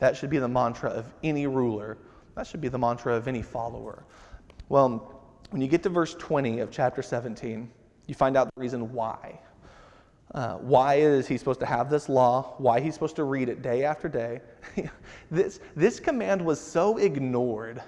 That 0.00 0.14
should 0.14 0.28
be 0.28 0.38
the 0.38 0.48
mantra 0.48 0.90
of 0.90 1.06
any 1.22 1.46
ruler. 1.46 1.96
That 2.34 2.46
should 2.46 2.60
be 2.60 2.68
the 2.68 2.78
mantra 2.78 3.16
of 3.16 3.26
any 3.26 3.40
follower. 3.40 4.04
Well, 4.68 5.18
when 5.48 5.62
you 5.62 5.66
get 5.66 5.82
to 5.84 5.88
verse 5.88 6.14
20 6.16 6.60
of 6.60 6.70
chapter 6.70 7.00
17, 7.00 7.70
you 8.06 8.14
find 8.14 8.36
out 8.36 8.54
the 8.54 8.60
reason 8.60 8.92
why. 8.92 9.40
Uh, 10.34 10.56
why 10.56 10.96
is 10.96 11.26
he 11.26 11.38
supposed 11.38 11.60
to 11.60 11.66
have 11.66 11.88
this 11.88 12.10
law? 12.10 12.54
Why 12.58 12.80
he's 12.80 12.92
supposed 12.92 13.16
to 13.16 13.24
read 13.24 13.48
it 13.48 13.62
day 13.62 13.84
after 13.84 14.10
day? 14.10 14.42
this, 15.30 15.58
this 15.74 15.98
command 15.98 16.44
was 16.44 16.60
so 16.60 16.98
ignored 16.98 17.82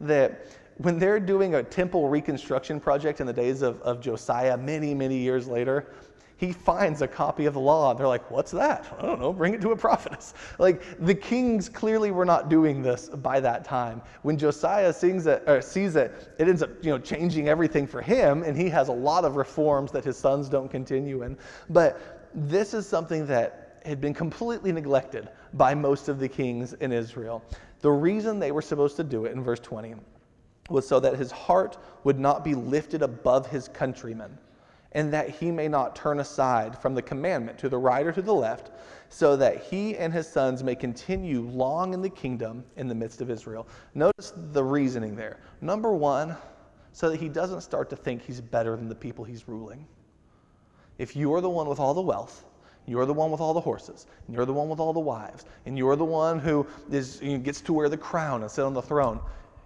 that 0.00 0.44
when 0.82 0.98
they're 0.98 1.20
doing 1.20 1.56
a 1.56 1.62
temple 1.62 2.08
reconstruction 2.08 2.80
project 2.80 3.20
in 3.20 3.26
the 3.26 3.32
days 3.34 3.60
of, 3.60 3.82
of 3.82 4.00
Josiah, 4.00 4.56
many, 4.56 4.94
many 4.94 5.18
years 5.18 5.46
later, 5.46 5.92
he 6.38 6.52
finds 6.52 7.02
a 7.02 7.08
copy 7.08 7.44
of 7.44 7.52
the 7.52 7.60
law. 7.60 7.92
They're 7.92 8.08
like, 8.08 8.30
What's 8.30 8.50
that? 8.52 8.86
I 8.98 9.02
don't 9.02 9.20
know. 9.20 9.30
Bring 9.30 9.52
it 9.52 9.60
to 9.60 9.72
a 9.72 9.76
prophetess. 9.86 10.32
Like, 10.58 10.82
the 10.98 11.14
kings 11.14 11.68
clearly 11.68 12.10
were 12.10 12.24
not 12.24 12.48
doing 12.48 12.80
this 12.80 13.10
by 13.10 13.40
that 13.40 13.62
time. 13.62 14.00
When 14.22 14.38
Josiah 14.38 14.90
sings 14.90 15.26
it, 15.26 15.42
or 15.46 15.60
sees 15.60 15.96
it, 15.96 16.34
it 16.38 16.48
ends 16.48 16.62
up 16.62 16.70
you 16.80 16.90
know, 16.90 16.98
changing 16.98 17.46
everything 17.50 17.86
for 17.86 18.00
him, 18.00 18.42
and 18.42 18.56
he 18.56 18.70
has 18.70 18.88
a 18.88 18.92
lot 18.92 19.26
of 19.26 19.36
reforms 19.36 19.92
that 19.92 20.02
his 20.02 20.16
sons 20.16 20.48
don't 20.48 20.70
continue 20.70 21.24
in. 21.24 21.36
But 21.68 22.30
this 22.34 22.72
is 22.72 22.88
something 22.88 23.26
that 23.26 23.82
had 23.84 24.00
been 24.00 24.14
completely 24.14 24.72
neglected 24.72 25.28
by 25.52 25.74
most 25.74 26.08
of 26.08 26.18
the 26.18 26.28
kings 26.28 26.72
in 26.74 26.90
Israel. 26.90 27.44
The 27.80 27.90
reason 27.90 28.38
they 28.38 28.52
were 28.52 28.62
supposed 28.62 28.96
to 28.96 29.04
do 29.04 29.26
it 29.26 29.32
in 29.32 29.42
verse 29.42 29.60
20 29.60 29.94
was 30.70 30.86
so 30.86 31.00
that 31.00 31.16
his 31.16 31.30
heart 31.30 31.76
would 32.04 32.18
not 32.18 32.44
be 32.44 32.54
lifted 32.54 33.02
above 33.02 33.46
his 33.48 33.68
countrymen 33.68 34.38
and 34.92 35.12
that 35.12 35.30
he 35.30 35.50
may 35.50 35.68
not 35.68 35.94
turn 35.94 36.20
aside 36.20 36.76
from 36.76 36.94
the 36.94 37.02
commandment 37.02 37.58
to 37.58 37.68
the 37.68 37.78
right 37.78 38.06
or 38.06 38.12
to 38.12 38.22
the 38.22 38.34
left, 38.34 38.70
so 39.08 39.36
that 39.36 39.62
he 39.62 39.96
and 39.96 40.12
his 40.12 40.28
sons 40.28 40.62
may 40.64 40.74
continue 40.74 41.42
long 41.42 41.94
in 41.94 42.02
the 42.02 42.10
kingdom 42.10 42.64
in 42.76 42.88
the 42.88 42.94
midst 42.94 43.20
of 43.20 43.30
Israel. 43.30 43.66
Notice 43.94 44.32
the 44.52 44.62
reasoning 44.62 45.14
there. 45.14 45.38
Number 45.60 45.92
one, 45.92 46.36
so 46.92 47.08
that 47.08 47.20
he 47.20 47.28
doesn't 47.28 47.60
start 47.60 47.88
to 47.90 47.96
think 47.96 48.22
he's 48.22 48.40
better 48.40 48.76
than 48.76 48.88
the 48.88 48.94
people 48.94 49.24
he's 49.24 49.46
ruling. 49.46 49.86
If 50.98 51.14
you're 51.14 51.40
the 51.40 51.50
one 51.50 51.68
with 51.68 51.78
all 51.78 51.94
the 51.94 52.00
wealth, 52.00 52.44
you're 52.86 53.06
the 53.06 53.14
one 53.14 53.30
with 53.30 53.40
all 53.40 53.54
the 53.54 53.60
horses, 53.60 54.06
and 54.26 54.34
you're 54.34 54.44
the 54.44 54.52
one 54.52 54.68
with 54.68 54.80
all 54.80 54.92
the 54.92 54.98
wives, 54.98 55.44
and 55.66 55.78
you're 55.78 55.96
the 55.96 56.04
one 56.04 56.40
who 56.40 56.66
is, 56.90 57.20
gets 57.42 57.60
to 57.62 57.72
wear 57.72 57.88
the 57.88 57.96
crown 57.96 58.42
and 58.42 58.50
sit 58.50 58.64
on 58.64 58.74
the 58.74 58.82
throne, 58.82 59.20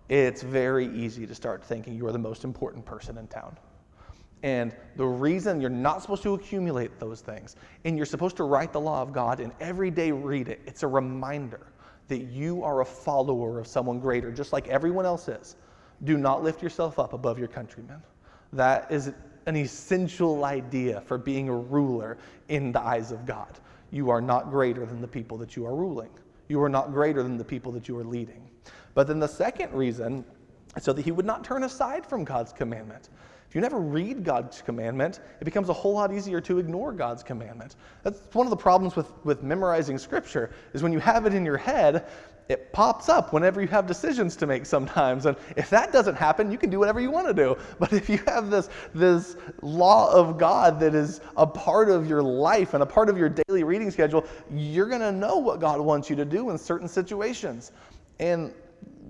it's 0.08 0.42
very 0.42 0.86
easy 0.94 1.26
to 1.26 1.34
start 1.34 1.64
thinking 1.64 1.94
you're 1.94 2.12
the 2.12 2.18
most 2.18 2.44
important 2.44 2.84
person 2.84 3.18
in 3.18 3.26
town. 3.26 3.56
And 4.42 4.74
the 4.96 5.06
reason 5.06 5.60
you're 5.60 5.70
not 5.70 6.02
supposed 6.02 6.22
to 6.24 6.34
accumulate 6.34 7.00
those 7.00 7.22
things, 7.22 7.56
and 7.84 7.96
you're 7.96 8.04
supposed 8.04 8.36
to 8.36 8.44
write 8.44 8.74
the 8.74 8.80
law 8.80 9.00
of 9.00 9.12
God 9.12 9.40
and 9.40 9.52
every 9.58 9.90
day 9.90 10.12
read 10.12 10.48
it, 10.48 10.60
it's 10.66 10.82
a 10.82 10.86
reminder 10.86 11.66
that 12.08 12.24
you 12.24 12.62
are 12.62 12.82
a 12.82 12.84
follower 12.84 13.58
of 13.58 13.66
someone 13.66 13.98
greater, 13.98 14.30
just 14.30 14.52
like 14.52 14.68
everyone 14.68 15.06
else 15.06 15.28
is. 15.28 15.56
Do 16.04 16.18
not 16.18 16.42
lift 16.42 16.62
yourself 16.62 16.98
up 16.98 17.14
above 17.14 17.38
your 17.38 17.48
countrymen. 17.48 18.02
That 18.52 18.90
is 18.92 19.12
an 19.46 19.56
essential 19.56 20.44
idea 20.44 21.00
for 21.00 21.16
being 21.16 21.48
a 21.48 21.56
ruler 21.56 22.18
in 22.48 22.72
the 22.72 22.80
eyes 22.80 23.12
of 23.12 23.24
God. 23.24 23.58
You 23.90 24.10
are 24.10 24.20
not 24.20 24.50
greater 24.50 24.84
than 24.84 25.00
the 25.00 25.08
people 25.08 25.38
that 25.38 25.56
you 25.56 25.64
are 25.66 25.74
ruling. 25.74 26.10
You 26.48 26.62
are 26.62 26.68
not 26.68 26.92
greater 26.92 27.22
than 27.22 27.36
the 27.36 27.44
people 27.44 27.72
that 27.72 27.88
you 27.88 27.96
are 27.98 28.04
leading. 28.04 28.48
But 28.94 29.06
then 29.06 29.18
the 29.18 29.28
second 29.28 29.72
reason, 29.72 30.24
so 30.80 30.92
that 30.92 31.04
he 31.04 31.12
would 31.12 31.26
not 31.26 31.44
turn 31.44 31.64
aside 31.64 32.06
from 32.06 32.24
God's 32.24 32.52
commandment. 32.52 33.10
If 33.48 33.54
you 33.54 33.60
never 33.60 33.78
read 33.78 34.24
God's 34.24 34.62
commandment, 34.62 35.20
it 35.40 35.44
becomes 35.44 35.68
a 35.68 35.72
whole 35.72 35.94
lot 35.94 36.12
easier 36.12 36.40
to 36.40 36.58
ignore 36.58 36.92
God's 36.92 37.22
commandment. 37.22 37.76
That's 38.02 38.20
one 38.32 38.46
of 38.46 38.50
the 38.50 38.56
problems 38.56 38.96
with, 38.96 39.12
with 39.24 39.42
memorizing 39.42 39.98
scripture, 39.98 40.50
is 40.72 40.82
when 40.82 40.92
you 40.92 40.98
have 40.98 41.26
it 41.26 41.34
in 41.34 41.44
your 41.44 41.56
head, 41.56 42.06
it 42.48 42.72
pops 42.72 43.08
up 43.08 43.32
whenever 43.32 43.60
you 43.60 43.68
have 43.68 43.86
decisions 43.86 44.36
to 44.36 44.46
make 44.46 44.66
sometimes. 44.66 45.26
And 45.26 45.36
if 45.56 45.70
that 45.70 45.92
doesn't 45.92 46.16
happen, 46.16 46.50
you 46.52 46.58
can 46.58 46.68
do 46.68 46.78
whatever 46.78 47.00
you 47.00 47.10
want 47.10 47.26
to 47.26 47.34
do. 47.34 47.56
But 47.78 47.92
if 47.92 48.08
you 48.08 48.18
have 48.26 48.50
this, 48.50 48.68
this 48.94 49.36
law 49.62 50.12
of 50.12 50.38
God 50.38 50.78
that 50.80 50.94
is 50.94 51.20
a 51.36 51.46
part 51.46 51.90
of 51.90 52.08
your 52.08 52.22
life 52.22 52.74
and 52.74 52.82
a 52.82 52.86
part 52.86 53.08
of 53.08 53.18
your 53.18 53.28
daily 53.28 53.64
reading 53.64 53.90
schedule, 53.90 54.24
you're 54.50 54.88
going 54.88 55.00
to 55.00 55.12
know 55.12 55.38
what 55.38 55.60
God 55.60 55.80
wants 55.80 56.08
you 56.08 56.16
to 56.16 56.24
do 56.24 56.50
in 56.50 56.58
certain 56.58 56.88
situations. 56.88 57.72
And 58.20 58.52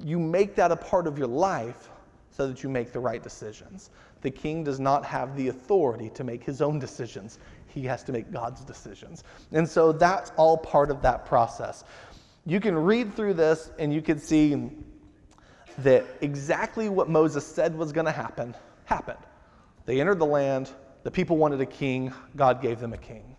you 0.02 0.18
make 0.18 0.54
that 0.56 0.72
a 0.72 0.76
part 0.76 1.06
of 1.06 1.18
your 1.18 1.28
life 1.28 1.90
so 2.30 2.48
that 2.48 2.62
you 2.62 2.68
make 2.68 2.92
the 2.92 2.98
right 2.98 3.22
decisions. 3.22 3.90
The 4.22 4.30
king 4.30 4.64
does 4.64 4.80
not 4.80 5.04
have 5.04 5.36
the 5.36 5.48
authority 5.48 6.10
to 6.10 6.24
make 6.24 6.42
his 6.42 6.60
own 6.62 6.78
decisions, 6.78 7.38
he 7.68 7.82
has 7.84 8.02
to 8.04 8.12
make 8.12 8.32
God's 8.32 8.64
decisions. 8.64 9.24
And 9.52 9.68
so 9.68 9.92
that's 9.92 10.32
all 10.36 10.56
part 10.56 10.90
of 10.90 11.02
that 11.02 11.26
process. 11.26 11.84
You 12.46 12.60
can 12.60 12.76
read 12.76 13.14
through 13.14 13.34
this 13.34 13.70
and 13.78 13.92
you 13.92 14.02
can 14.02 14.18
see 14.18 14.70
that 15.78 16.04
exactly 16.20 16.88
what 16.88 17.08
Moses 17.08 17.46
said 17.46 17.76
was 17.76 17.90
going 17.92 18.06
to 18.06 18.12
happen 18.12 18.54
happened. 18.84 19.18
They 19.86 20.00
entered 20.00 20.18
the 20.18 20.26
land, 20.26 20.70
the 21.02 21.10
people 21.10 21.36
wanted 21.36 21.60
a 21.60 21.66
king, 21.66 22.12
God 22.36 22.60
gave 22.60 22.80
them 22.80 22.92
a 22.92 22.98
king. 22.98 23.36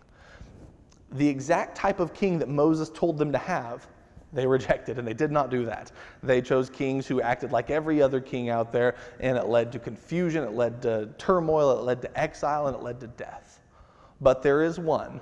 The 1.12 1.28
exact 1.28 1.76
type 1.76 2.00
of 2.00 2.12
king 2.12 2.38
that 2.40 2.48
Moses 2.48 2.90
told 2.90 3.16
them 3.16 3.32
to 3.32 3.38
have 3.38 3.86
they 4.32 4.46
rejected, 4.46 4.98
and 4.98 5.06
they 5.06 5.14
did 5.14 5.30
not 5.30 5.50
do 5.50 5.64
that. 5.66 5.92
They 6.22 6.42
chose 6.42 6.68
kings 6.68 7.06
who 7.06 7.20
acted 7.20 7.52
like 7.52 7.70
every 7.70 8.02
other 8.02 8.20
king 8.20 8.50
out 8.50 8.72
there, 8.72 8.96
and 9.20 9.38
it 9.38 9.46
led 9.46 9.72
to 9.72 9.78
confusion, 9.78 10.42
it 10.44 10.52
led 10.52 10.82
to 10.82 11.08
turmoil, 11.16 11.78
it 11.78 11.82
led 11.82 12.02
to 12.02 12.18
exile, 12.18 12.66
and 12.66 12.76
it 12.76 12.82
led 12.82 13.00
to 13.00 13.06
death. 13.06 13.60
But 14.20 14.42
there 14.42 14.62
is 14.62 14.78
one 14.78 15.20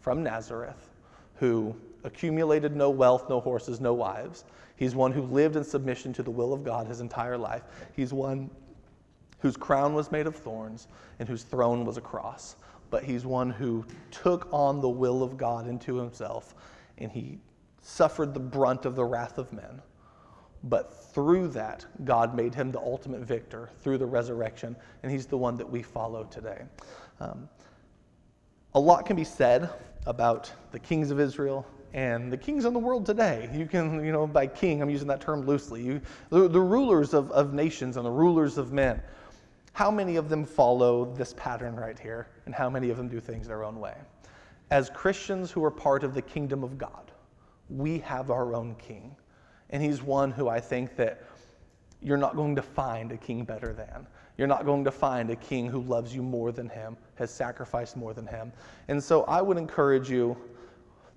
from 0.00 0.22
Nazareth 0.22 0.90
who 1.36 1.76
accumulated 2.04 2.74
no 2.74 2.90
wealth, 2.90 3.28
no 3.28 3.40
horses, 3.40 3.80
no 3.80 3.94
wives. 3.94 4.44
He's 4.76 4.94
one 4.94 5.12
who 5.12 5.22
lived 5.22 5.56
in 5.56 5.64
submission 5.64 6.12
to 6.14 6.22
the 6.22 6.30
will 6.30 6.52
of 6.52 6.64
God 6.64 6.86
his 6.86 7.00
entire 7.00 7.36
life. 7.36 7.62
He's 7.94 8.12
one 8.12 8.50
whose 9.40 9.56
crown 9.56 9.94
was 9.94 10.10
made 10.10 10.26
of 10.26 10.36
thorns 10.36 10.88
and 11.18 11.28
whose 11.28 11.42
throne 11.42 11.84
was 11.84 11.96
a 11.96 12.00
cross. 12.00 12.56
But 12.90 13.04
he's 13.04 13.24
one 13.24 13.50
who 13.50 13.84
took 14.10 14.48
on 14.52 14.80
the 14.80 14.88
will 14.88 15.22
of 15.22 15.36
God 15.36 15.66
into 15.66 15.96
himself 15.96 16.54
and 16.98 17.10
he 17.10 17.38
suffered 17.82 18.34
the 18.34 18.40
brunt 18.40 18.84
of 18.84 18.96
the 18.96 19.04
wrath 19.04 19.38
of 19.38 19.52
men. 19.52 19.80
But 20.64 20.92
through 21.12 21.48
that, 21.48 21.86
God 22.04 22.34
made 22.34 22.54
him 22.54 22.70
the 22.70 22.80
ultimate 22.80 23.20
victor 23.20 23.70
through 23.80 23.98
the 23.98 24.06
resurrection, 24.06 24.76
and 25.02 25.10
he's 25.10 25.24
the 25.24 25.38
one 25.38 25.56
that 25.56 25.68
we 25.68 25.82
follow 25.82 26.24
today. 26.24 26.62
Um, 27.18 27.48
a 28.74 28.80
lot 28.80 29.06
can 29.06 29.16
be 29.16 29.24
said 29.24 29.70
about 30.06 30.52
the 30.70 30.78
kings 30.78 31.10
of 31.10 31.18
Israel 31.18 31.66
and 31.92 32.32
the 32.32 32.36
kings 32.36 32.64
in 32.64 32.72
the 32.72 32.78
world 32.78 33.04
today. 33.04 33.50
You 33.52 33.66
can, 33.66 34.04
you 34.04 34.12
know, 34.12 34.26
by 34.26 34.46
king, 34.46 34.80
I'm 34.82 34.90
using 34.90 35.08
that 35.08 35.20
term 35.20 35.46
loosely. 35.46 35.82
You, 35.82 36.00
the, 36.28 36.48
the 36.48 36.60
rulers 36.60 37.14
of, 37.14 37.30
of 37.32 37.52
nations 37.52 37.96
and 37.96 38.06
the 38.06 38.10
rulers 38.10 38.58
of 38.58 38.72
men. 38.72 39.02
How 39.72 39.90
many 39.90 40.16
of 40.16 40.28
them 40.28 40.44
follow 40.44 41.04
this 41.14 41.34
pattern 41.36 41.76
right 41.76 41.98
here, 41.98 42.28
and 42.46 42.54
how 42.54 42.68
many 42.68 42.90
of 42.90 42.96
them 42.96 43.08
do 43.08 43.20
things 43.20 43.46
their 43.46 43.64
own 43.64 43.78
way? 43.78 43.94
As 44.70 44.90
Christians 44.90 45.50
who 45.50 45.64
are 45.64 45.70
part 45.70 46.04
of 46.04 46.14
the 46.14 46.22
kingdom 46.22 46.62
of 46.62 46.76
God, 46.78 47.10
we 47.68 47.98
have 48.00 48.30
our 48.30 48.54
own 48.54 48.74
king. 48.76 49.14
And 49.70 49.82
he's 49.82 50.02
one 50.02 50.32
who 50.32 50.48
I 50.48 50.60
think 50.60 50.96
that 50.96 51.22
you're 52.02 52.16
not 52.16 52.34
going 52.34 52.56
to 52.56 52.62
find 52.62 53.12
a 53.12 53.16
king 53.16 53.44
better 53.44 53.72
than. 53.72 54.06
You're 54.36 54.48
not 54.48 54.64
going 54.64 54.84
to 54.84 54.90
find 54.90 55.30
a 55.30 55.36
king 55.36 55.68
who 55.68 55.82
loves 55.82 56.14
you 56.14 56.22
more 56.22 56.50
than 56.50 56.68
him, 56.68 56.96
has 57.16 57.30
sacrificed 57.30 57.96
more 57.96 58.14
than 58.14 58.26
him. 58.26 58.52
And 58.88 59.02
so 59.02 59.24
I 59.24 59.42
would 59.42 59.58
encourage 59.58 60.10
you. 60.10 60.36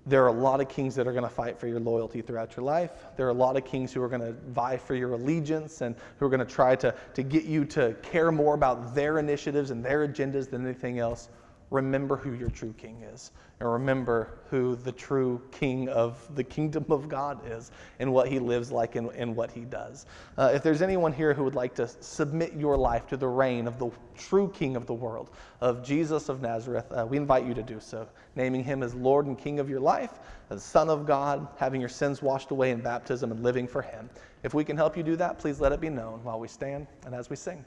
There 0.06 0.22
are 0.22 0.28
a 0.28 0.32
lot 0.32 0.60
of 0.60 0.68
kings 0.68 0.94
that 0.96 1.06
are 1.06 1.12
going 1.12 1.24
to 1.24 1.30
fight 1.30 1.58
for 1.58 1.66
your 1.66 1.80
loyalty 1.80 2.20
throughout 2.20 2.56
your 2.56 2.64
life. 2.64 2.92
There 3.16 3.26
are 3.26 3.30
a 3.30 3.34
lot 3.34 3.56
of 3.56 3.64
kings 3.64 3.92
who 3.92 4.02
are 4.02 4.08
going 4.08 4.20
to 4.20 4.32
vie 4.50 4.76
for 4.76 4.94
your 4.94 5.12
allegiance 5.12 5.80
and 5.80 5.94
who 6.18 6.26
are 6.26 6.28
going 6.28 6.46
to 6.46 6.52
try 6.52 6.76
to, 6.76 6.94
to 7.14 7.22
get 7.22 7.44
you 7.44 7.64
to 7.66 7.94
care 8.02 8.30
more 8.30 8.54
about 8.54 8.94
their 8.94 9.18
initiatives 9.18 9.70
and 9.70 9.84
their 9.84 10.06
agendas 10.06 10.50
than 10.50 10.64
anything 10.64 10.98
else. 10.98 11.30
Remember 11.74 12.16
who 12.16 12.32
your 12.34 12.50
true 12.50 12.72
king 12.78 13.02
is 13.12 13.32
and 13.58 13.70
remember 13.70 14.38
who 14.48 14.76
the 14.76 14.92
true 14.92 15.42
king 15.50 15.88
of 15.88 16.24
the 16.36 16.44
kingdom 16.44 16.84
of 16.88 17.08
God 17.08 17.40
is 17.50 17.72
and 17.98 18.12
what 18.12 18.28
he 18.28 18.38
lives 18.38 18.70
like 18.70 18.94
and, 18.94 19.10
and 19.10 19.34
what 19.34 19.50
he 19.50 19.62
does. 19.62 20.06
Uh, 20.38 20.52
if 20.54 20.62
there's 20.62 20.82
anyone 20.82 21.12
here 21.12 21.34
who 21.34 21.42
would 21.42 21.56
like 21.56 21.74
to 21.74 21.88
submit 21.88 22.54
your 22.54 22.76
life 22.76 23.08
to 23.08 23.16
the 23.16 23.26
reign 23.26 23.66
of 23.66 23.78
the 23.80 23.90
true 24.16 24.48
king 24.54 24.76
of 24.76 24.86
the 24.86 24.94
world, 24.94 25.30
of 25.60 25.84
Jesus 25.84 26.28
of 26.28 26.40
Nazareth, 26.40 26.86
uh, 26.92 27.04
we 27.08 27.16
invite 27.16 27.44
you 27.44 27.54
to 27.54 27.62
do 27.62 27.80
so, 27.80 28.08
naming 28.36 28.62
him 28.62 28.84
as 28.84 28.94
Lord 28.94 29.26
and 29.26 29.36
King 29.36 29.58
of 29.58 29.68
your 29.68 29.80
life, 29.80 30.20
as 30.50 30.62
Son 30.62 30.88
of 30.88 31.06
God, 31.06 31.48
having 31.56 31.80
your 31.80 31.90
sins 31.90 32.22
washed 32.22 32.52
away 32.52 32.70
in 32.70 32.80
baptism 32.80 33.32
and 33.32 33.42
living 33.42 33.66
for 33.66 33.82
him. 33.82 34.08
If 34.44 34.54
we 34.54 34.62
can 34.62 34.76
help 34.76 34.96
you 34.96 35.02
do 35.02 35.16
that, 35.16 35.40
please 35.40 35.60
let 35.60 35.72
it 35.72 35.80
be 35.80 35.88
known 35.88 36.22
while 36.22 36.38
we 36.38 36.46
stand 36.46 36.86
and 37.04 37.14
as 37.14 37.30
we 37.30 37.36
sing. 37.36 37.64